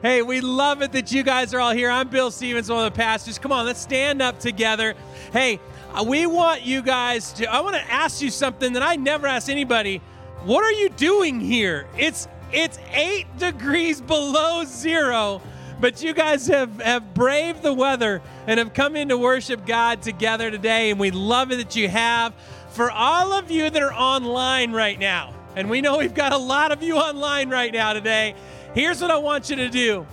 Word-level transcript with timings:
Hey, 0.00 0.22
we 0.22 0.40
love 0.40 0.80
it 0.82 0.92
that 0.92 1.10
you 1.10 1.24
guys 1.24 1.52
are 1.52 1.58
all 1.58 1.72
here. 1.72 1.90
I'm 1.90 2.06
Bill 2.06 2.30
Stevens, 2.30 2.70
one 2.70 2.86
of 2.86 2.92
the 2.92 2.96
pastors. 2.96 3.36
Come 3.36 3.50
on, 3.50 3.66
let's 3.66 3.80
stand 3.80 4.22
up 4.22 4.38
together. 4.38 4.94
Hey, 5.32 5.58
uh, 5.92 6.04
we 6.04 6.24
want 6.24 6.62
you 6.62 6.82
guys 6.82 7.32
to, 7.32 7.52
I 7.52 7.62
want 7.62 7.74
to 7.74 7.82
ask 7.92 8.22
you 8.22 8.30
something 8.30 8.74
that 8.74 8.82
I 8.82 8.94
never 8.94 9.26
ask 9.26 9.48
anybody. 9.48 10.00
What 10.44 10.62
are 10.62 10.70
you 10.70 10.88
doing 10.90 11.40
here? 11.40 11.88
It's 11.96 12.28
it's 12.52 12.78
eight 12.92 13.26
degrees 13.38 14.00
below 14.00 14.64
zero, 14.64 15.42
but 15.80 16.00
you 16.00 16.14
guys 16.14 16.46
have, 16.46 16.80
have 16.80 17.12
braved 17.12 17.62
the 17.62 17.74
weather 17.74 18.22
and 18.46 18.58
have 18.58 18.72
come 18.74 18.94
in 18.94 19.08
to 19.08 19.18
worship 19.18 19.66
God 19.66 20.00
together 20.00 20.48
today, 20.48 20.90
and 20.90 21.00
we 21.00 21.10
love 21.10 21.50
it 21.50 21.56
that 21.56 21.74
you 21.74 21.88
have. 21.88 22.34
For 22.70 22.88
all 22.88 23.32
of 23.32 23.50
you 23.50 23.68
that 23.68 23.82
are 23.82 23.92
online 23.92 24.70
right 24.70 24.98
now, 24.98 25.34
and 25.56 25.68
we 25.68 25.80
know 25.80 25.98
we've 25.98 26.14
got 26.14 26.32
a 26.32 26.38
lot 26.38 26.70
of 26.70 26.84
you 26.84 26.96
online 26.96 27.50
right 27.50 27.72
now 27.72 27.92
today, 27.92 28.36
here's 28.74 29.00
what 29.00 29.10
I 29.10 29.18
want 29.18 29.50
you 29.50 29.56
to 29.56 29.68
do. 29.68 30.06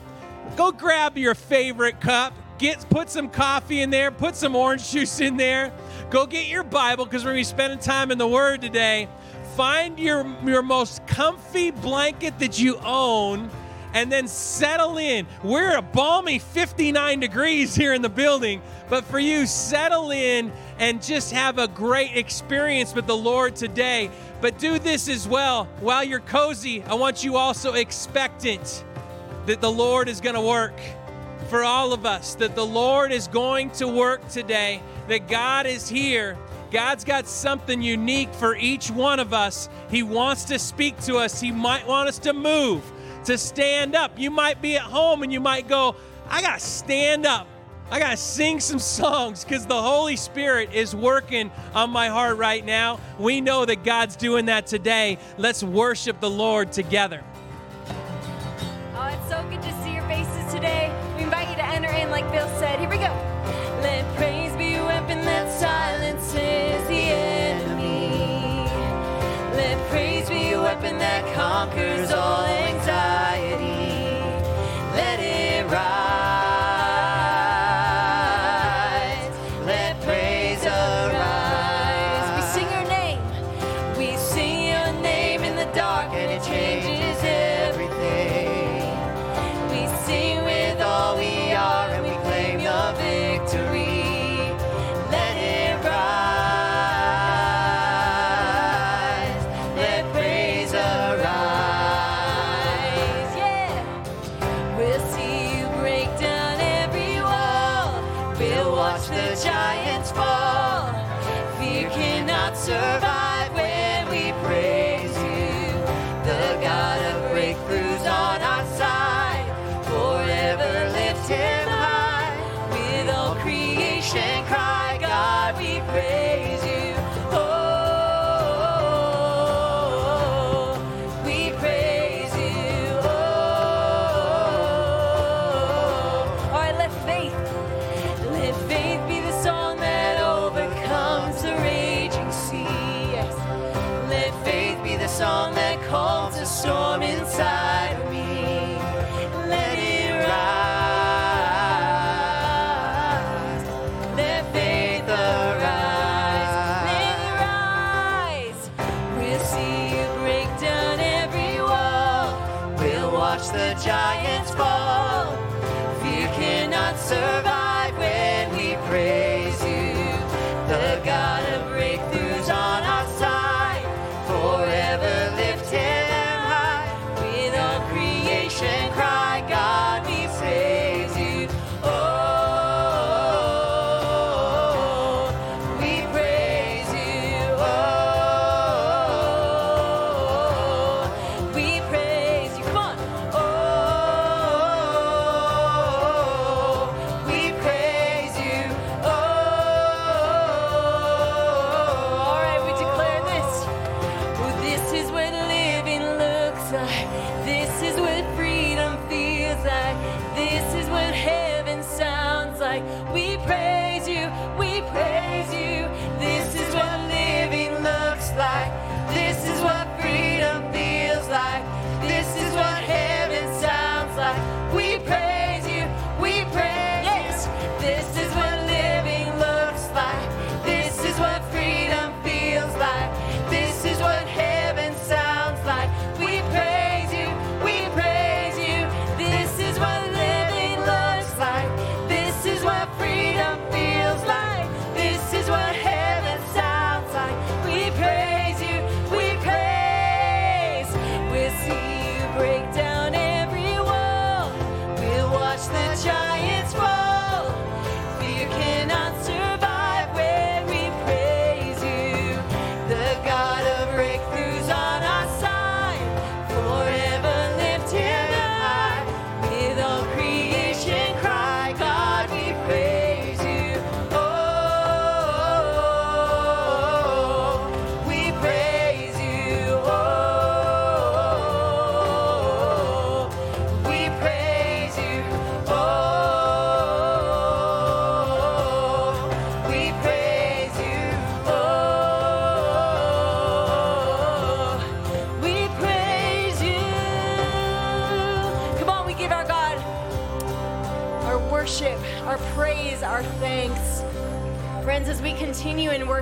Go 0.55 0.71
grab 0.71 1.17
your 1.17 1.35
favorite 1.35 1.99
cup. 1.99 2.33
Get 2.57 2.89
put 2.89 3.09
some 3.09 3.29
coffee 3.29 3.81
in 3.81 3.89
there. 3.89 4.11
Put 4.11 4.35
some 4.35 4.55
orange 4.55 4.89
juice 4.91 5.19
in 5.19 5.37
there. 5.37 5.73
Go 6.09 6.25
get 6.25 6.47
your 6.47 6.63
bible 6.63 7.05
because 7.05 7.23
we're 7.23 7.31
going 7.31 7.43
to 7.43 7.49
be 7.49 7.55
spending 7.55 7.79
time 7.79 8.11
in 8.11 8.17
the 8.17 8.27
word 8.27 8.61
today. 8.61 9.07
Find 9.55 9.99
your 9.99 10.25
your 10.43 10.61
most 10.61 11.05
comfy 11.07 11.71
blanket 11.71 12.39
that 12.39 12.59
you 12.59 12.77
own 12.83 13.49
and 13.95 14.11
then 14.11 14.27
settle 14.27 14.97
in. 14.97 15.25
We're 15.41 15.77
a 15.77 15.81
balmy 15.81 16.37
59 16.37 17.21
degrees 17.21 17.73
here 17.73 17.93
in 17.93 18.03
the 18.03 18.09
building, 18.09 18.61
but 18.89 19.05
for 19.05 19.17
you, 19.17 19.47
settle 19.47 20.11
in 20.11 20.51
and 20.77 21.01
just 21.01 21.31
have 21.31 21.57
a 21.57 21.67
great 21.69 22.15
experience 22.15 22.93
with 22.93 23.07
the 23.07 23.15
Lord 23.15 23.55
today. 23.55 24.11
But 24.41 24.59
do 24.59 24.77
this 24.77 25.07
as 25.07 25.27
well. 25.27 25.65
While 25.79 26.03
you're 26.03 26.19
cozy, 26.19 26.83
I 26.83 26.93
want 26.95 27.23
you 27.23 27.37
also 27.37 27.73
expectant 27.73 28.83
that 29.45 29.61
the 29.61 29.71
Lord 29.71 30.09
is 30.09 30.19
going 30.19 30.35
to 30.35 30.41
work 30.41 30.77
for 31.47 31.63
all 31.63 31.93
of 31.93 32.05
us, 32.05 32.35
that 32.35 32.53
the 32.53 32.65
Lord 32.65 33.13
is 33.13 33.29
going 33.29 33.69
to 33.71 33.87
work 33.87 34.27
today, 34.27 34.81
that 35.07 35.29
God 35.29 35.65
is 35.65 35.87
here. 35.87 36.37
God's 36.71 37.05
got 37.05 37.27
something 37.27 37.81
unique 37.81 38.33
for 38.33 38.55
each 38.57 38.91
one 38.91 39.21
of 39.21 39.33
us. 39.33 39.69
He 39.89 40.03
wants 40.03 40.43
to 40.45 40.59
speak 40.59 40.99
to 41.01 41.15
us. 41.15 41.39
He 41.39 41.51
might 41.51 41.87
want 41.87 42.09
us 42.09 42.19
to 42.19 42.33
move, 42.33 42.83
to 43.25 43.37
stand 43.37 43.95
up. 43.95 44.17
You 44.17 44.31
might 44.31 44.61
be 44.61 44.75
at 44.75 44.83
home 44.83 45.23
and 45.23 45.31
you 45.31 45.39
might 45.39 45.67
go, 45.67 45.95
I 46.29 46.41
got 46.41 46.59
to 46.59 46.65
stand 46.65 47.25
up. 47.25 47.47
I 47.91 47.99
got 47.99 48.11
to 48.11 48.17
sing 48.17 48.59
some 48.59 48.79
songs 48.79 49.43
because 49.43 49.67
the 49.67 49.79
Holy 49.79 50.15
Spirit 50.15 50.73
is 50.73 50.95
working 50.95 51.51
on 51.75 51.91
my 51.91 52.07
heart 52.07 52.37
right 52.37 52.65
now. 52.65 52.99
We 53.19 53.41
know 53.41 53.63
that 53.65 53.83
God's 53.83 54.15
doing 54.15 54.45
that 54.45 54.65
today. 54.65 55.19
Let's 55.37 55.61
worship 55.63 56.19
the 56.19 56.29
Lord 56.29 56.71
together. 56.71 57.23
Oh, 58.95 59.05
it's 59.05 59.29
so 59.29 59.43
good 59.49 59.61
to 59.61 59.83
see 59.83 59.93
your 59.93 60.07
faces 60.07 60.51
today. 60.51 60.91
We 61.15 61.23
invite 61.23 61.49
you 61.49 61.55
to 61.57 61.65
enter 61.65 61.89
in, 61.89 62.09
like 62.09 62.29
Bill 62.31 62.47
said. 62.57 62.79
Here 62.79 62.89
we 62.89 62.97
go. 62.97 63.13
Let 63.83 64.03
praise 64.15 64.55
be 64.55 64.75
a 64.75 64.83
weapon 64.83 65.19
that 65.25 65.59
silences 65.59 66.87
the 66.87 67.04
praise 69.95 70.27
be 70.27 70.51
a 70.51 70.61
weapon 70.61 70.97
that 70.97 71.23
conquers 71.33 72.11
all 72.11 72.43
anxiety. 72.43 74.19
Let 74.93 75.21
it 75.21 75.65
rise. 75.71 76.54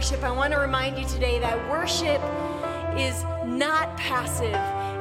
worship, 0.04 0.24
I 0.26 0.32
want 0.32 0.52
to 0.52 0.60
remind 0.60 0.98
you 0.98 1.06
today 1.06 1.40
that 1.40 1.58
worship 1.70 2.22
is 3.00 3.24
not 3.46 3.96
passive, 3.96 4.54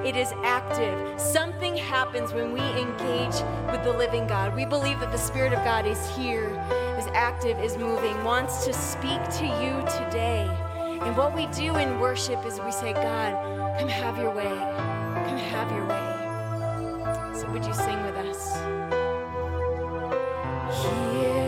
it 0.07 0.15
is 0.15 0.33
active. 0.45 1.21
Something 1.21 1.77
happens 1.77 2.33
when 2.33 2.53
we 2.53 2.61
engage 2.61 3.35
with 3.73 3.83
the 3.83 3.93
living 3.99 4.29
God. 4.29 4.55
We 4.55 4.65
believe 4.65 5.01
that 5.01 5.11
the 5.11 5.19
Spirit 5.19 5.53
of 5.53 5.59
God 5.65 5.87
is 5.87 6.09
here, 6.11 6.51
is 7.01 7.07
active, 7.15 7.59
is 7.59 7.77
moving, 7.77 8.23
wants 8.23 8.65
to 8.65 8.73
speak 8.73 9.21
to 9.41 9.45
you 9.45 9.73
today. 9.91 10.49
And 11.03 11.17
what 11.17 11.35
we 11.35 11.47
do 11.47 11.75
in 11.79 11.99
worship 11.99 12.47
is 12.47 12.61
we 12.61 12.71
say, 12.71 12.93
God, 12.93 13.81
come 13.81 13.89
have 13.89 14.17
your 14.19 14.31
way. 14.31 14.45
Come 14.45 15.37
have 15.37 15.69
your 15.73 15.85
way. 15.85 17.41
So 17.41 17.51
would 17.51 17.65
you 17.65 17.75
sing 17.75 18.01
with 18.05 18.19
us? 18.19 18.55
Here 20.81 21.43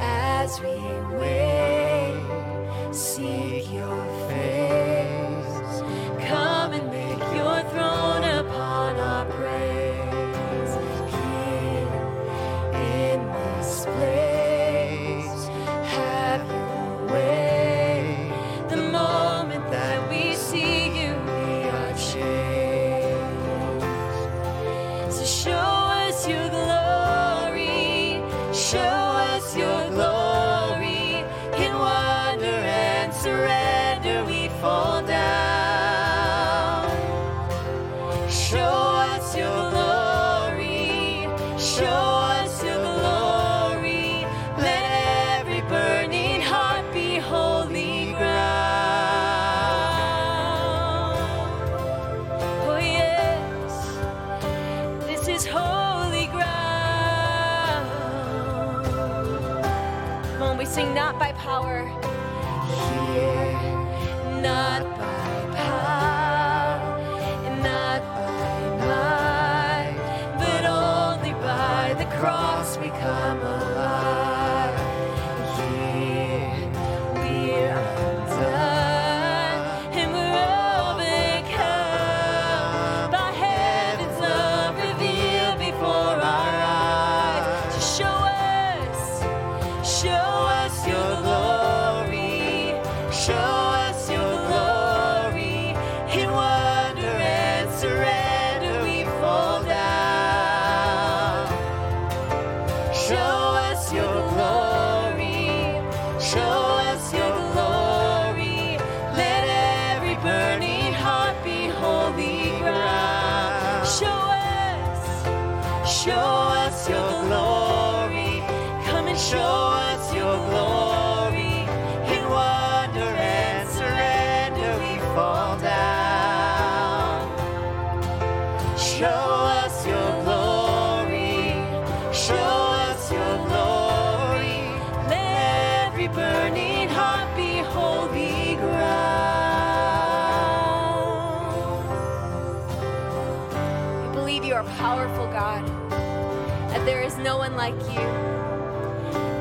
as 0.00 0.60
we 0.60 0.74
wait 1.16 1.77
seek 2.98 3.72
your 3.72 4.17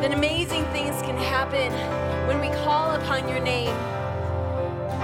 that 0.08 0.18
amazing 0.18 0.64
things 0.68 1.02
can 1.02 1.18
happen 1.18 1.70
when 2.28 2.40
we 2.40 2.48
call 2.64 2.92
upon 2.92 3.28
your 3.28 3.40
name. 3.42 3.76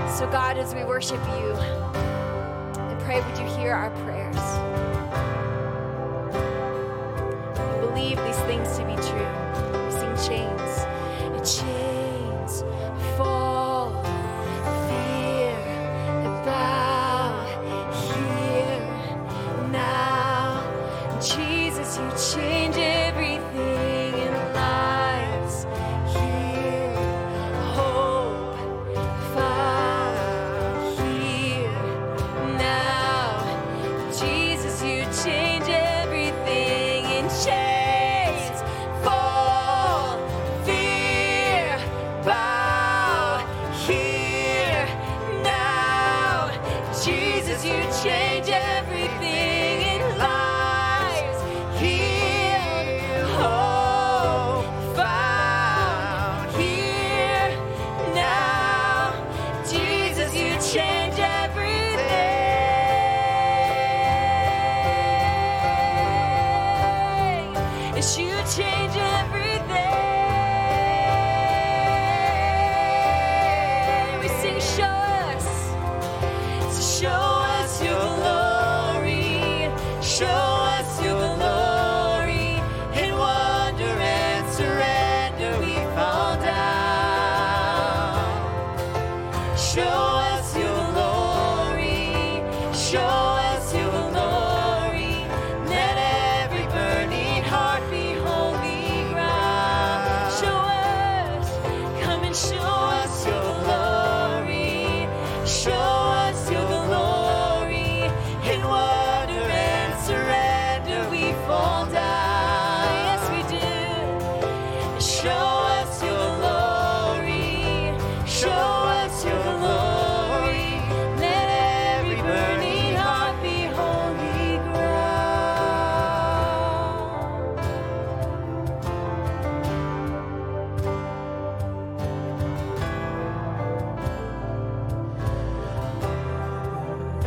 So, 0.09 0.29
God, 0.31 0.57
as 0.57 0.73
we 0.73 0.85
worship 0.85 1.19
you, 1.39 1.53
I 1.55 2.97
pray 3.03 3.21
would 3.21 3.37
you 3.37 3.45
hear 3.57 3.73
our 3.73 3.89
prayers. 4.05 4.72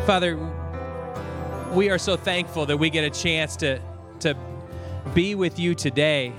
Father, 0.07 0.39
we 1.73 1.91
are 1.91 1.99
so 1.99 2.17
thankful 2.17 2.65
that 2.67 2.77
we 2.77 2.91
get 2.91 3.03
a 3.03 3.11
chance 3.11 3.57
to, 3.57 3.81
to 4.21 4.37
be 5.15 5.35
with 5.35 5.59
you 5.59 5.75
today, 5.75 6.33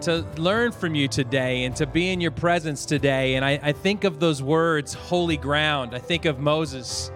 to 0.00 0.26
learn 0.36 0.72
from 0.72 0.96
you 0.96 1.06
today, 1.06 1.62
and 1.62 1.76
to 1.76 1.86
be 1.86 2.10
in 2.10 2.20
your 2.20 2.32
presence 2.32 2.86
today. 2.86 3.36
And 3.36 3.44
I, 3.44 3.60
I 3.62 3.70
think 3.70 4.02
of 4.02 4.18
those 4.18 4.42
words, 4.42 4.94
holy 4.94 5.36
ground. 5.36 5.94
I 5.94 6.00
think 6.00 6.24
of 6.24 6.40
Moses 6.40 7.12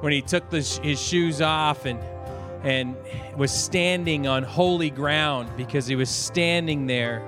when 0.00 0.12
he 0.12 0.20
took 0.20 0.50
the, 0.50 0.62
his 0.82 1.00
shoes 1.00 1.40
off 1.40 1.86
and 1.86 2.00
and 2.64 2.96
was 3.36 3.52
standing 3.52 4.26
on 4.26 4.42
holy 4.42 4.90
ground 4.90 5.48
because 5.56 5.86
he 5.86 5.94
was 5.94 6.10
standing 6.10 6.88
there 6.88 7.22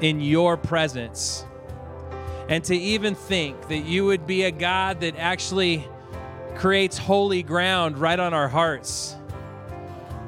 in 0.00 0.20
your 0.20 0.56
presence. 0.56 1.44
And 2.48 2.62
to 2.62 2.76
even 2.76 3.16
think 3.16 3.66
that 3.70 3.78
you 3.78 4.04
would 4.04 4.24
be 4.24 4.44
a 4.44 4.52
God 4.52 5.00
that 5.00 5.16
actually 5.16 5.84
creates 6.58 6.98
holy 6.98 7.42
ground 7.42 7.96
right 7.96 8.20
on 8.20 8.34
our 8.34 8.48
hearts. 8.48 9.16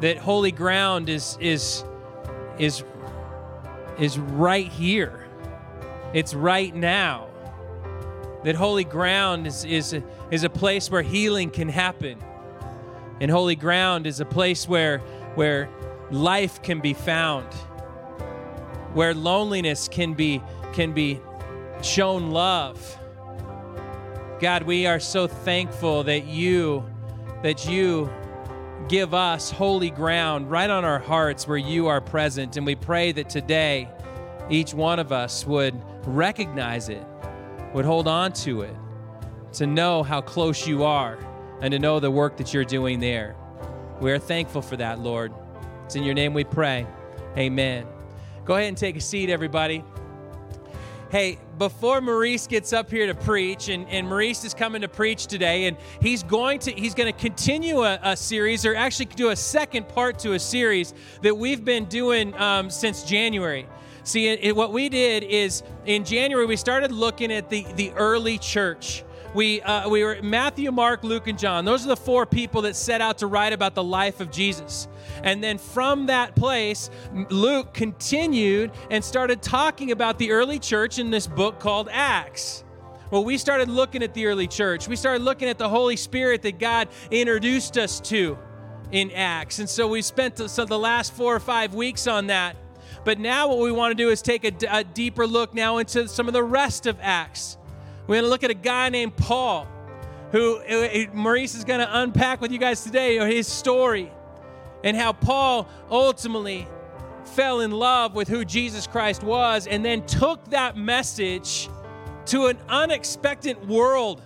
That 0.00 0.16
holy 0.16 0.52
ground 0.52 1.10
is 1.10 1.37
is 1.40 1.84
is 2.58 2.82
is 3.99 4.18
right 4.18 4.68
here. 4.68 5.26
It's 6.14 6.32
right 6.32 6.75
now. 6.75 7.28
That 8.44 8.54
holy 8.54 8.84
ground 8.84 9.46
is 9.46 9.66
is 9.66 9.94
is 10.30 10.44
a 10.44 10.50
place 10.50 10.90
where 10.90 11.02
healing 11.02 11.50
can 11.50 11.68
happen 11.68 12.18
and 13.20 13.30
holy 13.30 13.54
ground 13.54 14.06
is 14.06 14.20
a 14.20 14.25
place 14.25 14.66
where, 14.66 14.99
where 15.34 15.68
life 16.10 16.62
can 16.62 16.80
be 16.80 16.94
found, 16.94 17.46
where 18.94 19.12
loneliness 19.12 19.88
can 19.88 20.14
be, 20.14 20.42
can 20.72 20.92
be 20.92 21.20
shown 21.82 22.30
love. 22.30 22.99
God, 24.40 24.62
we 24.62 24.87
are 24.87 24.99
so 24.99 25.26
thankful 25.26 26.02
that 26.04 26.25
you, 26.25 26.82
that 27.42 27.68
you 27.68 28.11
give 28.88 29.12
us 29.12 29.50
holy 29.50 29.90
ground 29.90 30.50
right 30.50 30.70
on 30.70 30.82
our 30.82 30.99
hearts 30.99 31.47
where 31.47 31.59
you 31.59 31.88
are 31.88 32.00
present. 32.00 32.56
And 32.56 32.64
we 32.64 32.75
pray 32.75 33.12
that 33.12 33.28
today 33.28 33.87
each 34.49 34.73
one 34.73 34.99
of 34.99 35.12
us 35.12 35.47
would 35.47 35.78
recognize 36.06 36.88
it, 36.88 37.06
would 37.75 37.85
hold 37.85 38.09
on 38.09 38.32
to 38.32 38.62
it, 38.62 38.75
to 39.52 39.66
know 39.66 40.02
how 40.02 40.23
close 40.23 40.66
you 40.66 40.85
are 40.85 41.18
and 41.61 41.70
to 41.73 41.78
know 41.78 42.00
the 42.00 42.11
work 42.11 42.38
that 42.38 42.54
you're 42.54 42.64
doing 42.64 42.99
there. 42.99 43.37
We 44.00 44.11
are 44.11 44.18
thankful 44.18 44.62
for 44.62 44.78
that, 44.78 45.00
Lord. 45.00 45.35
It's 45.85 45.97
in 45.97 46.02
your 46.02 46.14
name 46.14 46.32
we 46.32 46.44
pray. 46.44 46.87
Amen. 47.37 47.87
Go 48.47 48.54
ahead 48.54 48.68
and 48.68 48.76
take 48.78 48.97
a 48.97 49.02
seat, 49.02 49.28
everybody. 49.28 49.85
Hey, 51.11 51.40
before 51.59 52.00
Maurice 52.00 52.47
gets 52.47 52.73
up 52.73 52.88
here 52.88 53.09
to 53.09 53.17
preach, 53.17 53.69
and, 53.69 53.88
and 53.88 54.07
Maurice 54.07 54.45
is 54.45 54.55
coming 54.55 54.83
to 54.83 54.88
preach 54.88 55.26
today, 55.26 55.67
and 55.67 55.76
he's 56.00 56.23
going 56.23 56.61
to 56.61 56.71
he's 56.71 56.95
going 56.95 57.12
to 57.12 57.19
continue 57.19 57.83
a, 57.83 57.99
a 58.00 58.17
series, 58.17 58.64
or 58.64 58.76
actually 58.76 59.07
do 59.07 59.31
a 59.31 59.37
second 59.37 59.88
part 59.88 60.21
to 60.21 60.35
a 60.35 60.38
series 60.38 60.95
that 61.23 61.37
we've 61.37 61.64
been 61.64 61.87
doing 61.87 62.33
um, 62.37 62.71
since 62.71 63.02
January. 63.02 63.67
See, 64.05 64.29
it, 64.29 64.38
it, 64.45 64.55
what 64.55 64.73
we 64.73 64.88
did 64.88 65.25
is 65.25 65.64
in 65.85 66.05
January 66.05 66.47
we 66.47 66.55
started 66.55 66.93
looking 66.93 67.33
at 67.33 67.50
the 67.50 67.67
the 67.75 67.90
early 67.95 68.38
church 68.38 69.02
we 69.34 69.62
uh, 69.62 69.88
we 69.88 70.02
were 70.02 70.20
Matthew, 70.22 70.72
Mark, 70.72 71.04
Luke, 71.04 71.28
and 71.28 71.38
John. 71.38 71.64
Those 71.64 71.84
are 71.84 71.88
the 71.88 71.96
four 71.96 72.26
people 72.26 72.62
that 72.62 72.76
set 72.76 73.00
out 73.00 73.18
to 73.18 73.26
write 73.26 73.52
about 73.52 73.75
the 73.75 73.82
life 73.82 74.20
of 74.20 74.30
Jesus. 74.30 74.88
And 75.22 75.42
then 75.42 75.58
from 75.58 76.06
that 76.06 76.34
place, 76.34 76.90
Luke 77.30 77.72
continued 77.72 78.72
and 78.90 79.04
started 79.04 79.42
talking 79.42 79.92
about 79.92 80.18
the 80.18 80.32
early 80.32 80.58
church 80.58 80.99
in 80.99 81.10
this 81.10 81.26
book 81.26 81.60
called 81.60 81.88
Acts. 81.92 82.64
Well, 83.10 83.25
we 83.25 83.38
started 83.38 83.68
looking 83.68 84.02
at 84.02 84.14
the 84.14 84.26
early 84.26 84.46
church. 84.46 84.87
We 84.87 84.96
started 84.96 85.22
looking 85.22 85.49
at 85.49 85.58
the 85.58 85.68
Holy 85.68 85.96
Spirit 85.96 86.42
that 86.42 86.58
God 86.58 86.88
introduced 87.10 87.76
us 87.76 88.00
to 88.02 88.38
in 88.92 89.10
Acts. 89.12 89.58
And 89.58 89.68
so 89.68 89.88
we 89.88 90.02
spent 90.02 90.37
the, 90.37 90.46
the 90.64 90.78
last 90.78 91.12
four 91.12 91.34
or 91.34 91.40
five 91.40 91.75
weeks 91.75 92.06
on 92.06 92.28
that. 92.28 92.56
But 93.04 93.18
now 93.18 93.49
what 93.49 93.58
we 93.58 93.72
want 93.72 93.92
to 93.92 93.94
do 93.94 94.10
is 94.10 94.22
take 94.22 94.44
a 94.44 94.84
deeper 94.84 95.26
look 95.26 95.54
now 95.54 95.78
into 95.78 96.06
some 96.06 96.28
of 96.28 96.34
the 96.34 96.42
rest 96.42 96.87
of 96.87 96.99
Acts. 97.00 97.56
We're 98.11 98.17
going 98.17 98.25
to 98.25 98.31
look 98.31 98.43
at 98.43 98.50
a 98.50 98.55
guy 98.55 98.88
named 98.88 99.17
Paul, 99.17 99.69
who 100.33 100.57
uh, 100.57 100.88
uh, 100.88 101.05
Maurice 101.14 101.55
is 101.55 101.62
going 101.62 101.79
to 101.79 102.00
unpack 102.00 102.40
with 102.40 102.50
you 102.50 102.59
guys 102.59 102.83
today 102.83 103.25
his 103.33 103.47
story 103.47 104.11
and 104.83 104.97
how 104.97 105.12
Paul 105.12 105.69
ultimately 105.88 106.67
fell 107.37 107.61
in 107.61 107.71
love 107.71 108.17
with 108.17 108.26
who 108.26 108.45
Jesus 108.45 108.88
Christ 108.88 109.23
was 109.23 109.69
and 109.69 109.85
then 109.85 110.05
took 110.07 110.45
that 110.47 110.76
message 110.76 111.69
to 112.26 112.47
an 112.47 112.59
unexpected 112.69 113.69
world 113.69 114.21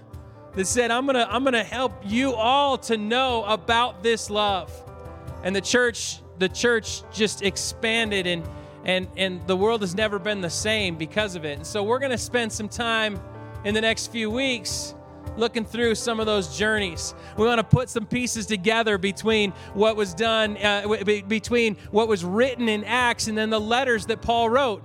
that 0.54 0.66
said, 0.66 0.90
I'm 0.90 1.04
going 1.04 1.16
to 1.16 1.30
I'm 1.30 1.44
going 1.44 1.52
to 1.52 1.62
help 1.62 1.92
you 2.06 2.32
all 2.32 2.78
to 2.78 2.96
know 2.96 3.44
about 3.44 4.02
this 4.02 4.30
love. 4.30 4.72
And 5.42 5.54
the 5.54 5.60
church 5.60 6.22
the 6.38 6.48
church 6.48 7.02
just 7.12 7.42
expanded 7.42 8.26
and 8.26 8.48
and 8.86 9.08
and 9.18 9.46
the 9.46 9.58
world 9.58 9.82
has 9.82 9.94
never 9.94 10.18
been 10.18 10.40
the 10.40 10.48
same 10.48 10.96
because 10.96 11.36
of 11.36 11.44
it. 11.44 11.58
And 11.58 11.66
so 11.66 11.82
we're 11.82 11.98
going 11.98 12.12
to 12.12 12.16
spend 12.16 12.50
some 12.50 12.70
time 12.70 13.20
in 13.64 13.74
the 13.74 13.80
next 13.80 14.12
few 14.12 14.30
weeks 14.30 14.94
looking 15.36 15.64
through 15.64 15.94
some 15.94 16.20
of 16.20 16.26
those 16.26 16.56
journeys. 16.56 17.14
We 17.36 17.46
want 17.46 17.58
to 17.58 17.64
put 17.64 17.88
some 17.88 18.06
pieces 18.06 18.46
together 18.46 18.98
between 18.98 19.50
what 19.72 19.96
was 19.96 20.14
done, 20.14 20.56
uh, 20.58 20.86
between 21.26 21.76
what 21.90 22.08
was 22.08 22.24
written 22.24 22.68
in 22.68 22.84
Acts 22.84 23.26
and 23.26 23.36
then 23.36 23.50
the 23.50 23.60
letters 23.60 24.06
that 24.06 24.22
Paul 24.22 24.48
wrote. 24.48 24.82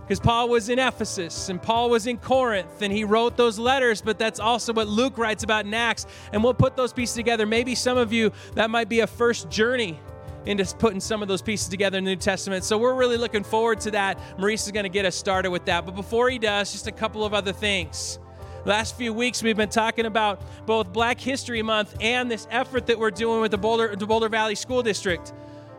Because 0.00 0.20
Paul 0.20 0.48
was 0.48 0.68
in 0.68 0.80
Ephesus 0.80 1.50
and 1.50 1.62
Paul 1.62 1.88
was 1.88 2.08
in 2.08 2.18
Corinth 2.18 2.82
and 2.82 2.92
he 2.92 3.04
wrote 3.04 3.36
those 3.36 3.60
letters, 3.60 4.02
but 4.02 4.18
that's 4.18 4.40
also 4.40 4.72
what 4.72 4.88
Luke 4.88 5.18
writes 5.18 5.44
about 5.44 5.66
in 5.66 5.74
Acts. 5.74 6.06
And 6.32 6.42
we'll 6.42 6.54
put 6.54 6.76
those 6.76 6.92
pieces 6.92 7.14
together. 7.14 7.46
Maybe 7.46 7.76
some 7.76 7.96
of 7.96 8.12
you, 8.12 8.32
that 8.54 8.70
might 8.70 8.88
be 8.88 9.00
a 9.00 9.06
first 9.06 9.50
journey 9.50 10.00
into 10.46 10.64
putting 10.76 11.00
some 11.00 11.22
of 11.22 11.28
those 11.28 11.42
pieces 11.42 11.68
together 11.68 11.98
in 11.98 12.04
the 12.04 12.10
New 12.10 12.16
Testament. 12.16 12.64
So 12.64 12.78
we're 12.78 12.94
really 12.94 13.16
looking 13.16 13.44
forward 13.44 13.80
to 13.82 13.90
that. 13.92 14.18
Maurice 14.38 14.66
is 14.66 14.72
going 14.72 14.84
to 14.84 14.90
get 14.90 15.04
us 15.04 15.14
started 15.14 15.50
with 15.50 15.64
that. 15.66 15.84
But 15.84 15.96
before 15.96 16.30
he 16.30 16.38
does, 16.38 16.72
just 16.72 16.86
a 16.86 16.92
couple 16.92 17.24
of 17.24 17.34
other 17.34 17.52
things. 17.52 18.18
Last 18.64 18.96
few 18.96 19.14
weeks, 19.14 19.42
we've 19.42 19.56
been 19.56 19.70
talking 19.70 20.04
about 20.04 20.42
both 20.66 20.92
Black 20.92 21.18
History 21.18 21.62
Month 21.62 21.96
and 22.00 22.30
this 22.30 22.46
effort 22.50 22.86
that 22.86 22.98
we're 22.98 23.10
doing 23.10 23.40
with 23.40 23.50
the 23.50 23.58
Boulder, 23.58 23.96
the 23.96 24.06
Boulder 24.06 24.28
Valley 24.28 24.54
School 24.54 24.82
District 24.82 25.32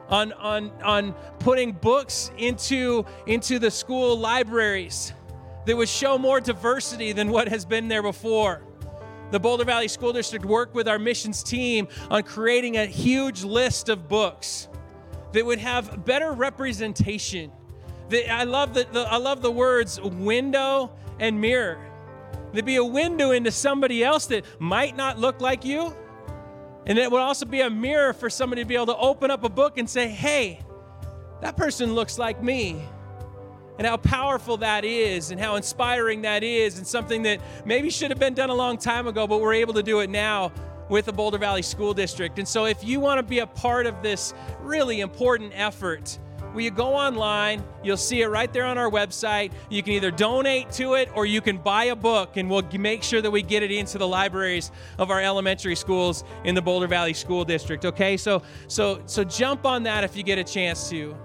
on, 0.10 0.34
on, 0.34 0.72
on 0.84 1.14
putting 1.40 1.72
books 1.72 2.32
into, 2.38 3.06
into 3.28 3.60
the 3.60 3.72
school 3.72 4.18
libraries 4.18 5.14
that 5.66 5.78
would 5.78 5.90
show 5.90 6.18
more 6.18 6.42
diversity 6.42 7.12
than 7.12 7.30
what 7.30 7.48
has 7.48 7.66
been 7.66 7.88
there 7.88 8.02
before. 8.02 8.62
The 9.32 9.40
Boulder 9.40 9.66
Valley 9.66 9.88
School 9.88 10.14
District 10.14 10.46
worked 10.46 10.76
with 10.76 10.88
our 10.88 11.00
missions 11.00 11.42
team 11.42 11.88
on 12.10 12.24
creating 12.24 12.78
a 12.78 12.86
huge 12.86 13.44
list 13.44 13.90
of 13.90 14.08
books 14.08 14.68
that 15.32 15.46
would 15.46 15.60
have 15.60 16.06
better 16.06 16.34
representation. 16.34 17.52
I 18.30 18.44
love 18.44 18.74
the, 18.74 18.86
the 18.92 19.02
I 19.02 19.18
love 19.18 19.42
the 19.42 19.52
words 19.52 20.02
window 20.02 20.92
and 21.20 21.40
mirror 21.40 21.92
There'd 22.52 22.66
be 22.66 22.76
a 22.76 22.84
window 22.84 23.32
into 23.32 23.52
somebody 23.52 24.04
else 24.04 24.26
that 24.28 24.46
might 24.60 24.96
not 24.98 25.18
look 25.18 25.40
like 25.40 25.64
you. 25.64 25.96
And 26.86 26.98
it 26.98 27.10
would 27.10 27.22
also 27.22 27.46
be 27.46 27.62
a 27.62 27.70
mirror 27.70 28.14
for 28.14 28.30
somebody 28.30 28.64
to 28.64 28.68
be 28.68 28.76
able 28.76 28.88
to 28.88 28.98
open 28.98 29.32
up 29.32 29.44
a 29.44 29.50
book 29.50 29.78
and 29.78 29.90
say, 29.90 30.08
hey, 30.08 30.60
that 31.42 31.56
person 31.56 31.94
looks 31.96 32.18
like 32.18 32.44
me. 32.44 32.84
And 33.78 33.88
how 33.88 33.98
powerful 33.98 34.58
that 34.58 34.86
is, 34.86 35.32
and 35.32 35.40
how 35.40 35.56
inspiring 35.56 36.22
that 36.24 36.44
is, 36.44 36.78
and 36.78 36.86
something 36.86 37.24
that 37.24 37.42
maybe 37.66 37.90
should 37.90 38.12
have 38.12 38.20
been 38.20 38.34
done 38.34 38.50
a 38.50 38.56
long 38.56 38.78
time 38.78 39.08
ago, 39.08 39.26
but 39.26 39.42
we're 39.42 39.54
able 39.54 39.74
to 39.74 39.84
do 39.84 40.02
it 40.02 40.10
now 40.10 40.52
with 40.90 41.06
the 41.06 41.14
Boulder 41.14 41.38
Valley 41.38 41.62
School 41.62 41.94
District. 41.94 42.38
And 42.38 42.48
so, 42.48 42.66
if 42.66 42.84
you 42.84 43.00
want 43.00 43.20
to 43.20 43.24
be 43.24 43.40
a 43.40 43.48
part 43.48 43.86
of 43.86 44.02
this 44.04 44.34
really 44.62 45.00
important 45.00 45.54
effort, 45.56 46.20
Will 46.54 46.62
you 46.62 46.72
go 46.72 46.96
online? 46.96 47.64
You'll 47.82 47.96
see 47.96 48.22
it 48.22 48.28
right 48.28 48.52
there 48.52 48.66
on 48.66 48.78
our 48.78 48.90
website. 48.90 49.54
You 49.70 49.82
can 49.82 49.94
either 49.94 50.12
donate 50.12 50.70
to 50.74 50.96
it 50.96 51.10
or 51.16 51.26
you 51.26 51.40
can 51.40 51.58
buy 51.58 51.86
a 51.86 51.96
book, 51.96 52.36
and 52.36 52.50
we'll 52.50 52.68
make 52.78 53.04
sure 53.04 53.22
that 53.22 53.32
we 53.32 53.42
get 53.42 53.64
it 53.64 53.72
into 53.72 53.98
the 53.98 54.08
libraries 54.08 54.70
of 54.98 55.12
our 55.12 55.22
elementary 55.22 55.76
schools 55.76 56.26
in 56.44 56.54
the 56.54 56.62
Boulder 56.62 56.88
Valley 56.88 57.14
School 57.14 57.46
District. 57.46 57.86
Okay, 57.86 58.18
so 58.18 58.42
so 58.68 59.02
so 59.06 59.24
jump 59.24 59.66
on 59.66 59.84
that 59.84 60.04
if 60.04 60.18
you 60.18 60.24
get 60.24 60.40
a 60.40 60.44
chance 60.44 60.90
to. 60.90 61.16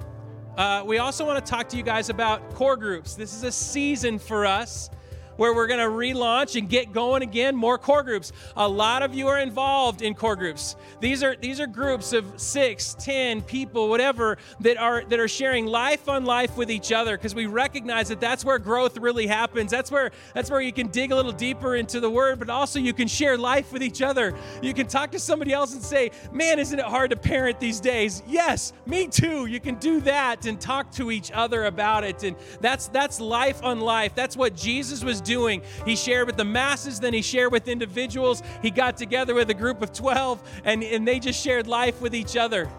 Uh, 0.57 0.83
we 0.87 0.97
also 0.97 1.27
want 1.27 1.45
to 1.45 1.51
talk 1.51 1.69
to 1.69 1.77
you 1.77 1.83
guys 1.83 2.09
about 2.09 2.55
core 2.55 2.79
groups. 2.79 3.15
This 3.15 3.35
is 3.35 3.45
a 3.45 3.53
season 3.53 4.19
for 4.19 4.47
us 4.47 4.89
where 5.37 5.55
we're 5.55 5.67
going 5.67 5.81
to 5.81 5.87
relaunch 5.87 6.59
and 6.59 6.69
get 6.69 6.93
going 6.93 7.23
again 7.23 7.55
more 7.55 7.79
core 7.79 8.03
groups. 8.03 8.33
A 8.57 8.69
lot 8.69 9.03
of 9.03 9.15
you 9.15 9.29
are 9.29 9.39
involved 9.39 10.03
in 10.03 10.15
core 10.15 10.37
groups. 10.37 10.77
These 11.01 11.23
are 11.23 11.37
these 11.37 11.61
are 11.61 11.67
groups 11.67 12.13
of 12.13 12.25
six 12.37 12.97
ten 12.99 13.43
people 13.43 13.89
whatever 13.89 14.39
that 14.61 14.77
are 14.77 15.05
that 15.05 15.19
are 15.19 15.29
sharing 15.29 15.67
life 15.67 16.09
on 16.09 16.25
life 16.25 16.57
with 16.57 16.71
each 16.71 16.93
other 16.93 17.17
because 17.17 17.35
we 17.35 17.47
recognize 17.47 18.09
that 18.09 18.21
that's 18.21 18.45
where 18.45 18.59
growth 18.59 18.97
really 18.99 19.27
happens. 19.27 19.71
That's 19.71 19.91
where 19.91 20.11
that's 20.35 20.51
where 20.51 20.61
you 20.61 20.73
can 20.73 20.89
dig 20.89 21.13
a 21.13 21.17
little 21.17 21.33
deeper 21.33 21.77
into 21.77 22.01
the 22.01 22.11
word 22.11 22.39
but 22.39 22.51
also 22.51 22.79
you 22.79 22.93
can 22.93 23.09
share 23.09 23.37
life 23.37 23.73
with 23.73 23.83
each 23.83 24.03
other. 24.03 24.35
You 24.63 24.75
can 24.75 24.87
talk 24.87 25.11
to 25.13 25.19
somebody 25.19 25.53
else 25.53 25.75
and 25.75 25.83
say 25.83 26.11
man 26.33 26.59
isn't 26.59 26.79
it 26.79 26.85
hard 26.85 27.11
to 27.11 27.17
parent 27.17 27.61
these 27.61 27.81
days? 27.81 28.23
Yes 28.27 28.73
me 28.87 29.09
too. 29.09 29.47
You 29.47 29.61
can 29.61 29.77
do 29.77 30.01
that 30.03 30.47
and 30.47 30.61
talk 30.61 30.91
to 30.93 31.11
each 31.11 31.31
other 31.33 31.65
about 31.65 32.05
it 32.05 32.23
and 32.23 32.37
that's 32.61 32.89
that's 32.89 33.21
life 33.21 33.63
on 33.63 33.81
life. 33.81 34.15
That's 34.15 34.37
what 34.37 34.55
jesus 34.55 35.05
was 35.05 35.21
doing. 35.27 35.63
He 35.85 35.97
shared 35.97 36.27
with 36.27 36.37
the 36.37 36.45
masses, 36.45 37.01
then 37.01 37.13
he 37.13 37.23
shared 37.23 37.53
with 37.53 37.69
individuals. 37.69 38.43
He 38.63 38.71
got 38.71 38.97
together 38.97 39.35
with 39.35 39.51
a 39.51 39.55
group 39.55 39.83
of 39.83 39.93
12, 39.93 40.63
and, 40.65 40.83
and 40.83 41.07
they 41.07 41.19
just 41.19 41.43
shared 41.43 41.67
life 41.67 42.01
with 42.01 42.15
each 42.15 42.37
other. 42.37 42.71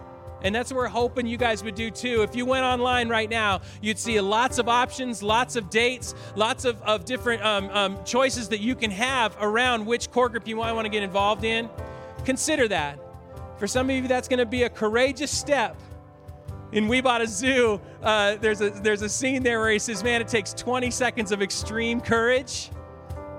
And 0.42 0.54
that's 0.54 0.70
what 0.70 0.78
we're 0.78 0.88
hoping 0.88 1.26
you 1.26 1.36
guys 1.36 1.64
would 1.64 1.74
do 1.74 1.90
too. 1.90 2.22
If 2.22 2.36
you 2.36 2.46
went 2.46 2.64
online 2.64 3.08
right 3.08 3.28
now, 3.28 3.60
you'd 3.80 3.98
see 3.98 4.20
lots 4.20 4.58
of 4.58 4.68
options, 4.68 5.22
lots 5.22 5.56
of 5.56 5.68
dates, 5.68 6.14
lots 6.36 6.64
of, 6.64 6.80
of 6.82 7.04
different 7.04 7.44
um, 7.44 7.70
um, 7.70 8.04
choices 8.04 8.48
that 8.50 8.60
you 8.60 8.76
can 8.76 8.90
have 8.92 9.36
around 9.40 9.84
which 9.84 10.10
core 10.10 10.28
group 10.28 10.46
you 10.46 10.56
might 10.56 10.72
want 10.72 10.84
to 10.84 10.90
get 10.90 11.02
involved 11.02 11.44
in. 11.44 11.68
Consider 12.24 12.68
that. 12.68 13.00
For 13.58 13.66
some 13.66 13.90
of 13.90 13.96
you, 13.96 14.06
that's 14.06 14.28
going 14.28 14.38
to 14.38 14.46
be 14.46 14.62
a 14.62 14.70
courageous 14.70 15.36
step. 15.36 15.76
In 16.70 16.86
We 16.86 17.00
Bought 17.00 17.22
a 17.22 17.26
Zoo, 17.26 17.80
uh, 18.02 18.36
there's, 18.36 18.60
a, 18.60 18.70
there's 18.70 19.02
a 19.02 19.08
scene 19.08 19.42
there 19.42 19.58
where 19.60 19.70
he 19.70 19.78
says, 19.78 20.04
Man, 20.04 20.20
it 20.20 20.28
takes 20.28 20.52
20 20.52 20.90
seconds 20.90 21.32
of 21.32 21.40
extreme 21.40 22.00
courage. 22.00 22.70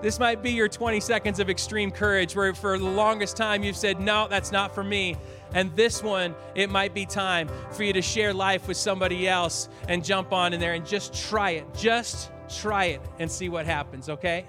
This 0.02 0.18
might 0.18 0.42
be 0.42 0.52
your 0.52 0.70
20 0.70 1.00
seconds 1.00 1.40
of 1.40 1.50
extreme 1.50 1.92
courage 1.92 2.36
where 2.36 2.54
for 2.54 2.80
the 2.80 2.86
longest 2.86 3.38
time 3.38 3.64
you've 3.64 3.76
said, 3.76 4.00
No, 4.00 4.28
that's 4.28 4.52
not 4.52 4.74
for 4.74 4.84
me. 4.84 5.16
And 5.54 5.76
this 5.76 6.02
one, 6.02 6.36
it 6.56 6.70
might 6.70 6.94
be 6.94 7.06
time 7.06 7.50
for 7.72 7.84
you 7.84 7.94
to 7.94 8.02
share 8.02 8.34
life 8.34 8.68
with 8.68 8.78
somebody 8.78 9.28
else 9.28 9.70
and 9.88 10.04
jump 10.04 10.32
on 10.32 10.54
in 10.54 10.60
there 10.60 10.74
and 10.74 10.86
just 10.86 11.14
try 11.14 11.52
it. 11.52 11.72
Just 11.76 12.32
try 12.50 12.86
it 12.86 13.02
and 13.20 13.30
see 13.30 13.50
what 13.50 13.66
happens, 13.66 14.10
okay? 14.10 14.46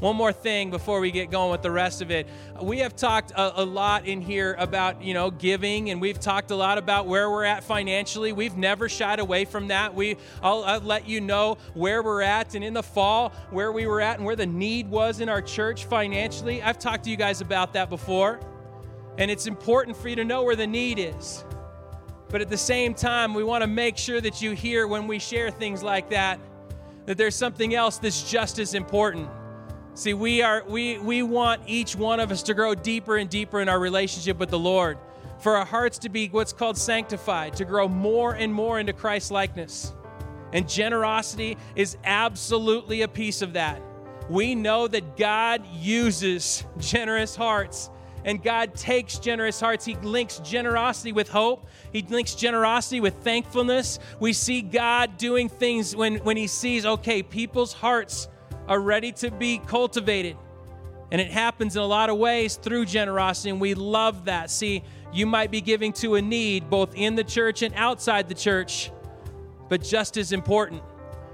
One 0.00 0.14
more 0.14 0.32
thing 0.32 0.70
before 0.70 1.00
we 1.00 1.10
get 1.10 1.30
going 1.30 1.50
with 1.50 1.62
the 1.62 1.70
rest 1.70 2.02
of 2.02 2.10
it. 2.10 2.26
We 2.60 2.80
have 2.80 2.94
talked 2.94 3.30
a, 3.30 3.62
a, 3.62 3.64
lot 3.64 4.06
in 4.06 4.20
here 4.20 4.54
about, 4.58 5.00
you 5.00 5.14
know, 5.14 5.30
giving 5.30 5.88
and 5.88 6.02
we've 6.02 6.20
talked 6.20 6.50
a 6.50 6.56
lot 6.56 6.76
about 6.76 7.06
where 7.06 7.30
we're 7.30 7.44
at 7.44 7.64
financially. 7.64 8.32
We've 8.32 8.58
never 8.58 8.90
shied 8.90 9.20
away 9.20 9.46
from 9.46 9.68
that. 9.68 9.94
We 9.94 10.18
I'll, 10.42 10.64
I'll 10.64 10.80
let 10.80 11.08
you 11.08 11.22
know 11.22 11.56
where 11.72 12.02
we're 12.02 12.20
at 12.20 12.54
and 12.54 12.62
in 12.62 12.74
the 12.74 12.82
fall 12.82 13.30
where 13.50 13.72
we 13.72 13.86
were 13.86 14.02
at 14.02 14.18
and 14.18 14.26
where 14.26 14.36
the 14.36 14.44
need 14.44 14.90
was 14.90 15.20
in 15.20 15.30
our 15.30 15.40
church 15.40 15.86
financially. 15.86 16.62
I've 16.62 16.78
talked 16.78 17.04
to 17.04 17.10
you 17.10 17.16
guys 17.16 17.40
about 17.40 17.72
that 17.72 17.88
before. 17.88 18.38
And 19.16 19.30
it's 19.30 19.46
important 19.46 19.96
for 19.96 20.10
you 20.10 20.16
to 20.16 20.24
know 20.24 20.42
where 20.42 20.56
the 20.56 20.66
need 20.66 20.98
is. 20.98 21.42
But 22.28 22.42
at 22.42 22.50
the 22.50 22.58
same 22.58 22.92
time, 22.92 23.32
we 23.32 23.44
want 23.44 23.62
to 23.62 23.66
make 23.66 23.96
sure 23.96 24.20
that 24.20 24.42
you 24.42 24.52
hear 24.52 24.86
when 24.86 25.06
we 25.06 25.18
share 25.18 25.50
things 25.50 25.82
like 25.82 26.10
that 26.10 26.38
that 27.06 27.16
there's 27.16 27.36
something 27.36 27.74
else 27.74 27.98
that's 27.98 28.28
just 28.28 28.58
as 28.58 28.74
important. 28.74 29.28
See, 29.96 30.12
we 30.12 30.42
are 30.42 30.62
we 30.68 30.98
we 30.98 31.22
want 31.22 31.62
each 31.66 31.96
one 31.96 32.20
of 32.20 32.30
us 32.30 32.42
to 32.42 32.54
grow 32.54 32.74
deeper 32.74 33.16
and 33.16 33.30
deeper 33.30 33.62
in 33.62 33.68
our 33.70 33.80
relationship 33.80 34.38
with 34.38 34.50
the 34.50 34.58
Lord. 34.58 34.98
For 35.38 35.56
our 35.56 35.64
hearts 35.64 35.96
to 36.00 36.10
be 36.10 36.28
what's 36.28 36.52
called 36.52 36.76
sanctified, 36.76 37.54
to 37.54 37.64
grow 37.64 37.88
more 37.88 38.34
and 38.34 38.52
more 38.52 38.78
into 38.78 38.92
Christ 38.92 39.30
likeness. 39.30 39.94
And 40.52 40.68
generosity 40.68 41.56
is 41.76 41.96
absolutely 42.04 43.02
a 43.02 43.08
piece 43.08 43.40
of 43.40 43.54
that. 43.54 43.80
We 44.28 44.54
know 44.54 44.86
that 44.86 45.16
God 45.16 45.64
uses 45.72 46.62
generous 46.78 47.34
hearts 47.34 47.88
and 48.26 48.42
God 48.42 48.74
takes 48.74 49.18
generous 49.18 49.58
hearts. 49.58 49.86
He 49.86 49.94
links 49.94 50.40
generosity 50.40 51.12
with 51.12 51.30
hope. 51.30 51.68
He 51.90 52.02
links 52.02 52.34
generosity 52.34 53.00
with 53.00 53.14
thankfulness. 53.22 53.98
We 54.20 54.34
see 54.34 54.60
God 54.60 55.16
doing 55.16 55.48
things 55.48 55.96
when, 55.96 56.16
when 56.16 56.36
He 56.36 56.48
sees, 56.48 56.84
okay, 56.84 57.22
people's 57.22 57.72
hearts 57.72 58.28
are 58.68 58.80
ready 58.80 59.12
to 59.12 59.30
be 59.30 59.58
cultivated. 59.58 60.36
And 61.12 61.20
it 61.20 61.30
happens 61.30 61.76
in 61.76 61.82
a 61.82 61.86
lot 61.86 62.10
of 62.10 62.18
ways 62.18 62.56
through 62.56 62.86
generosity, 62.86 63.50
and 63.50 63.60
we 63.60 63.74
love 63.74 64.24
that. 64.24 64.50
See, 64.50 64.82
you 65.12 65.24
might 65.24 65.50
be 65.50 65.60
giving 65.60 65.92
to 65.94 66.16
a 66.16 66.22
need 66.22 66.68
both 66.68 66.94
in 66.94 67.14
the 67.14 67.24
church 67.24 67.62
and 67.62 67.72
outside 67.74 68.28
the 68.28 68.34
church, 68.34 68.90
but 69.68 69.82
just 69.82 70.16
as 70.16 70.32
important 70.32 70.82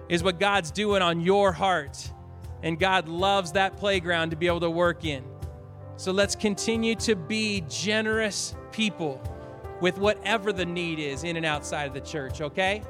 is 0.08 0.22
what 0.22 0.38
God's 0.38 0.70
doing 0.70 1.00
on 1.00 1.20
your 1.20 1.52
heart. 1.52 2.10
And 2.62 2.78
God 2.78 3.08
loves 3.08 3.52
that 3.52 3.76
playground 3.76 4.30
to 4.30 4.36
be 4.36 4.46
able 4.46 4.60
to 4.60 4.70
work 4.70 5.04
in. 5.04 5.24
So 5.96 6.12
let's 6.12 6.36
continue 6.36 6.94
to 6.96 7.16
be 7.16 7.64
generous 7.68 8.54
people 8.72 9.20
with 9.80 9.98
whatever 9.98 10.52
the 10.52 10.64
need 10.64 10.98
is 10.98 11.24
in 11.24 11.36
and 11.36 11.44
outside 11.44 11.88
of 11.88 11.94
the 11.94 12.00
church, 12.00 12.40
okay? 12.40 12.82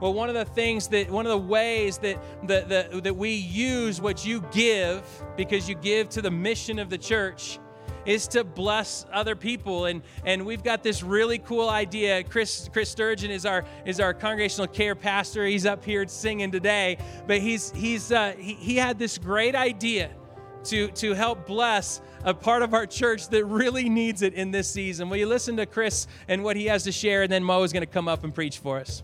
Well, 0.00 0.14
one 0.14 0.28
of 0.28 0.34
the 0.34 0.44
things 0.44 0.88
that, 0.88 1.10
one 1.10 1.26
of 1.26 1.30
the 1.30 1.38
ways 1.38 1.98
that, 1.98 2.22
that, 2.46 2.68
that, 2.68 3.04
that 3.04 3.16
we 3.16 3.32
use 3.32 4.00
what 4.00 4.24
you 4.24 4.44
give, 4.52 5.04
because 5.36 5.68
you 5.68 5.74
give 5.74 6.08
to 6.10 6.22
the 6.22 6.30
mission 6.30 6.78
of 6.78 6.90
the 6.90 6.98
church, 6.98 7.58
is 8.06 8.28
to 8.28 8.42
bless 8.42 9.04
other 9.12 9.36
people 9.36 9.84
and 9.84 10.00
and 10.24 10.46
we've 10.46 10.62
got 10.62 10.82
this 10.82 11.02
really 11.02 11.36
cool 11.36 11.68
idea 11.68 12.22
chris 12.22 12.70
chris 12.72 12.88
sturgeon 12.88 13.30
is 13.30 13.44
our 13.44 13.64
is 13.84 14.00
our 14.00 14.14
congregational 14.14 14.66
care 14.66 14.94
pastor 14.94 15.44
he's 15.44 15.66
up 15.66 15.84
here 15.84 16.06
singing 16.06 16.50
today 16.50 16.96
but 17.26 17.38
he's 17.40 17.70
he's 17.72 18.10
uh, 18.10 18.32
he, 18.38 18.54
he 18.54 18.76
had 18.76 18.98
this 18.98 19.18
great 19.18 19.54
idea 19.54 20.10
to 20.64 20.88
to 20.88 21.14
help 21.14 21.46
bless 21.46 22.00
a 22.24 22.34
part 22.34 22.62
of 22.62 22.74
our 22.74 22.86
church 22.86 23.28
that 23.28 23.44
really 23.44 23.88
needs 23.88 24.22
it 24.22 24.34
in 24.34 24.50
this 24.50 24.68
season. 24.68 25.08
Will 25.08 25.16
you 25.16 25.26
listen 25.26 25.56
to 25.56 25.66
Chris 25.66 26.06
and 26.26 26.42
what 26.42 26.56
he 26.56 26.66
has 26.66 26.84
to 26.84 26.92
share, 26.92 27.22
and 27.22 27.32
then 27.32 27.44
Mo 27.44 27.62
is 27.62 27.72
going 27.72 27.82
to 27.82 27.86
come 27.86 28.08
up 28.08 28.24
and 28.24 28.34
preach 28.34 28.58
for 28.58 28.78
us. 28.78 29.02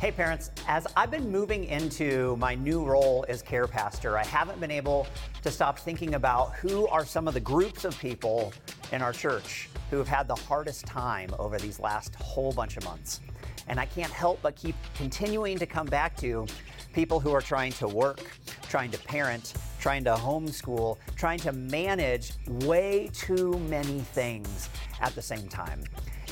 Hey, 0.00 0.10
parents, 0.10 0.50
as 0.68 0.86
I've 0.96 1.10
been 1.10 1.30
moving 1.30 1.64
into 1.64 2.36
my 2.36 2.54
new 2.54 2.84
role 2.84 3.24
as 3.28 3.40
care 3.40 3.66
pastor, 3.66 4.18
I 4.18 4.24
haven't 4.24 4.60
been 4.60 4.70
able 4.70 5.06
to 5.42 5.50
stop 5.50 5.78
thinking 5.78 6.14
about 6.14 6.54
who 6.56 6.86
are 6.88 7.06
some 7.06 7.26
of 7.26 7.32
the 7.32 7.40
groups 7.40 7.86
of 7.86 7.98
people 7.98 8.52
in 8.92 9.00
our 9.00 9.12
church 9.12 9.70
who 9.90 9.96
have 9.96 10.08
had 10.08 10.28
the 10.28 10.34
hardest 10.34 10.84
time 10.84 11.30
over 11.38 11.58
these 11.58 11.80
last 11.80 12.14
whole 12.16 12.52
bunch 12.52 12.76
of 12.76 12.84
months. 12.84 13.20
And 13.68 13.80
I 13.80 13.86
can't 13.86 14.12
help 14.12 14.42
but 14.42 14.56
keep 14.56 14.74
continuing 14.94 15.58
to 15.58 15.64
come 15.64 15.86
back 15.86 16.16
to 16.18 16.46
people 16.92 17.18
who 17.18 17.32
are 17.32 17.40
trying 17.40 17.72
to 17.72 17.88
work, 17.88 18.30
trying 18.68 18.90
to 18.90 18.98
parent, 18.98 19.54
trying 19.80 20.04
to 20.04 20.14
homeschool, 20.14 20.98
trying 21.16 21.38
to 21.38 21.52
manage 21.52 22.32
way 22.46 23.08
too 23.14 23.58
many 23.70 24.00
things 24.00 24.68
at 25.00 25.14
the 25.14 25.22
same 25.22 25.48
time. 25.48 25.82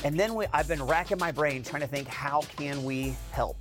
And 0.03 0.19
then 0.19 0.35
we, 0.35 0.45
I've 0.51 0.67
been 0.67 0.83
racking 0.83 1.17
my 1.17 1.31
brain 1.31 1.63
trying 1.63 1.81
to 1.81 1.87
think 1.87 2.07
how 2.07 2.41
can 2.57 2.83
we 2.83 3.15
help? 3.31 3.57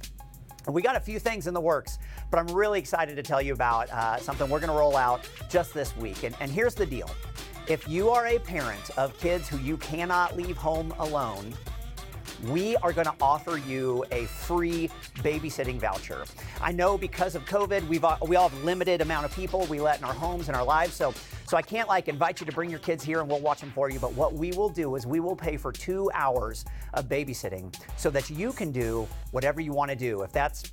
We 0.68 0.83
got 0.83 0.96
a 0.96 1.00
few 1.00 1.18
things 1.18 1.46
in 1.46 1.55
the 1.55 1.61
works, 1.61 1.98
but 2.31 2.38
I'm 2.38 2.46
really 2.48 2.78
excited 2.78 3.16
to 3.16 3.22
tell 3.22 3.42
you 3.42 3.52
about 3.52 3.90
uh, 3.90 4.16
something 4.18 4.48
we're 4.48 4.61
going 4.61 4.70
to 4.70 4.76
roll 4.76 4.96
out 4.96 5.28
just 5.48 5.74
this 5.74 5.96
week. 5.96 6.22
And, 6.22 6.37
and 6.40 6.50
here's 6.50 6.74
the 6.74 6.87
deal 6.87 7.11
if 7.68 7.88
you 7.88 8.11
are 8.11 8.26
a 8.26 8.38
parent 8.38 8.90
of 8.96 9.16
kids 9.18 9.48
who 9.48 9.59
you 9.59 9.76
cannot 9.76 10.37
leave 10.37 10.57
home 10.57 10.92
alone, 10.98 11.55
we 12.42 12.76
are 12.76 12.92
going 12.92 13.07
to 13.07 13.14
offer 13.20 13.57
you 13.57 14.05
a 14.11 14.24
free 14.26 14.90
babysitting 15.18 15.78
voucher. 15.78 16.24
I 16.61 16.72
know 16.72 16.98
because 16.98 17.35
of 17.35 17.44
COVID, 17.44 17.87
we've 17.88 18.05
uh, 18.05 18.16
we 18.26 18.37
all 18.37 18.48
have 18.48 18.64
limited 18.64 19.00
amount 19.00 19.24
of 19.24 19.35
people 19.35 19.66
we 19.66 19.81
let 19.81 19.98
in 19.98 20.05
our 20.05 20.14
homes 20.14 20.48
and 20.48 20.57
our 20.57 20.64
lives, 20.64 20.94
so 20.94 21.14
so 21.46 21.57
I 21.57 21.62
can't 21.62 21.88
like 21.88 22.09
invite 22.09 22.40
you 22.40 22.46
to 22.46 22.52
bring 22.52 22.70
your 22.70 22.78
kids 22.78 23.05
here 23.05 23.20
and 23.20 23.28
we'll 23.28 23.40
watch 23.40 23.61
them 23.61 23.70
for 23.70 23.90
you. 23.90 23.98
But 23.98 24.14
what 24.14 24.33
we 24.33 24.52
will 24.52 24.70
do 24.70 24.96
is 24.96 25.07
we 25.07 25.20
will 25.20 25.37
pay 25.37 25.57
for 25.57 25.70
two 25.70 26.11
hours 26.14 26.64
of 26.94 27.09
babysitting 27.09 27.74
so 27.96 28.11
that 28.11 28.31
you 28.31 28.52
can 28.52 28.72
do 28.72 29.07
whatever 29.33 29.61
you 29.61 29.72
want 29.72 29.90
to 29.90 29.96
do. 29.96 30.22
If 30.22 30.33
that's 30.33 30.72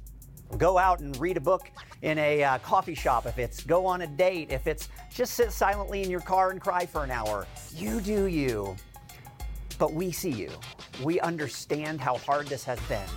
go 0.58 0.78
out 0.78 1.00
and 1.00 1.16
read 1.18 1.38
a 1.38 1.42
book 1.42 1.70
in 2.02 2.18
a 2.18 2.44
uh, 2.44 2.58
coffee 2.60 2.96
shop, 2.96 3.26
if 3.26 3.38
it's 3.38 3.64
go 3.64 3.86
on 3.86 4.02
a 4.02 4.08
date, 4.08 4.52
if 4.52 4.68
it's 4.68 4.90
just 5.14 5.34
sit 5.34 5.52
silently 5.52 6.02
in 6.02 6.10
your 6.10 6.22
car 6.22 6.52
and 6.52 6.60
cry 6.60 6.86
for 6.86 7.04
an 7.04 7.12
hour, 7.12 7.46
you 7.76 8.00
do 8.02 8.26
you 8.26 8.76
but 9.80 9.94
we 9.94 10.12
see 10.12 10.30
you. 10.30 10.52
We 11.02 11.20
understand 11.22 12.00
how 12.00 12.18
hard 12.18 12.46
this 12.48 12.64
has 12.66 12.80
been. 12.82 13.08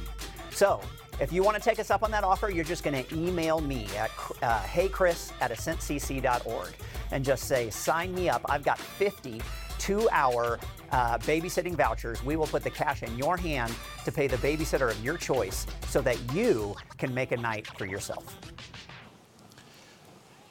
So, 0.51 0.81
if 1.21 1.33
you 1.33 1.43
want 1.43 1.57
to 1.57 1.63
take 1.63 1.79
us 1.79 1.91
up 1.91 2.03
on 2.03 2.11
that 2.13 2.25
offer, 2.25 2.49
you're 2.49 2.65
just 2.65 2.83
going 2.83 3.05
to 3.05 3.15
email 3.15 3.61
me 3.61 3.87
at 3.99 4.11
uh, 4.41 4.61
heychris 4.63 5.33
at 5.41 5.51
ascentcc.org 5.51 6.75
and 7.11 7.23
just 7.25 7.45
say, 7.45 7.69
sign 7.69 8.15
me 8.15 8.31
up. 8.31 8.43
I've 8.49 8.65
got 8.65 8.79
50 8.79 9.43
two 9.83 10.09
hour 10.13 10.61
uh, 10.93 11.19
babysitting 11.19 11.75
vouchers. 11.75 12.23
We 12.23 12.37
will 12.37 12.47
put 12.47 12.63
the 12.63 12.71
cash 12.71 13.03
in 13.03 13.19
your 13.19 13.37
hand 13.37 13.75
to 14.05 14.13
pay 14.13 14.29
the 14.29 14.37
babysitter 14.37 14.89
of 14.89 15.05
your 15.05 15.17
choice 15.17 15.67
so 15.89 16.01
that 16.03 16.19
you 16.33 16.77
can 16.99 17.13
make 17.13 17.33
a 17.33 17.37
night 17.37 17.67
for 17.67 17.85
yourself. 17.85 18.39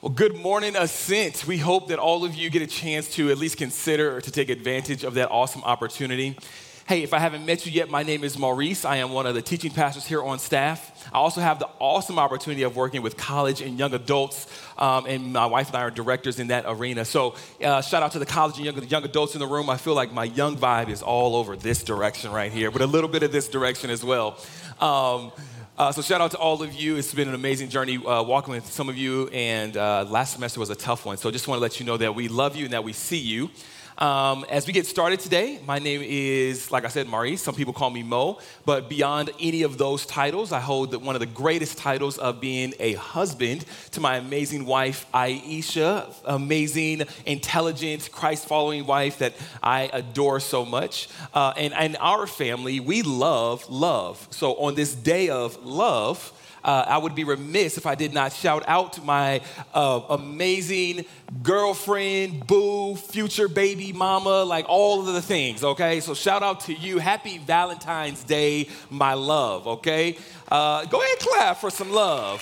Well, 0.02 0.10
good 0.10 0.36
morning, 0.36 0.76
Ascent. 0.76 1.46
We 1.46 1.60
hope 1.60 1.90
that 1.90 2.00
all 2.00 2.26
of 2.26 2.34
you 2.34 2.50
get 2.50 2.64
a 2.64 2.68
chance 2.68 3.08
to 3.10 3.30
at 3.30 3.38
least 3.38 3.58
consider 3.58 4.18
or 4.18 4.22
to 4.22 4.32
take 4.32 4.50
advantage 4.50 5.04
of 5.04 5.14
that 5.14 5.30
awesome 5.30 5.62
opportunity. 5.64 6.40
Hey, 6.88 7.04
if 7.04 7.14
I 7.14 7.20
haven't 7.20 7.46
met 7.46 7.68
you 7.68 7.72
yet, 7.72 7.88
my 7.88 8.02
name 8.02 8.24
is 8.24 8.36
Maurice. 8.36 8.84
I 8.84 8.96
am 8.96 9.12
one 9.12 9.28
of 9.28 9.36
the 9.36 9.44
teaching 9.44 9.70
pastors 9.70 10.08
here 10.08 10.24
on 10.24 10.40
staff. 10.40 11.08
I 11.14 11.18
also 11.20 11.40
have 11.40 11.60
the 11.60 11.70
awesome 11.78 12.18
opportunity 12.18 12.64
of 12.64 12.76
working 12.76 13.04
with 13.04 13.16
college 13.16 13.62
and 13.62 13.78
young 13.78 13.94
adults, 13.94 14.48
um, 14.80 15.06
and 15.06 15.34
my 15.34 15.46
wife 15.46 15.68
and 15.68 15.76
I 15.76 15.82
are 15.82 15.92
directors 15.92 16.40
in 16.40 16.48
that 16.48 16.66
arena. 16.68 17.06
So, 17.06 17.36
uh, 17.64 17.84
shout 17.84 18.02
out 18.02 18.14
to 18.14 18.20
the 18.20 18.26
college 18.26 18.58
and 18.58 18.66
young, 18.66 18.84
young 18.88 19.04
adults 19.06 19.36
in 19.36 19.40
the 19.40 19.46
room. 19.46 19.70
I 19.70 19.78
feel 19.78 19.94
like 19.94 20.12
my 20.12 20.24
young 20.24 20.58
vibe 20.58 20.90
is 20.90 21.04
all 21.04 21.36
over 21.36 21.56
this 21.56 21.84
direction 21.84 22.32
right 22.32 22.52
here, 22.52 22.72
but 22.72 22.82
a 22.82 22.88
little 22.88 23.08
bit 23.08 23.22
of 23.22 23.32
this 23.32 23.48
direction 23.48 23.92
as 23.92 24.04
well. 24.04 24.40
Um, 24.80 25.32
uh, 25.82 25.92
so 25.92 26.00
shout 26.04 26.22
out 26.22 26.30
to 26.30 26.38
all 26.38 26.62
of 26.62 26.76
you. 26.76 26.96
It's 26.96 27.12
been 27.12 27.28
an 27.28 27.34
amazing 27.34 27.70
journey 27.70 27.98
uh, 27.98 28.22
walking 28.22 28.54
with 28.54 28.72
some 28.72 28.88
of 28.88 28.96
you, 28.96 29.30
and 29.30 29.76
uh, 29.76 30.06
last 30.08 30.34
semester 30.34 30.60
was 30.60 30.70
a 30.70 30.76
tough 30.76 31.08
one. 31.08 31.18
So 31.18 31.28
I 31.28 31.32
just 31.32 31.48
want 31.48 31.58
to 31.58 31.62
let 31.64 31.80
you 31.80 31.88
know 31.88 31.98
that 31.98 32.14
we 32.14 32.28
love 32.28 32.56
you 32.56 32.66
and 32.66 32.74
that 32.76 32.84
we 32.84 32.94
see 32.94 33.18
you. 33.18 33.50
Um, 34.02 34.48
as 34.50 34.66
we 34.66 34.74
get 34.74 34.88
started 34.88 35.20
today, 35.20 35.60
my 35.68 35.78
name 35.78 36.02
is, 36.04 36.72
like 36.72 36.86
I 36.86 36.88
said, 36.88 37.08
Maurice. 37.08 37.40
Some 37.40 37.54
people 37.54 37.72
call 37.72 37.92
me 37.92 38.02
Mo. 38.02 38.40
But 38.66 38.90
beyond 38.90 39.30
any 39.40 39.62
of 39.62 39.78
those 39.78 40.08
titles, 40.08 40.52
I 40.52 40.60
hold 40.60 40.96
one 40.96 41.16
of 41.16 41.20
the 41.20 41.28
greatest 41.28 41.78
titles 41.78 42.18
of 42.18 42.42
being 42.42 42.74
a 42.80 42.94
husband 42.94 43.64
to 43.92 44.02
my 44.02 44.16
amazing 44.18 44.66
wife, 44.66 45.06
Aisha. 45.14 46.12
Amazing, 46.26 47.04
intelligent, 47.28 48.12
Christ 48.12 48.48
following 48.48 48.88
wife 48.88 49.20
that 49.20 49.36
I 49.62 49.92
adore 49.94 50.40
so 50.40 50.66
much. 50.66 51.08
Uh, 51.36 51.54
and 51.56 51.72
in 51.72 51.96
our 51.98 52.26
family, 52.26 52.80
we 52.80 53.04
love 53.04 53.70
love. 53.70 54.28
So 54.32 54.56
on 54.56 54.74
this 54.74 54.96
day 54.96 55.30
of 55.30 55.64
love, 55.64 56.34
uh, 56.64 56.86
I 56.88 56.98
would 56.98 57.16
be 57.16 57.24
remiss 57.24 57.78
if 57.78 57.86
I 57.86 57.96
did 57.96 58.14
not 58.14 58.34
shout 58.34 58.64
out 58.68 58.94
to 58.94 59.02
my 59.02 59.42
uh, 59.74 60.02
amazing 60.10 61.06
girlfriend, 61.42 62.46
boo, 62.48 62.96
future 62.96 63.48
baby 63.48 63.94
mama, 63.94 64.44
like 64.44 64.66
all 64.68 65.08
of 65.08 65.14
the 65.14 65.22
things, 65.22 65.64
okay? 65.64 66.00
So 66.00 66.14
shout 66.14 66.44
out 66.44 66.62
to 66.62 66.74
you. 66.74 67.00
Happy 67.00 67.38
Valentine's 67.38 68.24
Day, 68.24 68.68
my 68.90 69.14
love, 69.14 69.68
okay? 69.68 70.18
Uh, 70.52 70.86
go 70.86 71.02
ahead 71.02 71.18
and 71.20 71.28
clap 71.28 71.58
for 71.58 71.70
some 71.70 71.92
love. 71.92 72.42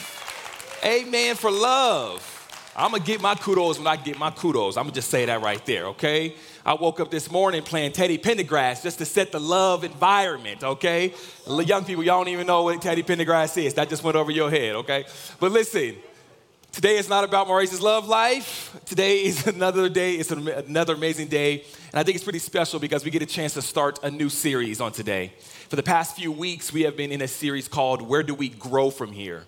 Amen 0.84 1.36
for 1.36 1.52
love. 1.52 2.36
I'm 2.76 2.92
gonna 2.92 3.04
get 3.04 3.22
my 3.22 3.36
kudos 3.36 3.78
when 3.78 3.88
I 3.88 3.98
get 3.98 4.18
my 4.18 4.32
kudos. 4.32 4.78
I'm 4.78 4.86
gonna 4.86 4.96
just 4.96 5.10
say 5.10 5.26
that 5.26 5.42
right 5.42 5.64
there, 5.66 5.88
okay? 5.88 6.36
I 6.66 6.74
woke 6.74 7.00
up 7.00 7.10
this 7.10 7.32
morning 7.32 7.64
playing 7.64 7.94
Teddy 7.94 8.18
Pendergrass 8.18 8.84
just 8.84 8.98
to 8.98 9.06
set 9.06 9.32
the 9.32 9.40
love 9.40 9.84
environment, 9.84 10.64
okay? 10.64 11.14
Young 11.48 11.86
people, 11.86 12.04
y'all 12.04 12.20
don't 12.20 12.34
even 12.34 12.48
know 12.48 12.64
what 12.64 12.82
Teddy 12.82 13.02
Pendergrass 13.02 13.62
is. 13.64 13.76
That 13.76 13.88
just 13.88 14.04
went 14.04 14.18
over 14.18 14.30
your 14.30 14.50
head, 14.50 14.76
okay? 14.76 15.06
But 15.40 15.54
listen, 15.54 15.96
today 16.74 16.98
is 16.98 17.08
not 17.08 17.24
about 17.24 17.48
Maurice's 17.48 17.82
love 17.82 18.08
life. 18.08 18.78
Today 18.86 19.24
is 19.24 19.48
another 19.56 19.88
day, 19.88 20.16
it's 20.16 20.32
another 20.32 20.96
amazing 20.96 21.28
day. 21.28 21.64
And 21.92 22.00
I 22.00 22.04
think 22.04 22.16
it's 22.16 22.26
pretty 22.26 22.40
special 22.40 22.80
because 22.80 23.06
we 23.06 23.12
get 23.12 23.22
a 23.22 23.28
chance 23.28 23.54
to 23.54 23.62
start 23.62 24.00
a 24.04 24.12
new 24.12 24.30
series 24.30 24.82
on 24.82 24.92
today. 24.92 25.34
For 25.70 25.78
the 25.78 25.84
past 25.84 26.18
few 26.18 26.32
weeks, 26.32 26.74
we 26.74 26.82
have 26.82 26.98
been 26.98 27.14
in 27.14 27.22
a 27.22 27.28
series 27.28 27.70
called 27.70 28.02
Where 28.02 28.24
Do 28.24 28.36
We 28.36 28.50
Grow 28.50 28.90
From 28.90 29.14
Here? 29.14 29.46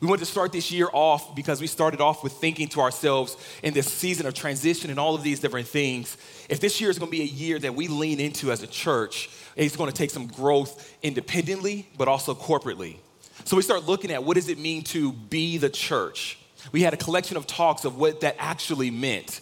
We 0.00 0.08
wanted 0.08 0.20
to 0.20 0.30
start 0.30 0.52
this 0.52 0.70
year 0.70 0.88
off 0.92 1.34
because 1.34 1.60
we 1.60 1.66
started 1.66 2.00
off 2.00 2.22
with 2.22 2.34
thinking 2.34 2.68
to 2.68 2.80
ourselves 2.80 3.36
in 3.62 3.74
this 3.74 3.90
season 3.90 4.26
of 4.26 4.34
transition 4.34 4.90
and 4.90 4.98
all 4.98 5.14
of 5.14 5.22
these 5.22 5.40
different 5.40 5.68
things. 5.68 6.16
If 6.48 6.60
this 6.60 6.80
year 6.80 6.90
is 6.90 6.98
going 6.98 7.10
to 7.10 7.16
be 7.16 7.22
a 7.22 7.26
year 7.26 7.58
that 7.58 7.74
we 7.74 7.88
lean 7.88 8.20
into 8.20 8.50
as 8.52 8.62
a 8.62 8.66
church, 8.66 9.30
it's 9.56 9.76
going 9.76 9.90
to 9.90 9.96
take 9.96 10.10
some 10.10 10.26
growth 10.26 10.96
independently, 11.02 11.88
but 11.96 12.08
also 12.08 12.34
corporately. 12.34 12.96
So 13.44 13.56
we 13.56 13.62
start 13.62 13.84
looking 13.84 14.10
at 14.10 14.24
what 14.24 14.34
does 14.34 14.48
it 14.48 14.58
mean 14.58 14.82
to 14.84 15.12
be 15.12 15.58
the 15.58 15.70
church? 15.70 16.38
We 16.72 16.82
had 16.82 16.94
a 16.94 16.96
collection 16.96 17.36
of 17.36 17.46
talks 17.46 17.84
of 17.84 17.96
what 17.96 18.20
that 18.20 18.36
actually 18.38 18.90
meant. 18.90 19.40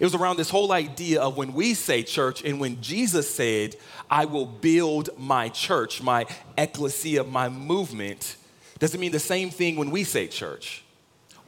It 0.00 0.04
was 0.04 0.14
around 0.14 0.38
this 0.38 0.50
whole 0.50 0.72
idea 0.72 1.20
of 1.20 1.36
when 1.36 1.52
we 1.52 1.74
say 1.74 2.02
church 2.02 2.42
and 2.44 2.58
when 2.58 2.80
Jesus 2.80 3.32
said, 3.32 3.76
I 4.10 4.24
will 4.24 4.46
build 4.46 5.10
my 5.18 5.50
church, 5.50 6.02
my 6.02 6.26
ecclesia, 6.56 7.24
my 7.24 7.48
movement 7.48 8.36
does 8.78 8.94
it 8.94 9.00
mean 9.00 9.12
the 9.12 9.18
same 9.18 9.50
thing 9.50 9.76
when 9.76 9.90
we 9.90 10.04
say 10.04 10.26
church? 10.26 10.84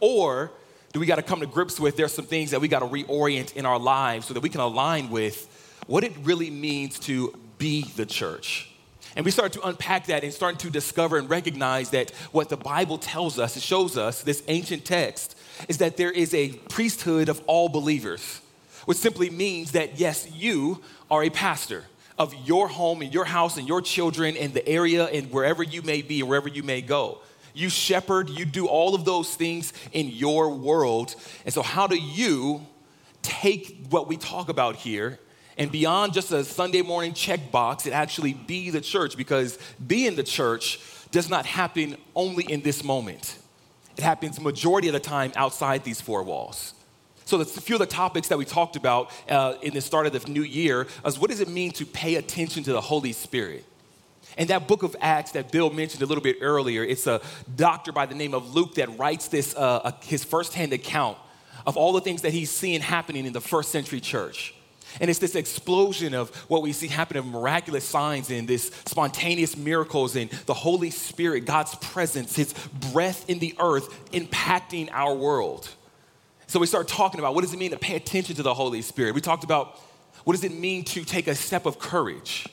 Or 0.01 0.53
we 1.01 1.07
got 1.07 1.17
to 1.17 1.23
come 1.23 1.41
to 1.41 1.47
grips 1.47 1.81
with 1.81 1.97
there's 1.97 2.15
some 2.15 2.27
things 2.27 2.51
that 2.53 2.61
we 2.61 2.69
got 2.69 2.81
to 2.81 2.87
reorient 2.87 3.55
in 3.55 3.67
our 3.67 3.79
lives 3.79 4.27
so 4.27 4.35
that 4.35 4.43
we 4.43 4.49
can 4.49 4.61
align 4.61 5.11
with 5.11 5.53
what 5.87 6.05
it 6.05 6.13
really 6.23 6.51
means 6.51 6.99
to 7.01 7.37
be 7.59 7.83
the 7.97 8.07
church? 8.07 8.71
And 9.17 9.25
we 9.25 9.31
start 9.31 9.53
to 9.55 9.67
unpack 9.67 10.07
that 10.07 10.25
and 10.25 10.33
start 10.33 10.59
to 10.61 10.71
discover 10.71 11.17
and 11.17 11.29
recognize 11.31 11.91
that 11.91 12.11
what 12.33 12.51
the 12.51 12.57
Bible 12.57 12.99
tells 12.99 13.39
us, 13.39 13.57
it 13.57 13.63
shows 13.63 13.97
us, 13.97 14.23
this 14.23 14.43
ancient 14.49 14.85
text, 14.85 15.37
is 15.69 15.79
that 15.79 15.97
there 15.97 16.11
is 16.11 16.35
a 16.35 16.51
priesthood 16.69 17.31
of 17.31 17.43
all 17.47 17.71
believers, 17.71 18.41
which 18.85 18.99
simply 18.99 19.31
means 19.31 19.73
that 19.73 19.99
yes, 19.99 20.31
you 20.33 20.83
are 21.11 21.25
a 21.25 21.31
pastor 21.31 21.85
of 22.19 22.35
your 22.47 22.69
home 22.69 23.01
and 23.01 23.13
your 23.13 23.25
house 23.25 23.57
and 23.57 23.67
your 23.67 23.81
children 23.81 24.37
and 24.37 24.53
the 24.53 24.67
area 24.69 25.05
and 25.07 25.31
wherever 25.31 25.63
you 25.63 25.81
may 25.83 26.03
be, 26.03 26.21
and 26.21 26.29
wherever 26.29 26.49
you 26.49 26.63
may 26.63 26.83
go. 26.83 27.19
You 27.57 27.71
shepherd, 27.71 28.29
you 28.29 28.45
do 28.45 28.67
all 28.67 28.95
of 28.95 29.07
those 29.07 29.35
things 29.35 29.73
in 29.93 30.11
your 30.11 30.51
world. 30.51 31.17
And 31.47 31.55
so, 31.55 31.63
how 31.63 31.87
do 31.87 31.97
you 31.97 32.67
take 33.23 33.87
what 33.89 34.07
we 34.09 34.19
talk 34.19 34.51
about 34.51 34.77
here 34.77 35.19
and 35.57 35.73
beyond 35.73 36.13
just 36.13 36.31
a 36.33 36.45
Sunday 36.45 36.83
morning 36.83 37.15
checkbox 37.15 37.87
and 37.87 37.95
actually 37.95 38.35
be 38.35 38.69
the 38.69 38.83
church? 38.83 39.17
Because 39.17 39.59
being 39.87 40.17
the 40.17 40.23
church 40.23 40.81
does 41.13 41.31
not 41.31 41.47
happen 41.47 41.97
only 42.15 42.45
in 42.45 42.61
this 42.61 42.85
moment, 42.85 43.39
it 43.97 44.05
happens 44.05 44.39
majority 44.39 44.89
of 44.89 44.93
the 44.93 45.01
time 45.01 45.33
outside 45.35 45.83
these 45.83 45.99
four 45.99 46.23
walls. 46.23 46.75
So, 47.25 47.41
a 47.41 47.45
few 47.47 47.77
of 47.77 47.81
the 47.81 47.87
topics 47.87 48.29
that 48.29 48.37
we 48.37 48.45
talked 48.45 48.77
about 48.77 49.11
uh, 49.31 49.55
in 49.63 49.73
the 49.73 49.81
start 49.81 50.07
of 50.07 50.13
the 50.13 50.31
new 50.31 50.43
year 50.43 50.89
is 51.07 51.19
what 51.19 51.31
does 51.31 51.41
it 51.41 51.49
mean 51.49 51.71
to 51.73 51.87
pay 51.87 52.17
attention 52.17 52.65
to 52.65 52.75
the 52.75 52.83
Holy 52.83 53.15
Spirit? 53.15 53.65
And 54.37 54.51
that 54.51 54.69
book 54.69 54.83
of 54.83 54.95
Acts 55.01 55.33
that 55.33 55.51
Bill 55.51 55.71
mentioned 55.71 56.03
a 56.03 56.07
little 56.07 56.23
bit 56.23 56.39
earlier, 56.41 56.85
it's 56.85 57.07
a 57.07 57.21
doctor 57.55 57.93
by 57.93 58.07
the 58.07 58.15
name 58.15 58.35
of 58.35 58.55
Luke 58.55 58.75
that 58.75 58.99
writes 58.99 59.29
this, 59.29 59.55
uh, 59.57 59.93
his 60.03 60.25
firsthand 60.25 60.73
account 60.73 61.17
of 61.67 61.77
all 61.77 61.93
the 61.93 62.01
things 62.01 62.23
that 62.23 62.33
he's 62.33 62.51
seeing 62.51 62.81
happening 62.81 63.27
in 63.27 63.33
the 63.33 63.41
first 63.41 63.71
century 63.71 64.01
church. 64.01 64.55
And 65.01 65.11
it's 65.11 65.19
this 65.19 65.35
explosion 65.35 66.15
of 66.15 66.35
what 66.49 66.63
we 66.63 66.73
see 66.73 66.87
happen 66.87 67.17
of 67.17 67.27
miraculous 67.27 67.85
signs 67.85 68.31
and 68.31 68.47
this 68.49 68.71
spontaneous 68.87 69.57
miracles 69.57 70.17
and 70.17 70.31
the 70.47 70.55
Holy 70.55 70.91
Spirit, 70.91 71.45
God's 71.45 71.75
presence, 71.77 72.37
His 72.37 72.55
breath 72.93 73.29
in 73.29 73.39
the 73.39 73.55
earth 73.59 73.89
impacting 74.13 74.89
our 74.93 75.15
world. 75.15 75.69
So 76.47 76.61
we 76.61 76.67
start 76.67 76.89
talking 76.89 77.19
about 77.19 77.35
what 77.35 77.43
does 77.43 77.53
it 77.53 77.59
mean 77.59 77.73
to 77.73 77.79
pay 77.79 77.97
attention 77.97 78.37
to 78.37 78.43
the 78.43 78.55
Holy 78.55 78.81
Spirit. 78.81 79.15
We 79.15 79.21
talked 79.21 79.45
about 79.45 79.79
what 80.25 80.35
does 80.35 80.45
it 80.45 80.53
mean 80.53 80.85
to 80.85 81.05
take 81.05 81.27
a 81.27 81.35
step 81.35 81.67
of 81.67 81.79
courage. 81.79 82.47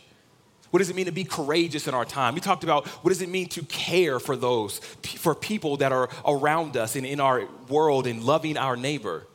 What 0.74 0.80
does 0.80 0.90
it 0.90 0.96
mean 0.96 1.06
to 1.06 1.12
be 1.12 1.24
courageous 1.24 1.88
in 1.88 1.94
our 1.94 2.04
time? 2.04 2.34
We 2.34 2.42
talked 2.42 2.64
about 2.64 2.88
what 2.88 3.10
does 3.10 3.22
it 3.22 3.30
mean 3.30 3.48
to 3.50 3.62
care 3.62 4.20
for 4.20 4.36
those, 4.36 4.80
for 4.80 5.36
people 5.36 5.78
that 5.78 5.92
are 5.92 6.10
around 6.26 6.78
us 6.78 6.96
and 6.96 7.06
in 7.06 7.20
our 7.20 7.48
world 7.70 8.08
and 8.08 8.24
loving 8.24 8.58
our 8.58 8.76
neighbor. 8.76 9.28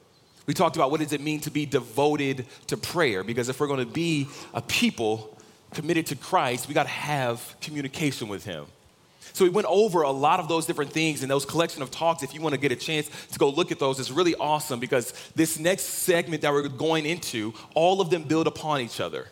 We 0.46 0.54
talked 0.54 0.74
about 0.74 0.90
what 0.90 0.98
does 0.98 1.12
it 1.12 1.20
mean 1.20 1.38
to 1.42 1.52
be 1.52 1.64
devoted 1.64 2.44
to 2.66 2.76
prayer 2.76 3.22
because 3.22 3.48
if 3.48 3.60
we're 3.60 3.68
going 3.68 3.78
to 3.78 3.86
be 3.86 4.26
a 4.52 4.60
people 4.60 5.38
committed 5.72 6.06
to 6.06 6.16
Christ, 6.16 6.66
we 6.66 6.74
got 6.74 6.86
to 6.86 6.88
have 6.88 7.54
communication 7.60 8.26
with 8.26 8.44
him. 8.44 8.66
So 9.32 9.44
we 9.44 9.50
went 9.50 9.68
over 9.68 10.02
a 10.02 10.10
lot 10.10 10.40
of 10.40 10.48
those 10.48 10.66
different 10.66 10.90
things 10.90 11.22
in 11.22 11.28
those 11.28 11.44
collection 11.44 11.82
of 11.82 11.92
talks. 11.92 12.24
If 12.24 12.34
you 12.34 12.40
want 12.40 12.56
to 12.56 12.60
get 12.60 12.72
a 12.72 12.76
chance 12.76 13.08
to 13.30 13.38
go 13.38 13.48
look 13.48 13.70
at 13.70 13.78
those, 13.78 14.00
it's 14.00 14.10
really 14.10 14.34
awesome 14.34 14.80
because 14.80 15.12
this 15.36 15.56
next 15.56 15.84
segment 15.84 16.42
that 16.42 16.52
we're 16.52 16.66
going 16.66 17.06
into, 17.06 17.54
all 17.74 18.00
of 18.00 18.10
them 18.10 18.24
build 18.24 18.48
upon 18.48 18.80
each 18.80 18.98
other. 18.98 19.28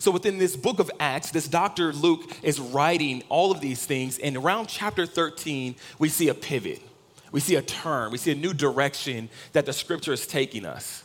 So 0.00 0.10
within 0.10 0.38
this 0.38 0.56
book 0.56 0.78
of 0.78 0.90
Acts, 0.98 1.30
this 1.30 1.46
Dr. 1.46 1.92
Luke 1.92 2.22
is 2.42 2.58
writing 2.58 3.22
all 3.28 3.52
of 3.52 3.60
these 3.60 3.84
things, 3.84 4.18
and 4.18 4.34
around 4.34 4.66
chapter 4.66 5.04
13, 5.04 5.76
we 5.98 6.08
see 6.08 6.28
a 6.28 6.34
pivot. 6.34 6.80
We 7.32 7.40
see 7.40 7.56
a 7.56 7.62
turn. 7.62 8.10
We 8.10 8.16
see 8.16 8.32
a 8.32 8.34
new 8.34 8.54
direction 8.54 9.28
that 9.52 9.66
the 9.66 9.74
scripture 9.74 10.14
is 10.14 10.26
taking 10.26 10.64
us. 10.64 11.04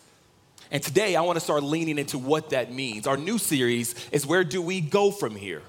And 0.72 0.82
today, 0.82 1.18
I 1.18 1.22
want 1.22 1.36
to 1.36 1.42
start 1.42 1.62
leaning 1.62 2.00
into 2.00 2.18
what 2.18 2.52
that 2.52 2.72
means. 2.72 3.06
Our 3.06 3.18
new 3.18 3.38
series 3.38 3.96
is 4.14 4.26
Where 4.26 4.46
Do 4.46 4.62
We 4.62 4.80
Go 4.80 5.12
From 5.12 5.36
Here? 5.36 5.62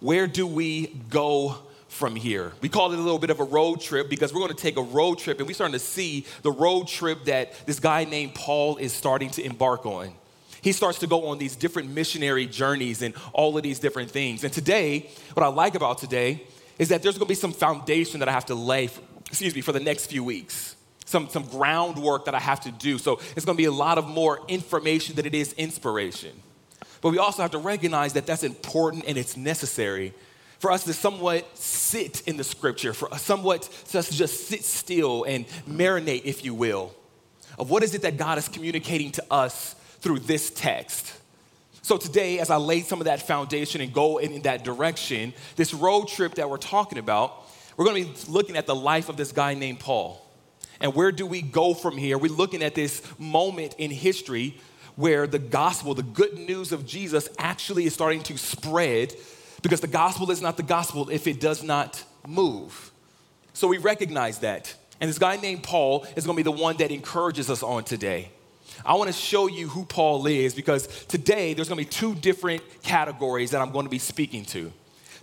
Where 0.00 0.26
do 0.26 0.46
we 0.46 0.86
go 1.10 1.58
from 1.88 2.16
here. 2.16 2.52
We 2.60 2.68
call 2.68 2.92
it 2.92 2.98
a 2.98 3.00
little 3.00 3.20
bit 3.20 3.30
of 3.30 3.38
a 3.38 3.44
road 3.44 3.80
trip 3.80 4.10
because 4.10 4.34
we're 4.34 4.40
going 4.40 4.50
to 4.50 4.60
take 4.60 4.76
a 4.76 4.82
road 4.82 5.20
trip 5.20 5.38
and 5.38 5.46
we're 5.46 5.54
starting 5.54 5.74
to 5.74 5.78
see 5.78 6.26
the 6.42 6.50
road 6.50 6.88
trip 6.88 7.26
that 7.26 7.66
this 7.66 7.78
guy 7.78 8.04
named 8.04 8.34
Paul 8.34 8.78
is 8.78 8.92
starting 8.92 9.30
to 9.30 9.44
embark 9.44 9.86
on. 9.86 10.12
He 10.64 10.72
starts 10.72 10.98
to 11.00 11.06
go 11.06 11.26
on 11.26 11.36
these 11.36 11.56
different 11.56 11.90
missionary 11.90 12.46
journeys 12.46 13.02
and 13.02 13.12
all 13.34 13.54
of 13.54 13.62
these 13.62 13.78
different 13.78 14.10
things. 14.10 14.44
And 14.44 14.52
today, 14.52 15.10
what 15.34 15.44
I 15.44 15.48
like 15.48 15.74
about 15.74 15.98
today 15.98 16.42
is 16.78 16.88
that 16.88 17.02
there's 17.02 17.18
to 17.18 17.24
be 17.26 17.34
some 17.34 17.52
foundation 17.52 18.20
that 18.20 18.30
I 18.30 18.32
have 18.32 18.46
to 18.46 18.54
lay, 18.54 18.88
excuse 19.26 19.54
me, 19.54 19.60
for 19.60 19.72
the 19.72 19.80
next 19.80 20.06
few 20.06 20.24
weeks. 20.24 20.74
Some, 21.04 21.28
some 21.28 21.44
groundwork 21.44 22.24
that 22.24 22.34
I 22.34 22.38
have 22.38 22.60
to 22.60 22.70
do. 22.70 22.96
So 22.96 23.20
it's 23.36 23.44
to 23.44 23.52
be 23.52 23.66
a 23.66 23.70
lot 23.70 23.98
of 23.98 24.08
more 24.08 24.40
information 24.48 25.16
than 25.16 25.26
it 25.26 25.34
is 25.34 25.52
inspiration. 25.52 26.32
But 27.02 27.10
we 27.10 27.18
also 27.18 27.42
have 27.42 27.50
to 27.50 27.58
recognize 27.58 28.14
that 28.14 28.24
that's 28.24 28.42
important 28.42 29.04
and 29.06 29.18
it's 29.18 29.36
necessary 29.36 30.14
for 30.60 30.72
us 30.72 30.84
to 30.84 30.94
somewhat 30.94 31.46
sit 31.58 32.22
in 32.26 32.38
the 32.38 32.44
scripture, 32.44 32.94
for 32.94 33.12
us 33.12 33.20
somewhat 33.20 33.68
to 33.90 34.00
just 34.00 34.48
sit 34.48 34.64
still 34.64 35.24
and 35.24 35.46
marinate, 35.68 36.22
if 36.24 36.42
you 36.42 36.54
will, 36.54 36.94
of 37.58 37.68
what 37.68 37.82
is 37.82 37.94
it 37.94 38.00
that 38.00 38.16
God 38.16 38.38
is 38.38 38.48
communicating 38.48 39.12
to 39.12 39.24
us 39.30 39.76
through 40.04 40.18
this 40.18 40.50
text. 40.50 41.14
So 41.80 41.96
today, 41.96 42.38
as 42.38 42.50
I 42.50 42.56
lay 42.56 42.82
some 42.82 43.00
of 43.00 43.06
that 43.06 43.26
foundation 43.26 43.80
and 43.80 43.90
go 43.90 44.18
in, 44.18 44.32
in 44.32 44.42
that 44.42 44.62
direction, 44.62 45.32
this 45.56 45.72
road 45.72 46.08
trip 46.08 46.34
that 46.34 46.48
we're 46.48 46.58
talking 46.58 46.98
about, 46.98 47.50
we're 47.76 47.86
to 47.86 47.94
be 47.94 48.30
looking 48.30 48.56
at 48.58 48.66
the 48.66 48.74
life 48.74 49.08
of 49.08 49.16
this 49.16 49.32
guy 49.32 49.54
named 49.54 49.80
Paul. 49.80 50.24
And 50.78 50.94
where 50.94 51.10
do 51.10 51.24
we 51.24 51.40
go 51.40 51.72
from 51.72 51.96
here? 51.96 52.18
We're 52.18 52.30
looking 52.30 52.62
at 52.62 52.74
this 52.74 53.02
moment 53.18 53.76
in 53.78 53.90
history 53.90 54.60
where 54.94 55.26
the 55.26 55.38
gospel, 55.38 55.94
the 55.94 56.02
good 56.02 56.38
news 56.38 56.70
of 56.70 56.84
Jesus, 56.84 57.30
actually 57.38 57.86
is 57.86 57.94
starting 57.94 58.22
to 58.24 58.36
spread 58.36 59.14
because 59.62 59.80
the 59.80 59.86
gospel 59.86 60.30
is 60.30 60.42
not 60.42 60.58
the 60.58 60.62
gospel 60.62 61.08
if 61.08 61.26
it 61.26 61.40
does 61.40 61.62
not 61.62 62.04
move. 62.26 62.92
So 63.54 63.68
we 63.68 63.78
recognize 63.78 64.40
that. 64.40 64.74
And 65.00 65.08
this 65.08 65.18
guy 65.18 65.36
named 65.36 65.62
Paul 65.62 66.06
is 66.14 66.26
going 66.26 66.36
to 66.36 66.44
be 66.44 66.50
the 66.50 66.62
one 66.62 66.76
that 66.76 66.90
encourages 66.90 67.48
us 67.48 67.62
on 67.62 67.84
today. 67.84 68.30
I 68.84 68.94
want 68.94 69.08
to 69.08 69.12
show 69.12 69.46
you 69.46 69.68
who 69.68 69.84
Paul 69.84 70.26
is 70.26 70.54
because 70.54 70.86
today 71.06 71.54
there's 71.54 71.68
going 71.68 71.78
to 71.82 71.84
be 71.84 71.90
two 71.90 72.14
different 72.14 72.62
categories 72.82 73.50
that 73.50 73.60
I'm 73.60 73.72
going 73.72 73.86
to 73.86 73.90
be 73.90 73.98
speaking 73.98 74.44
to. 74.46 74.72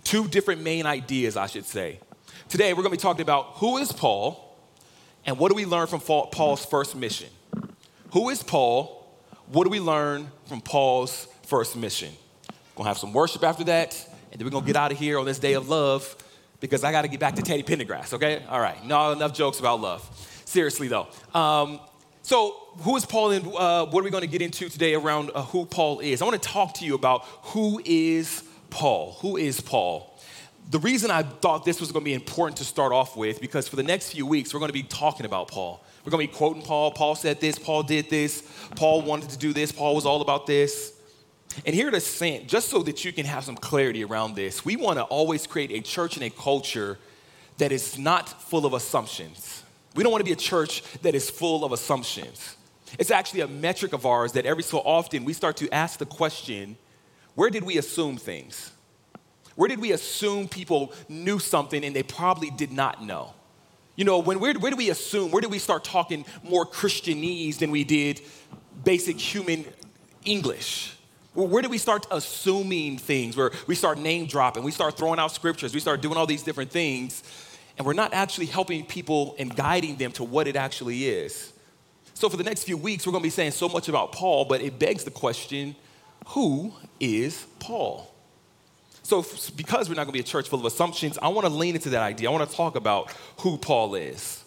Two 0.04 0.28
different 0.28 0.62
main 0.62 0.86
ideas, 0.86 1.36
I 1.36 1.46
should 1.46 1.64
say. 1.64 2.00
Today 2.48 2.72
we're 2.72 2.82
going 2.82 2.94
to 2.94 2.98
be 2.98 3.02
talking 3.02 3.22
about 3.22 3.54
who 3.56 3.78
is 3.78 3.92
Paul 3.92 4.56
and 5.24 5.38
what 5.38 5.48
do 5.48 5.54
we 5.54 5.64
learn 5.64 5.86
from 5.86 6.00
Paul's 6.00 6.64
first 6.64 6.96
mission? 6.96 7.28
Who 8.12 8.28
is 8.28 8.42
Paul? 8.42 9.06
What 9.46 9.64
do 9.64 9.70
we 9.70 9.80
learn 9.80 10.30
from 10.46 10.60
Paul's 10.60 11.28
first 11.46 11.76
mission? 11.76 12.10
We're 12.48 12.54
going 12.76 12.84
to 12.84 12.88
have 12.88 12.98
some 12.98 13.12
worship 13.12 13.44
after 13.44 13.64
that, 13.64 13.94
and 14.30 14.40
then 14.40 14.46
we're 14.46 14.50
going 14.50 14.64
to 14.64 14.66
get 14.66 14.76
out 14.76 14.92
of 14.92 14.98
here 14.98 15.18
on 15.18 15.26
this 15.26 15.38
day 15.38 15.52
of 15.54 15.68
love 15.68 16.16
because 16.60 16.84
I 16.84 16.92
got 16.92 17.02
to 17.02 17.08
get 17.08 17.20
back 17.20 17.34
to 17.36 17.42
Teddy 17.42 17.62
Pendergrass, 17.62 18.14
okay? 18.14 18.42
All 18.48 18.60
right, 18.60 18.84
not 18.86 19.12
enough 19.12 19.34
jokes 19.34 19.60
about 19.60 19.80
love. 19.80 20.08
Seriously, 20.44 20.88
though. 20.88 21.08
Um, 21.34 21.80
so, 22.22 22.54
who 22.82 22.96
is 22.96 23.04
Paul 23.04 23.32
and 23.32 23.46
uh, 23.46 23.86
what 23.86 24.00
are 24.00 24.04
we 24.04 24.10
going 24.10 24.22
to 24.22 24.28
get 24.28 24.42
into 24.42 24.68
today 24.68 24.94
around 24.94 25.32
uh, 25.34 25.42
who 25.42 25.66
Paul 25.66 25.98
is? 25.98 26.22
I 26.22 26.24
want 26.24 26.40
to 26.40 26.48
talk 26.48 26.74
to 26.74 26.84
you 26.84 26.94
about 26.94 27.24
who 27.46 27.82
is 27.84 28.44
Paul. 28.70 29.16
Who 29.20 29.36
is 29.36 29.60
Paul? 29.60 30.16
The 30.70 30.78
reason 30.78 31.10
I 31.10 31.24
thought 31.24 31.64
this 31.64 31.80
was 31.80 31.90
going 31.90 32.04
to 32.04 32.08
be 32.08 32.14
important 32.14 32.58
to 32.58 32.64
start 32.64 32.92
off 32.92 33.16
with, 33.16 33.40
because 33.40 33.66
for 33.66 33.74
the 33.74 33.82
next 33.82 34.12
few 34.12 34.24
weeks, 34.24 34.54
we're 34.54 34.60
going 34.60 34.68
to 34.68 34.72
be 34.72 34.84
talking 34.84 35.26
about 35.26 35.48
Paul. 35.48 35.84
We're 36.04 36.10
going 36.10 36.24
to 36.24 36.32
be 36.32 36.36
quoting 36.36 36.62
Paul. 36.62 36.92
Paul 36.92 37.16
said 37.16 37.40
this, 37.40 37.58
Paul 37.58 37.82
did 37.82 38.08
this, 38.08 38.48
Paul 38.76 39.02
wanted 39.02 39.30
to 39.30 39.38
do 39.38 39.52
this, 39.52 39.72
Paul 39.72 39.96
was 39.96 40.06
all 40.06 40.22
about 40.22 40.46
this. 40.46 40.92
And 41.66 41.74
here 41.74 41.88
at 41.88 41.94
Ascent, 41.94 42.46
just 42.46 42.68
so 42.68 42.82
that 42.84 43.04
you 43.04 43.12
can 43.12 43.26
have 43.26 43.44
some 43.44 43.56
clarity 43.56 44.04
around 44.04 44.36
this, 44.36 44.64
we 44.64 44.76
want 44.76 44.98
to 44.98 45.02
always 45.04 45.46
create 45.46 45.72
a 45.72 45.80
church 45.80 46.16
and 46.16 46.24
a 46.24 46.30
culture 46.30 46.98
that 47.58 47.72
is 47.72 47.98
not 47.98 48.28
full 48.42 48.64
of 48.64 48.72
assumptions 48.74 49.61
we 49.94 50.02
don't 50.02 50.12
want 50.12 50.20
to 50.20 50.28
be 50.28 50.32
a 50.32 50.36
church 50.36 50.82
that 51.02 51.14
is 51.14 51.28
full 51.28 51.64
of 51.64 51.72
assumptions. 51.72 52.56
It's 52.98 53.10
actually 53.10 53.40
a 53.40 53.48
metric 53.48 53.92
of 53.92 54.06
ours 54.06 54.32
that 54.32 54.46
every 54.46 54.62
so 54.62 54.78
often 54.78 55.24
we 55.24 55.32
start 55.32 55.56
to 55.58 55.72
ask 55.72 55.98
the 55.98 56.06
question 56.06 56.76
where 57.34 57.48
did 57.48 57.64
we 57.64 57.78
assume 57.78 58.18
things? 58.18 58.72
Where 59.54 59.68
did 59.68 59.80
we 59.80 59.92
assume 59.92 60.48
people 60.48 60.92
knew 61.08 61.38
something 61.38 61.84
and 61.84 61.96
they 61.96 62.02
probably 62.02 62.50
did 62.50 62.72
not 62.72 63.02
know? 63.02 63.32
You 63.96 64.04
know, 64.04 64.18
when, 64.18 64.40
where, 64.40 64.54
where 64.54 64.70
do 64.70 64.76
we 64.76 64.90
assume? 64.90 65.30
Where 65.30 65.40
do 65.40 65.48
we 65.48 65.58
start 65.58 65.84
talking 65.84 66.24
more 66.42 66.66
Christianese 66.66 67.58
than 67.58 67.70
we 67.70 67.84
did 67.84 68.20
basic 68.84 69.18
human 69.18 69.64
English? 70.24 70.96
Where 71.34 71.62
do 71.62 71.70
we 71.70 71.78
start 71.78 72.06
assuming 72.10 72.98
things? 72.98 73.36
Where 73.36 73.50
we 73.66 73.74
start 73.74 73.98
name 73.98 74.26
dropping, 74.26 74.62
we 74.62 74.70
start 74.70 74.98
throwing 74.98 75.18
out 75.18 75.32
scriptures, 75.32 75.72
we 75.72 75.80
start 75.80 76.02
doing 76.02 76.16
all 76.16 76.26
these 76.26 76.42
different 76.42 76.70
things 76.70 77.22
and 77.76 77.86
we're 77.86 77.92
not 77.92 78.12
actually 78.12 78.46
helping 78.46 78.84
people 78.84 79.34
and 79.38 79.54
guiding 79.54 79.96
them 79.96 80.12
to 80.12 80.24
what 80.24 80.46
it 80.46 80.56
actually 80.56 81.06
is. 81.06 81.52
So, 82.14 82.28
for 82.28 82.36
the 82.36 82.44
next 82.44 82.64
few 82.64 82.76
weeks, 82.76 83.06
we're 83.06 83.12
going 83.12 83.22
to 83.22 83.26
be 83.26 83.30
saying 83.30 83.52
so 83.52 83.68
much 83.68 83.88
about 83.88 84.12
Paul, 84.12 84.44
but 84.44 84.60
it 84.60 84.78
begs 84.78 85.04
the 85.04 85.10
question 85.10 85.74
who 86.28 86.72
is 87.00 87.46
Paul? 87.58 88.12
So, 89.02 89.24
because 89.56 89.88
we're 89.88 89.96
not 89.96 90.04
going 90.04 90.12
to 90.12 90.12
be 90.12 90.20
a 90.20 90.22
church 90.22 90.48
full 90.48 90.60
of 90.60 90.64
assumptions, 90.66 91.18
I 91.20 91.28
want 91.28 91.46
to 91.46 91.52
lean 91.52 91.74
into 91.74 91.90
that 91.90 92.02
idea. 92.02 92.28
I 92.28 92.32
want 92.32 92.48
to 92.48 92.56
talk 92.56 92.76
about 92.76 93.10
who 93.38 93.58
Paul 93.58 93.94
is. 93.94 94.44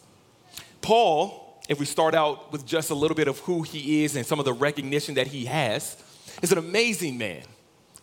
Paul, 0.81 1.61
if 1.67 1.79
we 1.79 1.85
start 1.85 2.13
out 2.13 2.51
with 2.51 2.65
just 2.65 2.91
a 2.91 2.95
little 2.95 3.15
bit 3.15 3.27
of 3.27 3.39
who 3.39 3.63
he 3.63 4.03
is 4.03 4.15
and 4.15 4.25
some 4.25 4.39
of 4.39 4.45
the 4.45 4.53
recognition 4.53 5.15
that 5.15 5.27
he 5.27 5.45
has, 5.45 6.01
is 6.41 6.51
an 6.51 6.57
amazing 6.57 7.17
man. 7.17 7.43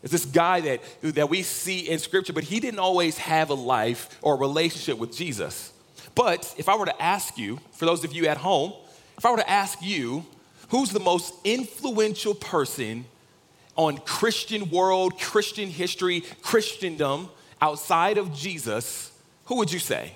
It's 0.03 0.13
this 0.13 0.25
guy 0.25 0.61
that, 0.63 0.81
that 1.03 1.31
we 1.31 1.43
see 1.43 1.89
in 1.89 1.99
scripture, 1.99 2.33
but 2.33 2.45
he 2.45 2.59
didn't 2.59 2.81
always 2.81 3.19
have 3.19 3.51
a 3.51 3.55
life 3.55 4.19
or 4.21 4.35
a 4.35 4.39
relationship 4.39 4.99
with 4.99 5.17
Jesus. 5.17 5.73
But 6.15 6.55
if 6.59 6.69
I 6.69 6.77
were 6.77 6.87
to 6.87 7.03
ask 7.03 7.39
you, 7.39 7.61
for 7.73 7.87
those 7.87 8.05
of 8.05 8.13
you 8.13 8.27
at 8.27 8.37
home, 8.37 8.73
if 9.17 9.25
I 9.25 9.31
were 9.31 9.37
to 9.37 9.51
ask 9.51 9.81
you, 9.81 10.25
who's 10.69 10.91
the 10.91 11.01
most 11.01 11.35
influential 11.45 12.35
person 12.35 13.05
on 13.77 13.99
Christian 13.99 14.71
world, 14.71 15.19
Christian 15.21 15.69
history, 15.69 16.23
Christendom 16.43 17.29
outside 17.61 18.19
of 18.19 18.35
Jesus, 18.35 19.13
who 19.47 19.57
would 19.57 19.73
you 19.73 19.79
say? 19.79 20.15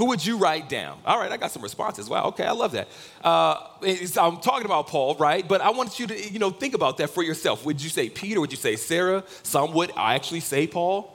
Who 0.00 0.06
would 0.06 0.24
you 0.24 0.38
write 0.38 0.70
down? 0.70 0.98
All 1.04 1.18
right, 1.18 1.30
I 1.30 1.36
got 1.36 1.50
some 1.50 1.60
responses. 1.60 2.08
Wow, 2.08 2.28
okay, 2.28 2.46
I 2.46 2.52
love 2.52 2.72
that. 2.72 2.88
Uh, 3.22 3.66
I'm 4.18 4.38
talking 4.38 4.64
about 4.64 4.86
Paul, 4.86 5.14
right? 5.16 5.46
But 5.46 5.60
I 5.60 5.68
want 5.72 6.00
you 6.00 6.06
to, 6.06 6.32
you 6.32 6.38
know, 6.38 6.48
think 6.48 6.72
about 6.72 6.96
that 6.96 7.10
for 7.10 7.22
yourself. 7.22 7.66
Would 7.66 7.82
you 7.82 7.90
say 7.90 8.08
Peter? 8.08 8.40
Would 8.40 8.50
you 8.50 8.56
say 8.56 8.76
Sarah? 8.76 9.24
Some 9.42 9.74
would 9.74 9.92
I 9.98 10.14
actually 10.14 10.40
say 10.40 10.66
Paul. 10.66 11.14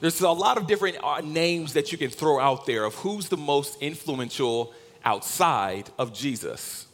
There's 0.00 0.20
a 0.20 0.30
lot 0.30 0.58
of 0.58 0.66
different 0.66 0.96
uh, 1.00 1.20
names 1.20 1.74
that 1.74 1.92
you 1.92 1.98
can 1.98 2.10
throw 2.10 2.40
out 2.40 2.66
there 2.66 2.82
of 2.82 2.96
who's 2.96 3.28
the 3.28 3.36
most 3.36 3.80
influential 3.80 4.74
outside 5.04 5.88
of 5.96 6.12
Jesus. 6.12 6.88